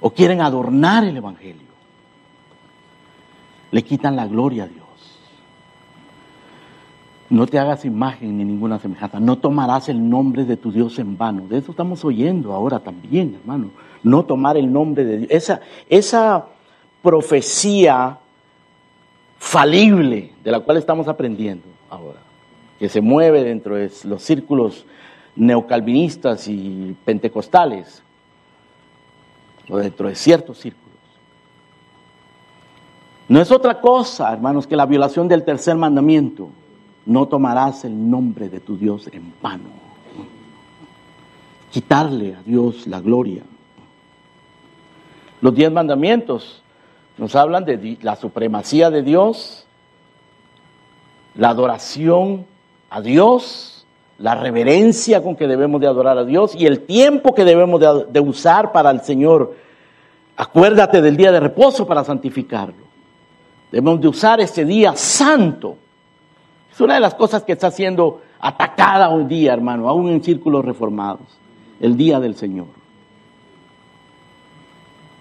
o 0.02 0.12
quieren 0.12 0.41
adornar 0.41 1.04
el 1.04 1.18
Evangelio. 1.18 1.68
Le 3.72 3.84
quitan 3.84 4.16
la 4.16 4.28
gloria 4.28 4.64
a 4.64 4.68
Dios. 4.68 4.78
No 7.30 7.45
te 7.45 7.59
hagas 7.59 7.86
imagen 7.86 8.38
ni 8.38 8.43
ninguna 8.43 8.80
semejanza. 8.80 9.19
No 9.19 9.38
tomarás 9.38 9.88
el 9.88 10.09
nombre 10.09 10.45
de 10.45 10.57
tu 10.57 10.71
Dios 10.71 10.97
en 10.97 11.17
vano. 11.17 11.47
De 11.47 11.57
eso 11.59 11.71
estamos 11.71 12.03
oyendo 12.03 12.53
ahora 12.53 12.80
también, 12.80 13.36
hermano. 13.39 13.69
No 14.01 14.25
tomar 14.25 14.57
el 14.57 14.71
nombre 14.71 15.05
de 15.05 15.17
Dios. 15.19 15.32
Esa, 15.32 15.61
esa 15.89 16.47
profecía 17.03 18.17
falible 19.38 20.34
de 20.43 20.51
la 20.51 20.59
cual 20.59 20.77
estamos 20.77 21.07
aprendiendo 21.07 21.65
ahora, 21.89 22.19
que 22.77 22.89
se 22.89 22.99
mueve 22.99 23.43
dentro 23.43 23.75
de 23.75 23.91
los 24.03 24.21
círculos 24.23 24.86
neocalvinistas 25.36 26.47
y 26.47 26.95
pentecostales, 27.05 28.03
o 29.69 29.77
dentro 29.77 30.09
de 30.09 30.15
ciertos 30.15 30.57
círculos. 30.57 30.89
No 33.27 33.39
es 33.39 33.51
otra 33.51 33.80
cosa, 33.80 34.34
hermanos, 34.34 34.65
que 34.65 34.75
la 34.75 34.88
violación 34.88 35.27
del 35.27 35.43
tercer 35.43 35.75
mandamiento 35.75 36.49
no 37.10 37.28
tomarás 37.28 37.86
el 37.86 38.10
nombre 38.10 38.49
de 38.49 38.60
tu 38.60 38.78
Dios 38.78 39.10
en 39.12 39.34
vano. 39.41 39.70
Quitarle 41.72 42.36
a 42.36 42.43
Dios 42.43 42.86
la 42.86 43.01
gloria. 43.01 43.41
Los 45.41 45.55
diez 45.55 45.72
mandamientos 45.72 46.62
nos 47.18 47.36
hablan 47.36 47.66
de 47.66 47.97
la 48.03 48.16
supremacía 48.16 48.91
de 48.91 49.01
Dios, 49.01 49.66
la 51.34 51.49
adoración 51.49 52.45
a 52.91 53.01
Dios, 53.01 53.88
la 54.20 54.36
reverencia 54.36 55.24
con 55.24 55.36
que 55.36 55.47
debemos 55.47 55.82
de 55.82 55.88
adorar 55.88 56.20
a 56.20 56.26
Dios 56.26 56.53
y 56.53 56.68
el 56.68 56.82
tiempo 56.82 57.34
que 57.34 57.43
debemos 57.43 57.82
de, 58.12 58.20
usar 58.20 58.72
para 58.72 58.91
el 58.91 59.01
Señor. 59.01 59.55
Acuérdate 60.38 61.01
del 61.01 61.18
día 61.18 61.32
de 61.32 61.39
reposo 61.39 61.88
para 61.88 62.03
santificarlo. 62.03 62.88
Debemos 63.72 63.99
de 63.99 64.07
usar 64.10 64.39
ese 64.41 64.64
día 64.64 64.95
santo. 64.95 65.88
Es 66.80 66.82
una 66.82 66.93
de 66.93 67.01
las 67.01 67.13
cosas 67.13 67.43
que 67.43 67.51
está 67.51 67.71
siendo 67.71 68.21
atacada 68.39 69.09
hoy 69.09 69.25
día, 69.25 69.51
hermano, 69.51 69.89
aún 69.89 70.07
en 70.07 70.23
círculos 70.23 70.63
reformados. 70.63 71.27
El 71.82 71.97
día 71.97 72.21
del 72.21 72.36
Señor. 72.36 72.67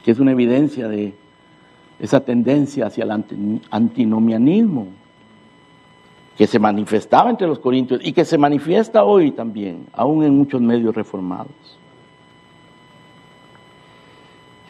Que 0.05 0.13
es 0.13 0.21
una 0.21 0.31
evidencia 0.31 0.87
de 0.87 1.15
esa 1.99 2.21
tendencia 2.21 2.87
hacia 2.87 3.03
el 3.03 3.25
antinomianismo 3.73 4.87
que 6.37 6.47
se 6.47 6.61
manifestaba 6.61 7.29
entre 7.29 7.49
los 7.49 7.59
corintios 7.59 8.03
y 8.05 8.13
que 8.13 8.25
se 8.25 8.39
manifiesta 8.39 9.03
hoy 9.03 9.33
también, 9.33 9.87
aún 9.93 10.23
en 10.23 10.39
muchos 10.39 10.61
medios 10.61 10.95
reformados. 10.95 11.51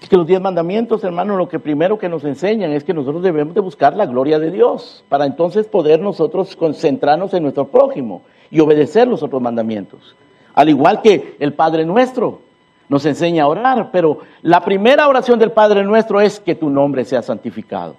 Que 0.08 0.16
los 0.16 0.26
diez 0.26 0.40
mandamientos, 0.40 1.04
hermanos, 1.04 1.36
lo 1.36 1.48
que 1.48 1.58
primero 1.58 1.98
que 1.98 2.08
nos 2.08 2.24
enseñan 2.24 2.72
es 2.72 2.82
que 2.82 2.94
nosotros 2.94 3.22
debemos 3.22 3.54
de 3.54 3.60
buscar 3.60 3.94
la 3.94 4.06
gloria 4.06 4.38
de 4.38 4.50
Dios, 4.50 5.04
para 5.08 5.26
entonces 5.26 5.66
poder 5.66 6.00
nosotros 6.00 6.56
concentrarnos 6.56 7.34
en 7.34 7.42
nuestro 7.42 7.68
prójimo 7.68 8.22
y 8.50 8.60
obedecer 8.60 9.06
los 9.06 9.22
otros 9.22 9.42
mandamientos. 9.42 10.16
Al 10.54 10.70
igual 10.70 11.02
que 11.02 11.36
el 11.38 11.52
Padre 11.52 11.84
nuestro 11.84 12.40
nos 12.88 13.04
enseña 13.04 13.42
a 13.42 13.48
orar, 13.48 13.90
pero 13.92 14.20
la 14.40 14.64
primera 14.64 15.08
oración 15.08 15.38
del 15.38 15.52
Padre 15.52 15.84
nuestro 15.84 16.22
es 16.22 16.40
que 16.40 16.54
tu 16.54 16.70
nombre 16.70 17.04
sea 17.04 17.20
santificado. 17.20 17.94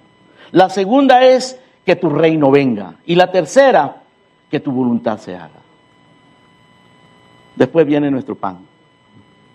La 0.52 0.70
segunda 0.70 1.24
es 1.24 1.60
que 1.86 1.96
tu 1.96 2.10
reino 2.10 2.50
venga. 2.50 2.96
Y 3.06 3.16
la 3.16 3.32
tercera, 3.32 4.02
que 4.50 4.60
tu 4.60 4.72
voluntad 4.72 5.20
se 5.20 5.36
haga. 5.36 5.60
Después 7.56 7.86
viene 7.86 8.10
nuestro 8.10 8.36
pan, 8.36 8.60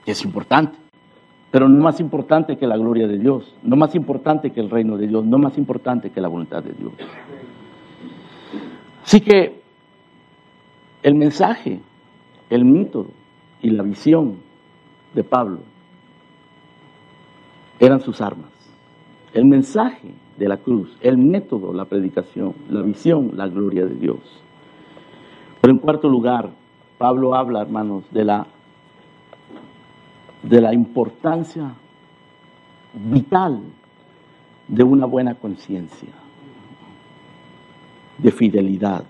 que 0.04 0.12
es 0.12 0.22
importante, 0.24 0.83
pero 1.54 1.68
no 1.68 1.80
más 1.80 2.00
importante 2.00 2.56
que 2.56 2.66
la 2.66 2.76
gloria 2.76 3.06
de 3.06 3.16
Dios, 3.16 3.54
no 3.62 3.76
más 3.76 3.94
importante 3.94 4.50
que 4.50 4.58
el 4.58 4.68
reino 4.68 4.96
de 4.96 5.06
Dios, 5.06 5.24
no 5.24 5.38
más 5.38 5.56
importante 5.56 6.10
que 6.10 6.20
la 6.20 6.26
voluntad 6.26 6.64
de 6.64 6.72
Dios. 6.72 6.92
Así 9.04 9.20
que 9.20 9.62
el 11.04 11.14
mensaje, 11.14 11.80
el 12.50 12.64
método 12.64 13.10
y 13.62 13.70
la 13.70 13.84
visión 13.84 14.38
de 15.14 15.22
Pablo 15.22 15.60
eran 17.78 18.00
sus 18.00 18.20
armas. 18.20 18.50
El 19.32 19.44
mensaje 19.44 20.12
de 20.36 20.48
la 20.48 20.56
cruz, 20.56 20.98
el 21.02 21.18
método, 21.18 21.72
la 21.72 21.84
predicación, 21.84 22.56
la 22.68 22.82
visión, 22.82 23.30
la 23.36 23.46
gloria 23.46 23.86
de 23.86 23.94
Dios. 23.94 24.18
Pero 25.60 25.72
en 25.72 25.78
cuarto 25.78 26.08
lugar, 26.08 26.50
Pablo 26.98 27.36
habla, 27.36 27.62
hermanos, 27.62 28.02
de 28.10 28.24
la, 28.24 28.48
de 30.44 30.60
la 30.60 30.74
importancia 30.74 31.74
vital 32.92 33.60
de 34.68 34.84
una 34.84 35.06
buena 35.06 35.34
conciencia, 35.34 36.10
de 38.18 38.30
fidelidad. 38.30 39.04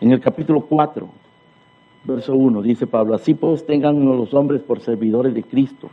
En 0.00 0.12
el 0.12 0.20
capítulo 0.20 0.62
4, 0.62 1.08
verso 2.04 2.34
1, 2.34 2.62
dice 2.62 2.86
Pablo, 2.86 3.14
así 3.14 3.34
pues 3.34 3.66
tengan 3.66 4.04
los 4.04 4.32
hombres 4.32 4.62
por 4.62 4.80
servidores 4.80 5.34
de 5.34 5.42
Cristo 5.42 5.90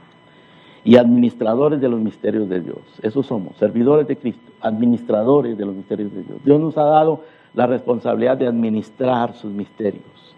y 0.84 0.95
administradores 0.95 1.82
de 1.82 1.89
los 1.89 1.99
misterios 1.99 2.47
de 2.47 2.61
Dios. 2.61 2.80
Eso 3.01 3.22
somos, 3.22 3.57
servidores 3.57 4.07
de 4.07 4.16
Cristo, 4.16 4.51
administradores 4.61 5.57
de 5.57 5.66
los 5.66 5.76
misterios 5.76 6.13
de 6.13 6.24
Dios. 6.24 6.39
Dios 6.45 6.59
nos 6.59 6.78
ha 6.78 6.86
dado 6.86 7.24
la 7.53 7.68
responsabilidad 7.68 8.38
de 8.38 8.47
administrar 8.47 9.34
sus 9.34 9.51
misterios, 9.51 10.36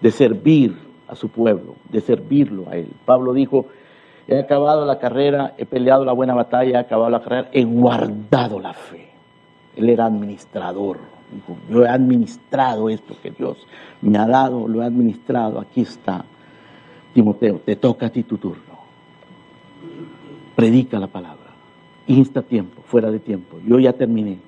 de 0.00 0.10
servir 0.10 0.87
a 1.08 1.14
su 1.14 1.28
pueblo, 1.28 1.74
de 1.90 2.00
servirlo 2.00 2.68
a 2.68 2.76
Él. 2.76 2.88
Pablo 3.04 3.32
dijo, 3.32 3.66
he 4.26 4.38
acabado 4.38 4.84
la 4.84 4.98
carrera, 4.98 5.54
he 5.56 5.66
peleado 5.66 6.04
la 6.04 6.12
buena 6.12 6.34
batalla, 6.34 6.78
he 6.78 6.82
acabado 6.82 7.10
la 7.10 7.22
carrera, 7.22 7.48
he 7.52 7.64
guardado 7.64 8.60
la 8.60 8.74
fe. 8.74 9.08
Él 9.76 9.88
era 9.88 10.06
administrador. 10.06 10.98
Dijo, 11.32 11.58
yo 11.70 11.84
he 11.84 11.88
administrado 11.88 12.88
esto 12.88 13.14
que 13.22 13.30
Dios 13.30 13.66
me 14.00 14.18
ha 14.18 14.26
dado, 14.26 14.66
lo 14.66 14.82
he 14.82 14.86
administrado, 14.86 15.60
aquí 15.60 15.82
está. 15.82 16.24
Timoteo, 17.12 17.60
te 17.64 17.76
toca 17.76 18.06
a 18.06 18.10
ti 18.10 18.22
tu 18.22 18.38
turno 18.38 18.68
predica 20.58 20.98
la 20.98 21.06
palabra. 21.06 21.52
Insta 22.08 22.42
tiempo, 22.42 22.82
fuera 22.84 23.12
de 23.12 23.20
tiempo. 23.20 23.60
Yo 23.64 23.78
ya 23.78 23.92
terminé. 23.92 24.40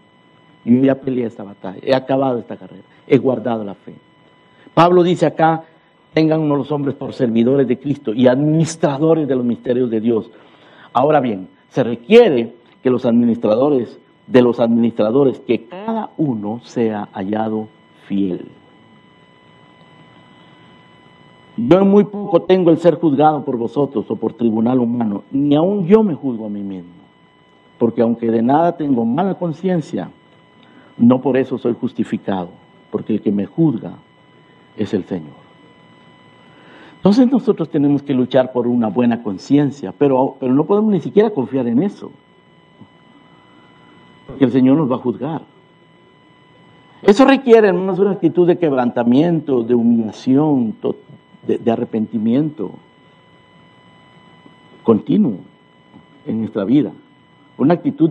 Yo 0.65 0.83
ya 0.83 0.97
peleé 0.97 1.27
esta 1.27 1.45
batalla. 1.45 1.79
He 1.85 1.95
acabado 1.95 2.41
esta 2.41 2.57
carrera. 2.57 2.83
He 3.07 3.17
guardado 3.17 3.63
la 3.63 3.77
fe. 3.77 3.95
Pablo 4.75 5.05
dice 5.05 5.27
acá, 5.27 5.63
tengan 6.13 6.49
los 6.49 6.73
hombres 6.73 6.95
por 6.95 7.13
servidores 7.13 7.69
de 7.69 7.79
Cristo 7.79 8.13
y 8.13 8.27
administradores 8.27 9.29
de 9.29 9.37
los 9.37 9.45
misterios 9.45 9.91
de 9.91 10.01
Dios. 10.01 10.31
Ahora 10.93 11.21
bien, 11.21 11.49
se 11.69 11.85
requiere 11.85 12.55
que 12.83 12.91
los 12.91 13.07
administradores, 13.07 13.99
de 14.27 14.43
los 14.43 14.61
administradores, 14.61 15.41
que 15.41 15.67
cada 15.67 16.11
uno 16.17 16.61
sea 16.65 17.09
hallado 17.13 17.69
fiel. 18.07 18.47
Yo 21.57 21.79
en 21.79 21.91
muy 21.91 22.05
poco 22.05 22.43
tengo 22.43 22.71
el 22.71 22.79
ser 22.79 22.95
juzgado 22.95 23.45
por 23.45 23.57
vosotros 23.57 24.07
o 24.09 24.17
por 24.17 24.33
tribunal 24.33 24.79
humano, 24.81 25.25
ni 25.31 25.55
aun 25.55 25.87
yo 25.87 26.03
me 26.03 26.15
juzgo 26.15 26.47
a 26.47 26.49
mí 26.49 26.63
mismo, 26.63 26.91
porque 27.79 28.03
aunque 28.03 28.31
de 28.31 28.41
nada 28.41 28.77
tengo 28.77 29.05
mala 29.05 29.35
conciencia, 29.35 30.11
no 30.97 31.21
por 31.21 31.37
eso 31.37 31.59
soy 31.59 31.75
justificado, 31.75 32.49
porque 32.91 33.15
el 33.15 33.21
que 33.21 33.31
me 33.31 33.47
juzga 33.47 33.93
es 34.77 34.95
el 34.95 35.05
Señor. 35.05 35.40
Entonces 37.01 37.33
nosotros 37.33 37.71
tenemos 37.71 38.03
que 38.03 38.13
luchar 38.13 38.53
por 38.53 38.67
una 38.67 38.89
buena 38.89 39.23
conciencia, 39.23 39.95
pero, 39.97 40.37
pero 40.39 40.53
no 40.53 40.67
podemos 40.67 40.93
ni 40.93 41.01
siquiera 41.01 41.31
confiar 41.31 41.67
en 41.67 41.83
eso, 41.83 42.11
porque 44.27 44.45
el 44.45 44.53
Señor 44.53 44.77
nos 44.77 44.91
va 44.91 44.97
a 44.97 44.99
juzgar. 44.99 45.41
Eso 47.03 47.25
requiere, 47.25 47.69
hermanos, 47.69 47.99
una 47.99 48.11
actitud 48.11 48.47
de 48.47 48.59
quebrantamiento, 48.59 49.63
de 49.63 49.75
humillación, 49.75 50.77
de, 51.47 51.73
arrepentimiento 51.73 52.73
continuo 54.83 55.39
en 56.27 56.41
nuestra 56.41 56.65
vida, 56.65 56.93
una 57.57 57.73
actitud 57.73 58.11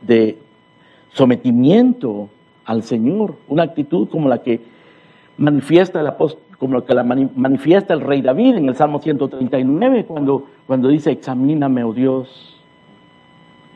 de, 0.00 0.38
sometimiento 1.12 2.30
al 2.64 2.82
Señor, 2.82 3.34
una 3.46 3.64
actitud 3.64 4.08
como 4.08 4.30
la 4.30 4.42
que 4.42 4.77
manifiesta 5.38 6.00
el 6.00 6.12
como 6.58 6.74
la 6.74 6.84
que 6.84 6.94
manifiesta 7.36 7.94
el 7.94 8.00
rey 8.00 8.20
David 8.20 8.56
en 8.56 8.68
el 8.68 8.74
Salmo 8.74 8.98
139, 8.98 10.04
cuando, 10.06 10.46
cuando 10.66 10.88
dice, 10.88 11.12
examíname, 11.12 11.84
oh 11.84 11.92
Dios, 11.92 12.56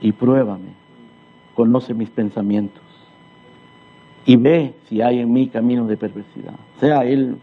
y 0.00 0.10
pruébame, 0.12 0.74
conoce 1.54 1.94
mis 1.94 2.10
pensamientos, 2.10 2.82
y 4.26 4.36
ve 4.36 4.74
si 4.88 5.00
hay 5.00 5.20
en 5.20 5.32
mí 5.32 5.46
camino 5.46 5.86
de 5.86 5.96
perversidad. 5.96 6.54
O 6.76 6.80
sea, 6.80 7.04
él 7.04 7.36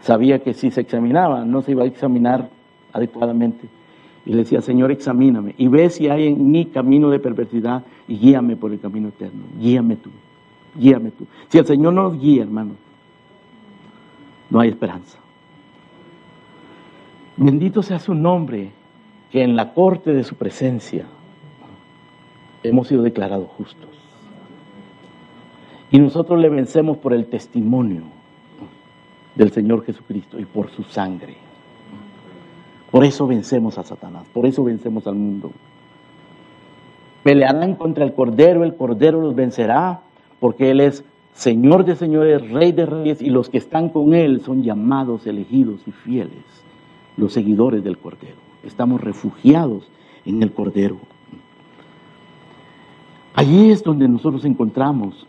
sabía 0.00 0.38
que 0.38 0.54
si 0.54 0.70
se 0.70 0.80
examinaba 0.80 1.44
no 1.44 1.62
se 1.62 1.72
iba 1.72 1.82
a 1.82 1.86
examinar 1.86 2.48
adecuadamente. 2.92 3.68
Y 4.24 4.30
le 4.30 4.38
decía, 4.38 4.60
Señor, 4.60 4.90
examíname 4.90 5.54
y 5.56 5.68
ve 5.68 5.88
si 5.88 6.08
hay 6.08 6.26
en 6.26 6.50
mí 6.50 6.66
camino 6.66 7.10
de 7.10 7.20
perversidad 7.20 7.84
y 8.08 8.18
guíame 8.18 8.56
por 8.56 8.72
el 8.72 8.80
camino 8.80 9.08
eterno. 9.08 9.44
Guíame 9.60 9.94
tú, 9.96 10.10
guíame 10.74 11.12
tú. 11.12 11.26
Si 11.48 11.58
el 11.58 11.66
Señor 11.66 11.92
no 11.92 12.02
nos 12.10 12.20
guía, 12.20 12.42
hermano, 12.42 12.72
no 14.50 14.60
hay 14.60 14.70
esperanza. 14.70 15.18
Bendito 17.36 17.82
sea 17.82 17.98
su 17.98 18.14
nombre, 18.14 18.70
que 19.30 19.42
en 19.42 19.56
la 19.56 19.74
corte 19.74 20.12
de 20.12 20.24
su 20.24 20.36
presencia 20.36 21.04
hemos 22.62 22.88
sido 22.88 23.02
declarados 23.02 23.48
justos. 23.50 23.90
Y 25.90 25.98
nosotros 25.98 26.40
le 26.40 26.48
vencemos 26.48 26.96
por 26.96 27.12
el 27.12 27.26
testimonio 27.26 28.02
del 29.34 29.52
Señor 29.52 29.84
Jesucristo 29.84 30.40
y 30.40 30.44
por 30.44 30.70
su 30.70 30.82
sangre. 30.84 31.36
Por 32.90 33.04
eso 33.04 33.26
vencemos 33.26 33.78
a 33.78 33.84
Satanás, 33.84 34.26
por 34.32 34.46
eso 34.46 34.64
vencemos 34.64 35.06
al 35.06 35.14
mundo. 35.16 35.52
Pelearán 37.22 37.74
contra 37.74 38.04
el 38.04 38.14
Cordero, 38.14 38.64
el 38.64 38.76
Cordero 38.76 39.20
los 39.20 39.34
vencerá, 39.34 40.00
porque 40.40 40.70
Él 40.70 40.80
es 40.80 41.04
Señor 41.36 41.84
de 41.84 41.96
señores, 41.96 42.50
Rey 42.50 42.72
de 42.72 42.86
reyes, 42.86 43.20
y 43.20 43.28
los 43.28 43.50
que 43.50 43.58
están 43.58 43.90
con 43.90 44.14
Él 44.14 44.40
son 44.40 44.62
llamados, 44.62 45.26
elegidos 45.26 45.80
y 45.86 45.92
fieles, 45.92 46.44
los 47.18 47.34
seguidores 47.34 47.84
del 47.84 47.98
Cordero. 47.98 48.38
Estamos 48.64 49.02
refugiados 49.02 49.86
en 50.24 50.42
el 50.42 50.52
Cordero. 50.52 50.96
Allí 53.34 53.70
es 53.70 53.82
donde 53.82 54.08
nosotros 54.08 54.46
encontramos 54.46 55.26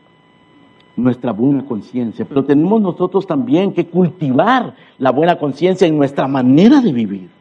nuestra 0.96 1.34
buena 1.34 1.66
conciencia, 1.66 2.24
pero 2.24 2.46
tenemos 2.46 2.82
nosotros 2.82 3.28
también 3.28 3.74
que 3.74 3.88
cultivar 3.88 4.76
la 4.98 5.12
buena 5.12 5.38
conciencia 5.38 5.88
en 5.88 5.98
nuestra 5.98 6.26
manera 6.26 6.80
de 6.80 6.94
vivir. 6.94 7.37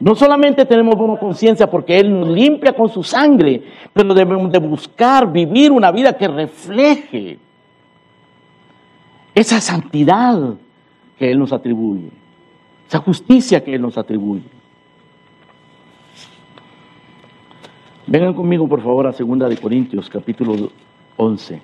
No 0.00 0.14
solamente 0.14 0.64
tenemos 0.64 0.96
buena 0.96 1.18
conciencia 1.18 1.70
porque 1.70 1.98
Él 1.98 2.18
nos 2.18 2.30
limpia 2.30 2.72
con 2.72 2.88
su 2.88 3.02
sangre, 3.02 3.62
pero 3.92 4.14
debemos 4.14 4.50
de 4.50 4.58
buscar 4.58 5.30
vivir 5.30 5.70
una 5.70 5.92
vida 5.92 6.16
que 6.16 6.26
refleje 6.26 7.38
esa 9.34 9.60
santidad 9.60 10.54
que 11.18 11.30
Él 11.30 11.38
nos 11.38 11.52
atribuye, 11.52 12.08
esa 12.88 12.98
justicia 13.00 13.62
que 13.62 13.74
Él 13.74 13.82
nos 13.82 13.98
atribuye. 13.98 14.42
Vengan 18.06 18.32
conmigo, 18.32 18.66
por 18.66 18.80
favor, 18.80 19.06
a 19.06 19.12
2 19.12 19.50
de 19.50 19.56
Corintios, 19.58 20.08
capítulo 20.08 20.70
11. 21.18 21.60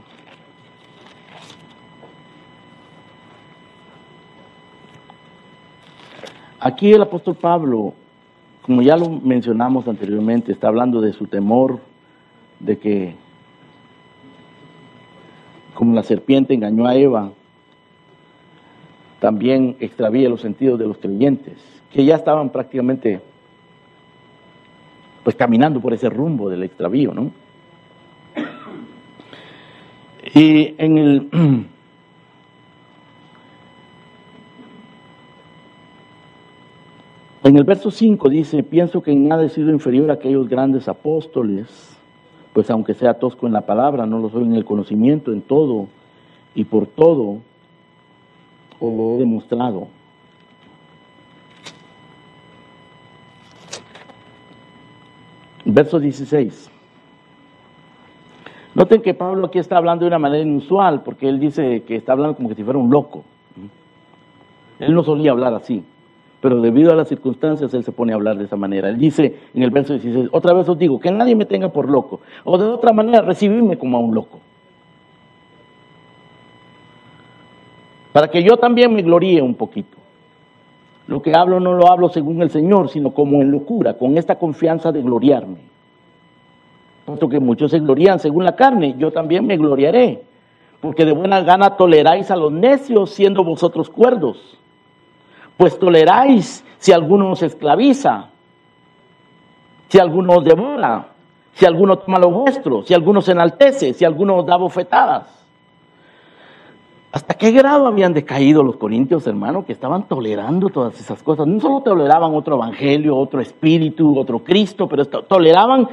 Aquí 6.61 6.93
el 6.93 7.01
apóstol 7.01 7.35
Pablo 7.35 7.95
como 8.67 8.83
ya 8.83 8.97
lo 8.97 9.09
mencionamos 9.09 9.87
anteriormente, 9.87 10.51
está 10.51 10.67
hablando 10.67 11.01
de 11.01 11.13
su 11.13 11.29
temor 11.29 11.79
de 12.59 12.79
que, 12.79 13.15
como 15.73 15.95
la 15.95 16.03
serpiente 16.03 16.53
engañó 16.53 16.85
a 16.87 16.97
Eva, 16.97 17.31
también 19.21 19.77
extravía 19.79 20.29
los 20.29 20.41
sentidos 20.41 20.81
de 20.81 20.87
los 20.89 20.99
creyentes, 20.99 21.55
que 21.93 22.05
ya 22.05 22.17
estaban 22.17 22.51
prácticamente 22.51 23.21
pues 25.23 25.37
caminando 25.37 25.81
por 25.81 25.93
ese 25.93 26.11
rumbo 26.11 26.51
del 26.51 26.65
extravío, 26.65 27.15
¿no? 27.15 27.31
Y 30.35 30.75
en 30.79 30.99
el 30.99 31.29
En 37.47 37.57
el 37.57 37.63
verso 37.63 37.93
5 37.93 38.29
dice, 38.29 38.65
pienso 38.65 39.01
que 39.05 39.13
en 39.13 39.29
nada 39.29 39.45
he 39.45 39.49
sido 39.49 39.71
inferior 39.71 40.11
a 40.11 40.15
aquellos 40.15 40.49
grandes 40.49 40.89
apóstoles, 40.89 41.97
pues 42.53 42.69
aunque 42.71 42.93
sea 42.93 43.21
tosco 43.21 43.47
en 43.47 43.53
la 43.53 43.61
palabra, 43.61 44.05
no 44.05 44.19
lo 44.19 44.29
soy 44.31 44.43
en 44.43 44.57
el 44.57 44.65
conocimiento, 44.65 45.33
en 45.33 45.43
todo 45.43 45.87
y 46.57 46.65
por 46.65 46.89
todo, 46.89 47.39
os 48.81 48.93
lo 48.93 49.15
he 49.15 49.19
demostrado. 49.19 49.87
Verso 55.65 56.01
16. 56.01 56.69
Noten 58.75 59.03
que 59.03 59.15
Pablo 59.15 59.47
aquí 59.47 59.61
está 59.61 59.77
hablando 59.77 60.05
de 60.05 60.09
una 60.09 60.19
manera 60.19 60.43
inusual, 60.43 61.05
porque 61.05 61.29
él 61.29 61.39
dice 61.39 61.85
que 61.85 61.95
está 61.95 62.11
hablando 62.11 62.35
como 62.35 62.49
que 62.49 62.57
si 62.57 62.65
fuera 62.65 62.81
un 62.81 62.91
loco. 62.91 63.23
Él 64.81 64.93
no 64.93 65.05
solía 65.05 65.31
hablar 65.31 65.55
así 65.55 65.85
pero 66.47 66.61
debido 66.61 66.93
a 66.93 66.95
las 66.95 67.09
circunstancias 67.09 67.75
él 67.75 67.83
se 67.83 67.91
pone 67.91 68.13
a 68.13 68.15
hablar 68.15 68.39
de 68.39 68.45
esa 68.45 68.55
manera. 68.55 68.89
Él 68.89 68.99
dice 68.99 69.35
en 69.53 69.65
el 69.65 69.71
verso 69.71 69.95
16, 69.95 70.29
otra 70.31 70.55
vez 70.55 70.69
os 70.69 70.79
digo, 70.79 71.01
que 71.01 71.11
nadie 71.11 71.35
me 71.35 71.45
tenga 71.45 71.71
por 71.71 71.91
loco, 71.91 72.21
o 72.45 72.57
de 72.57 72.67
otra 72.67 72.93
manera 72.93 73.21
recibirme 73.21 73.77
como 73.77 73.97
a 73.97 74.01
un 74.01 74.15
loco. 74.15 74.39
Para 78.13 78.29
que 78.29 78.45
yo 78.45 78.59
también 78.59 78.95
me 78.95 79.03
gloríe 79.03 79.43
un 79.43 79.57
poquito. 79.57 79.99
Lo 81.09 81.21
que 81.21 81.35
hablo 81.35 81.59
no 81.59 81.73
lo 81.73 81.91
hablo 81.91 82.11
según 82.11 82.41
el 82.41 82.51
Señor, 82.51 82.91
sino 82.91 83.11
como 83.11 83.43
en 83.43 83.51
locura, 83.51 83.95
con 83.95 84.17
esta 84.17 84.39
confianza 84.39 84.93
de 84.93 85.03
gloriarme. 85.03 85.63
Puesto 87.07 87.29
que 87.29 87.41
muchos 87.41 87.73
se 87.73 87.81
glorían 87.81 88.21
según 88.21 88.45
la 88.45 88.55
carne, 88.55 88.95
yo 88.97 89.11
también 89.11 89.49
me 89.49 89.57
gloriaré, 89.57 90.23
porque 90.81 91.05
de 91.05 91.11
buena 91.11 91.41
gana 91.41 91.71
toleráis 91.77 92.31
a 92.31 92.37
los 92.37 92.53
necios 92.53 93.11
siendo 93.11 93.43
vosotros 93.43 93.91
cuerdos 93.91 94.61
pues 95.57 95.79
toleráis 95.79 96.65
si 96.79 96.93
alguno 96.93 97.31
os 97.31 97.43
esclaviza, 97.43 98.29
si 99.89 99.99
alguno 99.99 100.35
os 100.35 100.45
devora, 100.45 101.09
si 101.53 101.65
alguno 101.65 101.99
toma 101.99 102.19
lo 102.19 102.31
vuestro, 102.31 102.83
si 102.83 102.93
alguno 102.93 103.23
se 103.23 103.33
enaltece, 103.33 103.95
si 103.95 104.05
alguno 104.05 104.37
os 104.37 104.47
da 104.47 104.57
bofetadas. 104.57 105.37
¿Hasta 107.13 107.33
qué 107.33 107.51
grado 107.51 107.87
habían 107.87 108.13
decaído 108.13 108.63
los 108.63 108.77
corintios, 108.77 109.27
hermano, 109.27 109.65
que 109.65 109.73
estaban 109.73 110.07
tolerando 110.07 110.69
todas 110.69 111.01
esas 111.01 111.23
cosas? 111.23 111.47
No 111.47 111.59
solo 111.61 111.81
toleraban 111.81 112.35
otro 112.35 112.57
evangelio, 112.57 113.17
otro 113.17 113.41
espíritu, 113.41 114.19
otro 114.19 114.41
Cristo, 114.41 114.87
pero 114.87 115.07
toleraban 115.07 115.89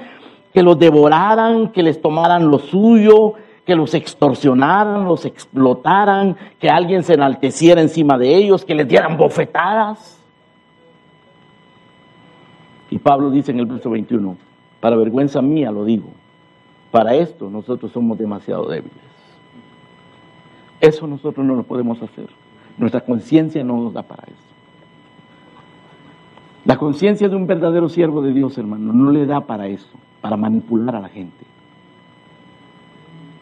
que 0.53 0.61
los 0.61 0.77
devoraran, 0.77 1.69
que 1.69 1.81
les 1.81 2.01
tomaran 2.01 2.49
lo 2.49 2.59
suyo, 2.59 3.35
que 3.65 3.75
los 3.75 3.93
extorsionaran, 3.93 5.05
los 5.05 5.25
explotaran, 5.25 6.35
que 6.59 6.69
alguien 6.69 7.03
se 7.03 7.13
enalteciera 7.13 7.81
encima 7.81 8.17
de 8.17 8.35
ellos, 8.35 8.65
que 8.65 8.75
les 8.75 8.87
dieran 8.87 9.17
bofetadas. 9.17 10.21
Y 12.89 12.99
Pablo 12.99 13.31
dice 13.31 13.51
en 13.51 13.59
el 13.59 13.65
verso 13.65 13.89
21, 13.89 14.37
para 14.79 14.95
vergüenza 14.97 15.41
mía 15.41 15.71
lo 15.71 15.85
digo, 15.85 16.09
para 16.91 17.15
esto 17.15 17.49
nosotros 17.49 17.91
somos 17.91 18.17
demasiado 18.17 18.67
débiles. 18.67 18.97
Eso 20.81 21.07
nosotros 21.07 21.45
no 21.45 21.55
lo 21.55 21.63
podemos 21.63 22.01
hacer. 22.01 22.27
Nuestra 22.77 23.01
conciencia 23.01 23.63
no 23.63 23.77
nos 23.77 23.93
da 23.93 24.03
para 24.03 24.23
eso. 24.23 24.53
La 26.65 26.77
conciencia 26.77 27.29
de 27.29 27.35
un 27.35 27.47
verdadero 27.47 27.87
siervo 27.87 28.21
de 28.21 28.33
Dios, 28.33 28.57
hermano, 28.57 28.91
no 28.91 29.11
le 29.11 29.25
da 29.25 29.41
para 29.41 29.67
eso, 29.67 29.89
para 30.21 30.37
manipular 30.37 30.95
a 30.95 31.01
la 31.01 31.09
gente. 31.09 31.52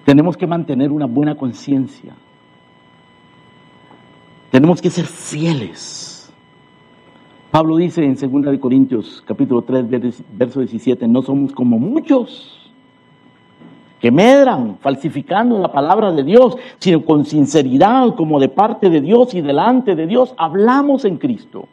Tenemos 0.06 0.36
que 0.36 0.48
mantener 0.48 0.92
una 0.92 1.06
buena 1.06 1.36
conciencia. 1.36 2.14
Tenemos 4.50 4.82
que 4.82 4.90
ser 4.90 5.06
fieles. 5.06 6.32
Pablo 7.52 7.78
dice 7.78 8.04
en 8.04 8.16
2 8.16 8.60
Corintios 8.60 9.24
capítulo 9.26 9.62
3, 9.62 9.86
verso 10.34 10.62
17, 10.62 11.08
no 11.08 11.22
somos 11.22 11.52
como 11.52 11.78
muchos 11.78 12.72
que 14.00 14.10
medran 14.10 14.78
falsificando 14.80 15.60
la 15.60 15.72
palabra 15.72 16.12
de 16.12 16.24
Dios, 16.24 16.58
sino 16.80 17.06
con 17.06 17.24
sinceridad, 17.24 18.16
como 18.16 18.40
de 18.40 18.50
parte 18.50 18.90
de 18.90 19.00
Dios 19.00 19.34
y 19.36 19.42
delante 19.42 19.96
de 19.96 20.08
Dios, 20.08 20.34
hablamos 20.38 21.06
en 21.06 21.18
Cristo. 21.18 21.68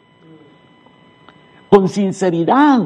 Con 1.70 1.88
sinceridad, 1.88 2.82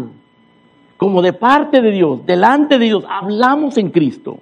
como 0.97 1.23
de 1.23 1.33
parte 1.33 1.83
de 1.83 1.91
Dios, 1.91 2.25
delante 2.25 2.79
de 2.79 2.85
Dios, 2.85 3.05
hablamos 3.09 3.79
en 3.79 3.91
Cristo. 3.91 4.39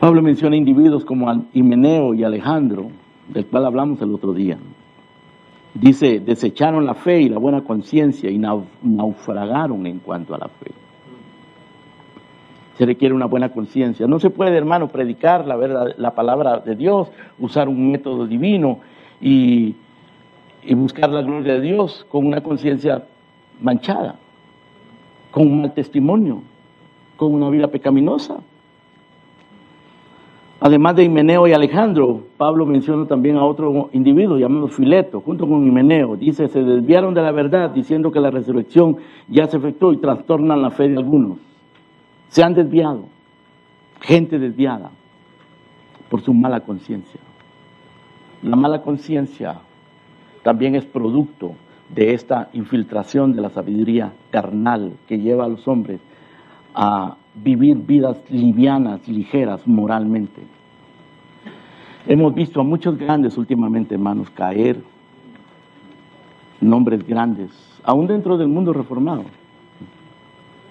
Pablo 0.00 0.22
menciona 0.22 0.56
individuos 0.56 1.04
como 1.04 1.30
Himeneo 1.52 2.14
y 2.14 2.24
Alejandro, 2.24 2.90
del 3.28 3.44
cual 3.44 3.66
hablamos 3.66 4.00
el 4.00 4.14
otro 4.14 4.32
día. 4.32 4.56
Dice, 5.74 6.20
desecharon 6.20 6.86
la 6.86 6.94
fe 6.94 7.20
y 7.20 7.28
la 7.28 7.36
buena 7.36 7.62
conciencia 7.62 8.30
y 8.30 8.38
naufragaron 8.38 9.86
en 9.86 9.98
cuanto 9.98 10.34
a 10.34 10.38
la 10.38 10.48
fe. 10.48 10.72
Se 12.78 12.86
requiere 12.86 13.14
una 13.14 13.26
buena 13.26 13.50
conciencia. 13.50 14.06
No 14.06 14.18
se 14.18 14.30
puede, 14.30 14.56
hermano, 14.56 14.88
predicar 14.88 15.46
la, 15.46 15.56
verdad, 15.56 15.88
la 15.98 16.14
palabra 16.14 16.60
de 16.60 16.76
Dios, 16.76 17.12
usar 17.38 17.68
un 17.68 17.92
método 17.92 18.26
divino 18.26 18.80
y, 19.20 19.76
y 20.62 20.74
buscar 20.76 21.10
la 21.10 21.20
gloria 21.20 21.54
de 21.54 21.60
Dios 21.60 22.06
con 22.08 22.26
una 22.26 22.40
conciencia 22.40 23.04
manchada, 23.60 24.16
con 25.30 25.46
un 25.46 25.60
mal 25.60 25.74
testimonio, 25.74 26.42
con 27.18 27.34
una 27.34 27.50
vida 27.50 27.68
pecaminosa. 27.68 28.38
Además 30.62 30.94
de 30.94 31.04
Himeneo 31.04 31.48
y 31.48 31.54
Alejandro, 31.54 32.24
Pablo 32.36 32.66
menciona 32.66 33.06
también 33.06 33.36
a 33.36 33.44
otro 33.44 33.88
individuo 33.92 34.36
llamado 34.36 34.68
Fileto, 34.68 35.22
junto 35.22 35.48
con 35.48 35.66
Himeneo. 35.66 36.16
Dice, 36.16 36.48
se 36.48 36.62
desviaron 36.62 37.14
de 37.14 37.22
la 37.22 37.32
verdad 37.32 37.70
diciendo 37.70 38.12
que 38.12 38.20
la 38.20 38.30
resurrección 38.30 38.98
ya 39.26 39.46
se 39.46 39.56
efectuó 39.56 39.94
y 39.94 39.96
trastornan 39.96 40.60
la 40.60 40.70
fe 40.70 40.90
de 40.90 40.98
algunos. 40.98 41.38
Se 42.28 42.42
han 42.42 42.52
desviado, 42.52 43.06
gente 44.02 44.38
desviada 44.38 44.90
por 46.10 46.20
su 46.20 46.34
mala 46.34 46.60
conciencia. 46.60 47.20
La 48.42 48.56
mala 48.56 48.82
conciencia 48.82 49.60
también 50.42 50.74
es 50.74 50.84
producto 50.84 51.54
de 51.88 52.12
esta 52.12 52.50
infiltración 52.52 53.32
de 53.32 53.40
la 53.40 53.48
sabiduría 53.48 54.12
carnal 54.30 54.92
que 55.08 55.18
lleva 55.18 55.46
a 55.46 55.48
los 55.48 55.66
hombres 55.66 56.00
a 56.74 57.16
vivir 57.34 57.76
vidas 57.76 58.18
livianas, 58.30 59.06
ligeras 59.08 59.66
moralmente. 59.66 60.42
Hemos 62.06 62.34
visto 62.34 62.60
a 62.60 62.64
muchos 62.64 62.96
grandes 62.98 63.36
últimamente, 63.36 63.94
hermanos, 63.94 64.30
caer, 64.30 64.82
nombres 66.60 67.06
grandes, 67.06 67.50
aún 67.84 68.06
dentro 68.06 68.36
del 68.36 68.48
mundo 68.48 68.72
reformado, 68.72 69.24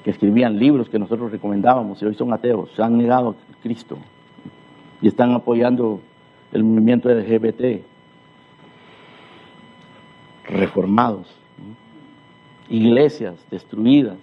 que 0.04 0.12
escribían 0.12 0.58
libros 0.58 0.90
que 0.90 1.00
nosotros 1.00 1.32
recomendábamos 1.32 2.02
y 2.02 2.06
hoy 2.06 2.16
son 2.16 2.34
ateos, 2.34 2.72
se 2.76 2.82
han 2.82 2.98
negado 2.98 3.30
a 3.30 3.62
Cristo 3.62 3.98
y 5.02 5.08
están 5.08 5.32
apoyando 5.34 6.02
el 6.52 6.64
movimiento 6.64 7.10
LGBT, 7.10 7.84
reformados, 10.46 11.28
iglesias 12.70 13.36
destruidas, 13.52 14.18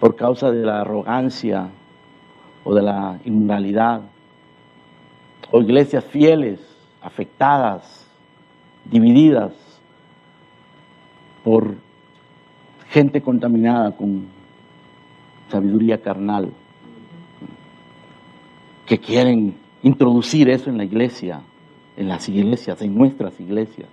por 0.00 0.16
causa 0.16 0.50
de 0.50 0.64
la 0.64 0.80
arrogancia 0.80 1.68
o 2.64 2.74
de 2.74 2.82
la 2.82 3.18
inmoralidad, 3.24 4.02
o 5.50 5.60
iglesias 5.60 6.04
fieles, 6.04 6.60
afectadas, 7.00 8.06
divididas 8.84 9.52
por 11.42 11.76
gente 12.90 13.22
contaminada 13.22 13.92
con 13.92 14.26
sabiduría 15.48 16.00
carnal, 16.00 16.52
que 18.86 18.98
quieren 18.98 19.56
introducir 19.82 20.48
eso 20.50 20.70
en 20.70 20.78
la 20.78 20.84
iglesia, 20.84 21.40
en 21.96 22.08
las 22.08 22.28
iglesias, 22.28 22.80
en 22.82 22.94
nuestras 22.94 23.38
iglesias. 23.40 23.88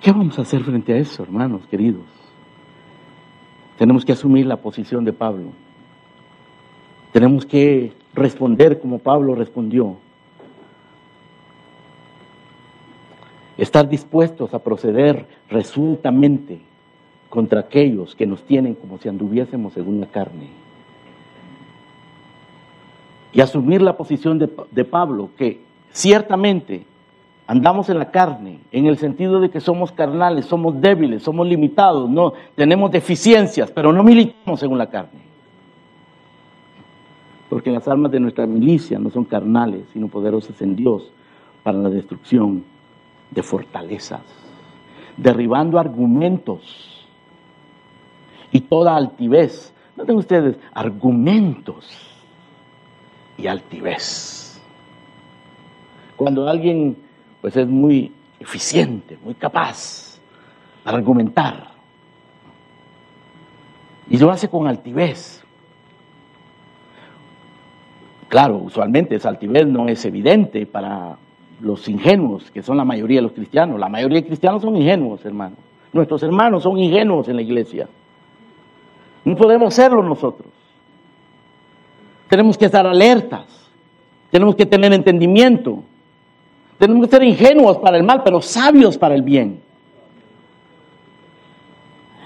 ¿Qué 0.00 0.12
vamos 0.12 0.38
a 0.38 0.42
hacer 0.42 0.62
frente 0.62 0.94
a 0.94 0.96
eso, 0.96 1.22
hermanos 1.22 1.66
queridos? 1.66 2.19
Tenemos 3.80 4.04
que 4.04 4.12
asumir 4.12 4.44
la 4.44 4.58
posición 4.58 5.06
de 5.06 5.14
Pablo. 5.14 5.52
Tenemos 7.12 7.46
que 7.46 7.94
responder 8.12 8.78
como 8.78 8.98
Pablo 8.98 9.34
respondió. 9.34 9.96
Estar 13.56 13.88
dispuestos 13.88 14.52
a 14.52 14.58
proceder 14.58 15.24
resueltamente 15.48 16.60
contra 17.30 17.60
aquellos 17.60 18.14
que 18.14 18.26
nos 18.26 18.42
tienen 18.42 18.74
como 18.74 18.98
si 18.98 19.08
anduviésemos 19.08 19.72
según 19.72 19.98
la 19.98 20.08
carne. 20.08 20.50
Y 23.32 23.40
asumir 23.40 23.80
la 23.80 23.96
posición 23.96 24.38
de, 24.38 24.50
de 24.72 24.84
Pablo, 24.84 25.30
que 25.38 25.62
ciertamente 25.90 26.84
andamos 27.50 27.88
en 27.90 27.98
la 27.98 28.12
carne, 28.12 28.60
en 28.70 28.86
el 28.86 28.96
sentido 28.96 29.40
de 29.40 29.50
que 29.50 29.58
somos 29.58 29.90
carnales, 29.90 30.46
somos 30.46 30.80
débiles, 30.80 31.24
somos 31.24 31.48
limitados, 31.48 32.08
no 32.08 32.32
tenemos 32.54 32.92
deficiencias, 32.92 33.72
pero 33.72 33.92
no 33.92 34.04
militamos 34.04 34.60
según 34.60 34.78
la 34.78 34.88
carne. 34.88 35.18
Porque 37.48 37.72
las 37.72 37.88
armas 37.88 38.12
de 38.12 38.20
nuestra 38.20 38.46
milicia 38.46 39.00
no 39.00 39.10
son 39.10 39.24
carnales, 39.24 39.82
sino 39.92 40.06
poderosas 40.06 40.62
en 40.62 40.76
Dios 40.76 41.10
para 41.64 41.76
la 41.76 41.90
destrucción 41.90 42.62
de 43.32 43.42
fortalezas, 43.42 44.22
derribando 45.16 45.80
argumentos 45.80 47.04
y 48.52 48.60
toda 48.60 48.94
altivez. 48.94 49.74
Noten 49.96 50.18
ustedes, 50.18 50.56
argumentos 50.72 51.90
y 53.36 53.48
altivez. 53.48 54.62
Cuando 56.16 56.48
alguien 56.48 57.09
pues 57.40 57.56
es 57.56 57.66
muy 57.66 58.12
eficiente, 58.38 59.18
muy 59.22 59.34
capaz 59.34 60.20
para 60.84 60.96
argumentar. 60.96 61.70
Y 64.08 64.18
lo 64.18 64.30
hace 64.30 64.48
con 64.48 64.66
altivez. 64.66 65.44
Claro, 68.28 68.58
usualmente 68.58 69.16
esa 69.16 69.28
altivez 69.28 69.66
no 69.66 69.88
es 69.88 70.04
evidente 70.04 70.66
para 70.66 71.16
los 71.60 71.88
ingenuos, 71.88 72.50
que 72.50 72.62
son 72.62 72.76
la 72.76 72.84
mayoría 72.84 73.18
de 73.18 73.22
los 73.22 73.32
cristianos. 73.32 73.78
La 73.78 73.88
mayoría 73.88 74.20
de 74.20 74.26
cristianos 74.26 74.62
son 74.62 74.76
ingenuos, 74.76 75.24
hermanos. 75.24 75.58
Nuestros 75.92 76.22
hermanos 76.22 76.62
son 76.62 76.78
ingenuos 76.78 77.28
en 77.28 77.36
la 77.36 77.42
iglesia. 77.42 77.88
No 79.24 79.36
podemos 79.36 79.74
serlo 79.74 80.02
nosotros. 80.02 80.48
Tenemos 82.28 82.56
que 82.56 82.66
estar 82.66 82.86
alertas. 82.86 83.70
Tenemos 84.30 84.54
que 84.54 84.66
tener 84.66 84.92
entendimiento. 84.92 85.82
Tenemos 86.80 87.04
que 87.04 87.10
ser 87.10 87.22
ingenuos 87.22 87.76
para 87.76 87.98
el 87.98 88.04
mal, 88.04 88.22
pero 88.24 88.40
sabios 88.40 88.96
para 88.96 89.14
el 89.14 89.20
bien. 89.20 89.60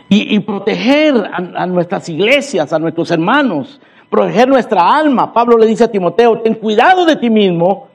Y, 0.08 0.38
proteger 0.38 1.28
a, 1.32 1.66
nuestras 1.66 2.08
iglesias, 2.08 2.72
a 2.72 2.78
nuestros 2.78 3.10
hermanos, 3.10 3.80
proteger 4.08 4.46
nuestra 4.46 4.96
alma. 4.96 5.32
Pablo 5.32 5.58
le 5.58 5.66
dice 5.66 5.82
a 5.82 5.90
Timoteo, 5.90 6.38
ten 6.38 6.54
cuidado 6.54 7.04
de 7.04 7.16
ti 7.16 7.30
mismo 7.30 7.88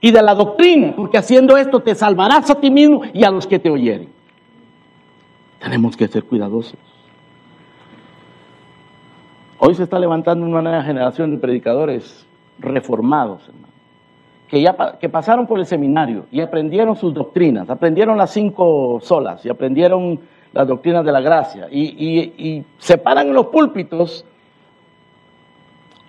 y 0.00 0.10
de 0.10 0.22
la 0.22 0.34
doctrina, 0.34 0.94
porque 0.96 1.18
haciendo 1.18 1.54
esto 1.58 1.80
te 1.80 1.94
salvarás 1.94 2.48
a 2.48 2.58
ti 2.58 2.70
mismo 2.70 3.02
y 3.12 3.22
a 3.22 3.30
los 3.30 3.46
que 3.46 3.58
te 3.58 3.68
oyeren. 3.68 4.08
Tenemos 5.60 5.98
que 5.98 6.08
ser 6.08 6.24
cuidadosos. 6.24 6.78
Hoy 9.58 9.74
se 9.74 9.82
está 9.82 9.98
levantando 9.98 10.46
una 10.46 10.62
nueva 10.62 10.82
generación 10.82 11.32
de 11.32 11.36
predicadores 11.36 12.26
reformados, 12.58 13.46
hermano 13.48 13.65
que 14.48 14.62
ya 14.62 14.96
que 14.98 15.08
pasaron 15.08 15.46
por 15.46 15.58
el 15.58 15.66
seminario 15.66 16.26
y 16.30 16.40
aprendieron 16.40 16.96
sus 16.96 17.12
doctrinas, 17.12 17.68
aprendieron 17.68 18.16
las 18.16 18.30
cinco 18.30 19.00
solas 19.02 19.44
y 19.44 19.48
aprendieron 19.48 20.20
las 20.52 20.68
doctrinas 20.68 21.04
de 21.04 21.12
la 21.12 21.20
gracia 21.20 21.68
y, 21.70 22.64
se 22.78 22.98
paran 22.98 23.28
en 23.28 23.34
los 23.34 23.46
púlpitos 23.46 24.24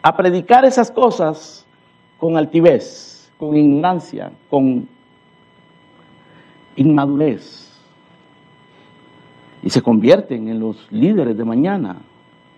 a 0.02 0.16
predicar 0.16 0.66
esas 0.66 0.92
cosas 0.92 1.66
con 2.18 2.38
altivez, 2.38 3.32
con 3.38 3.56
ignorancia, 3.56 4.32
con 4.50 4.88
inmadurez. 6.76 7.64
Y 9.64 9.70
se 9.70 9.82
convierten 9.82 10.48
en 10.48 10.60
los 10.60 10.90
líderes 10.92 11.36
de 11.36 11.44
mañana, 11.44 11.98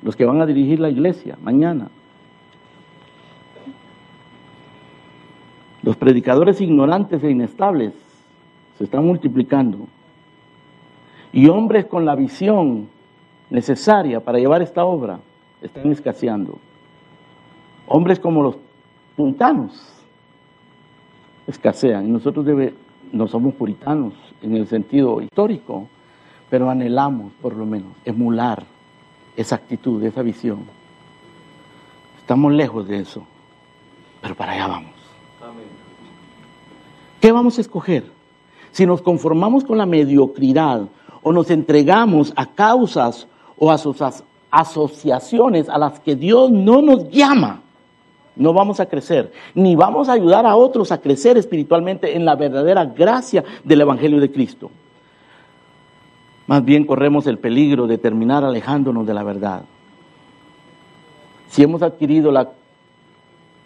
los 0.04 0.16
que 0.16 0.26
van 0.26 0.42
a 0.42 0.46
dirigir 0.46 0.80
la 0.80 0.90
iglesia 0.90 1.38
mañana. 1.42 1.90
Los 5.90 5.98
predicadores 5.98 6.62
ignorantes 6.62 7.24
e 7.24 7.32
inestables 7.32 7.94
se 8.78 8.84
están 8.84 9.08
multiplicando. 9.08 9.88
Y 11.34 11.48
hombres 11.48 11.88
con 11.88 12.06
la 12.06 12.16
visión 12.16 12.88
necesaria 13.50 14.20
para 14.20 14.38
llevar 14.38 14.62
esta 14.62 14.86
obra 14.86 15.20
están 15.64 15.92
escaseando. 15.92 16.60
Hombres 17.88 18.20
como 18.20 18.44
los 18.44 18.58
puritanos 19.18 20.06
escasean. 21.48 22.08
Y 22.08 22.12
nosotros 22.12 22.46
debe, 22.46 22.76
no 23.12 23.28
somos 23.28 23.56
puritanos 23.56 24.14
en 24.44 24.58
el 24.58 24.68
sentido 24.68 25.20
histórico, 25.24 25.88
pero 26.52 26.70
anhelamos 26.70 27.34
por 27.42 27.56
lo 27.56 27.66
menos 27.66 27.94
emular 28.06 28.64
esa 29.36 29.56
actitud, 29.56 30.04
esa 30.04 30.22
visión. 30.22 30.60
Estamos 32.20 32.54
lejos 32.54 32.88
de 32.88 33.00
eso, 33.00 33.26
pero 34.22 34.36
para 34.36 34.52
allá 34.52 34.68
vamos. 34.68 34.99
¿Qué 37.20 37.32
vamos 37.32 37.58
a 37.58 37.62
escoger? 37.62 38.06
Si 38.72 38.86
nos 38.86 39.02
conformamos 39.02 39.64
con 39.64 39.78
la 39.78 39.86
mediocridad 39.86 40.88
o 41.22 41.32
nos 41.32 41.50
entregamos 41.50 42.32
a 42.36 42.46
causas 42.46 43.28
o 43.58 43.72
a 43.72 43.80
asociaciones 44.52 45.70
a 45.70 45.78
las 45.78 46.00
que 46.00 46.16
Dios 46.16 46.52
no 46.52 46.82
nos 46.82 47.10
llama, 47.10 47.62
no 48.36 48.54
vamos 48.54 48.80
a 48.80 48.86
crecer, 48.86 49.34
ni 49.54 49.76
vamos 49.76 50.08
a 50.08 50.14
ayudar 50.14 50.46
a 50.46 50.56
otros 50.56 50.92
a 50.92 51.02
crecer 51.02 51.38
espiritualmente 51.38 52.16
en 52.16 52.24
la 52.24 52.36
verdadera 52.36 52.86
gracia 52.86 53.44
del 53.64 53.82
Evangelio 53.82 54.20
de 54.22 54.32
Cristo. 54.32 54.72
Más 56.48 56.64
bien 56.64 56.86
corremos 56.86 57.28
el 57.28 57.38
peligro 57.38 57.86
de 57.86 57.98
terminar 57.98 58.44
alejándonos 58.46 59.06
de 59.06 59.14
la 59.14 59.24
verdad. 59.24 59.66
Si 61.50 61.64
hemos 61.64 61.82
adquirido 61.82 62.32
la, 62.32 62.50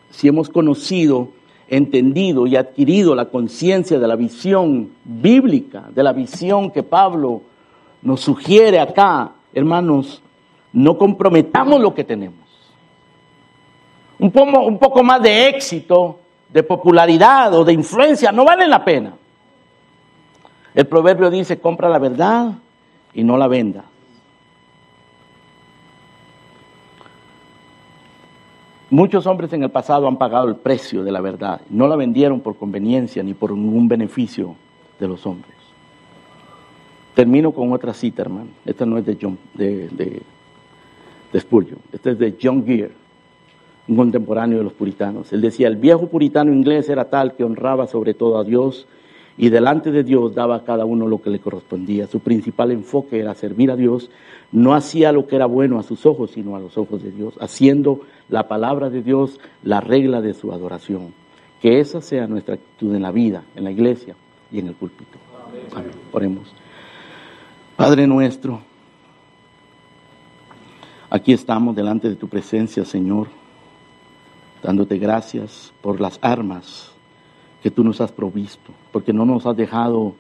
si 0.10 0.28
hemos 0.28 0.50
conocido 0.50 1.30
entendido 1.68 2.46
y 2.46 2.56
adquirido 2.56 3.16
la 3.16 3.26
conciencia 3.26 4.00
de 4.00 4.08
la 4.08 4.16
visión 4.16 4.92
bíblica, 5.04 5.86
de 5.94 6.04
la 6.04 6.14
visión 6.14 6.72
que 6.72 6.84
Pablo 6.84 7.42
nos 8.02 8.22
sugiere 8.22 8.80
acá, 8.80 9.32
hermanos, 9.54 10.22
no 10.74 10.98
comprometamos 10.98 11.80
lo 11.80 11.94
que 11.94 12.04
tenemos. 12.04 12.40
Un 14.20 14.32
poco, 14.32 14.66
un 14.66 14.78
poco 14.78 15.04
más 15.04 15.22
de 15.22 15.48
éxito, 15.48 16.20
de 16.50 16.64
popularidad 16.64 17.54
o 17.54 17.66
de 17.66 17.74
influencia 17.74 18.32
no 18.32 18.46
vale 18.46 18.68
la 18.68 18.86
pena. 18.86 19.14
El 20.76 20.88
proverbio 20.88 21.30
dice, 21.30 21.60
compra 21.60 21.90
la 21.90 22.00
verdad 22.00 22.54
y 23.14 23.24
no 23.24 23.38
la 23.38 23.48
venda. 23.48 23.86
Muchos 28.94 29.26
hombres 29.26 29.52
en 29.54 29.64
el 29.64 29.72
pasado 29.72 30.08
han 30.08 30.18
pagado 30.18 30.48
el 30.48 30.56
precio 30.56 31.04
de 31.04 31.12
la 31.12 31.20
verdad. 31.20 31.62
No 31.72 31.88
la 31.88 31.96
vendieron 31.96 32.42
por 32.42 32.56
conveniencia 32.56 33.24
ni 33.24 33.34
por 33.34 33.52
ningún 33.52 33.88
beneficio 33.88 34.54
de 35.00 35.08
los 35.08 35.26
hombres. 35.26 35.56
Termino 37.16 37.52
con 37.54 37.72
otra 37.72 37.96
cita, 37.96 38.22
hermano. 38.22 38.50
Esta 38.64 38.86
no 38.86 39.00
es 39.00 39.06
de, 39.08 39.18
John, 39.20 39.40
de, 39.56 40.22
Spurgeon. 41.36 41.80
Esta 41.92 42.12
es 42.12 42.20
de 42.20 42.36
John 42.40 42.64
Gear, 42.68 42.92
un 43.88 43.96
contemporáneo 43.96 44.60
de 44.60 44.64
los 44.64 44.74
puritanos. 44.74 45.34
Él 45.34 45.42
decía, 45.42 45.68
el 45.70 45.78
viejo 45.78 46.06
puritano 46.06 46.54
inglés 46.54 46.88
era 46.88 47.06
tal 47.06 47.34
que 47.34 47.44
honraba 47.44 47.88
sobre 47.88 48.14
todo 48.14 48.38
a 48.38 48.44
Dios 48.44 48.86
y 49.38 49.50
delante 49.50 49.92
de 49.92 50.04
Dios 50.04 50.36
daba 50.36 50.58
a 50.58 50.64
cada 50.64 50.86
uno 50.86 51.08
lo 51.08 51.22
que 51.22 51.30
le 51.30 51.40
correspondía. 51.40 52.08
Su 52.08 52.20
principal 52.20 52.72
enfoque 52.72 53.20
era 53.20 53.34
servir 53.34 53.72
a 53.72 53.76
Dios. 53.76 54.10
No 54.52 54.76
hacía 54.76 55.12
lo 55.12 55.26
que 55.28 55.36
era 55.36 55.46
bueno 55.46 55.80
a 55.80 55.84
sus 55.84 56.06
ojos, 56.06 56.32
sino 56.32 56.56
a 56.56 56.60
los 56.60 56.78
ojos 56.78 57.02
de 57.04 57.12
Dios, 57.12 57.34
haciendo 57.40 58.02
la 58.30 58.48
palabra 58.48 58.90
de 58.90 59.02
Dios 59.02 59.40
la 59.64 59.82
regla 59.82 60.22
de 60.22 60.34
su 60.34 60.52
adoración. 60.52 61.14
Que 61.62 61.80
esa 61.80 62.02
sea 62.02 62.28
nuestra 62.28 62.56
actitud 62.56 62.94
en 62.94 63.02
la 63.02 63.12
vida, 63.12 63.44
en 63.56 63.64
la 63.64 63.72
iglesia 63.72 64.16
y 64.52 64.60
en 64.60 64.68
el 64.68 64.74
púlpito. 64.76 65.18
Padre 67.76 68.06
nuestro, 68.06 68.62
Aquí 71.14 71.32
estamos 71.32 71.76
delante 71.76 72.10
de 72.10 72.16
tu 72.16 72.28
presencia, 72.28 72.84
Señor, 72.86 73.28
dándote 74.64 74.98
gracias 74.98 75.72
por 75.80 76.02
las 76.02 76.18
armas 76.24 76.93
que 77.64 77.72
tú 77.72 77.82
nos 77.82 78.02
has 78.02 78.12
provisto, 78.12 78.74
porque 78.92 79.14
no 79.14 79.26
nos 79.26 79.46
has 79.46 79.56
dejado 79.56 80.16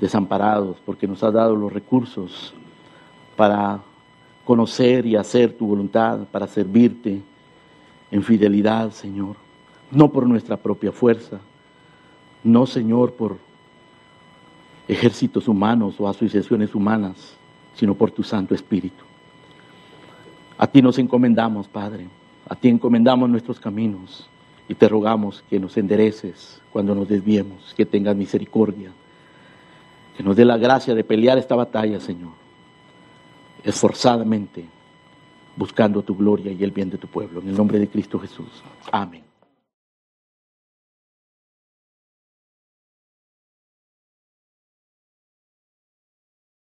desamparados, 0.00 0.78
porque 0.86 1.06
nos 1.06 1.22
has 1.22 1.34
dado 1.34 1.54
los 1.54 1.70
recursos 1.70 2.54
para 3.36 3.82
conocer 4.46 5.04
y 5.04 5.14
hacer 5.14 5.52
tu 5.52 5.66
voluntad, 5.66 6.20
para 6.32 6.46
servirte 6.46 7.20
en 8.10 8.22
fidelidad, 8.22 8.90
Señor, 8.92 9.36
no 9.90 10.10
por 10.10 10.26
nuestra 10.26 10.56
propia 10.56 10.90
fuerza, 10.90 11.38
no, 12.42 12.64
Señor, 12.64 13.12
por 13.12 13.36
ejércitos 14.88 15.46
humanos 15.46 15.96
o 15.98 16.08
asociaciones 16.08 16.74
humanas, 16.74 17.36
sino 17.74 17.94
por 17.94 18.10
tu 18.10 18.22
Santo 18.22 18.54
Espíritu. 18.54 19.04
A 20.56 20.66
ti 20.66 20.80
nos 20.80 20.98
encomendamos, 20.98 21.68
Padre, 21.68 22.08
a 22.48 22.54
ti 22.54 22.68
encomendamos 22.68 23.28
nuestros 23.28 23.60
caminos 23.60 24.30
y 24.68 24.74
te 24.74 24.88
rogamos 24.88 25.42
que 25.48 25.58
nos 25.58 25.76
endereces 25.76 26.60
cuando 26.72 26.94
nos 26.94 27.08
desviemos, 27.08 27.74
que 27.74 27.86
tengas 27.86 28.14
misericordia, 28.14 28.92
que 30.16 30.22
nos 30.22 30.36
dé 30.36 30.44
la 30.44 30.58
gracia 30.58 30.94
de 30.94 31.04
pelear 31.04 31.38
esta 31.38 31.54
batalla, 31.54 31.98
Señor, 32.00 32.32
esforzadamente, 33.64 34.66
buscando 35.56 36.02
tu 36.02 36.14
gloria 36.14 36.52
y 36.52 36.62
el 36.62 36.70
bien 36.70 36.90
de 36.90 36.98
tu 36.98 37.08
pueblo. 37.08 37.40
En 37.40 37.48
el 37.48 37.56
nombre 37.56 37.78
de 37.78 37.88
Cristo 37.88 38.18
Jesús. 38.18 38.62
Amén. 38.92 39.27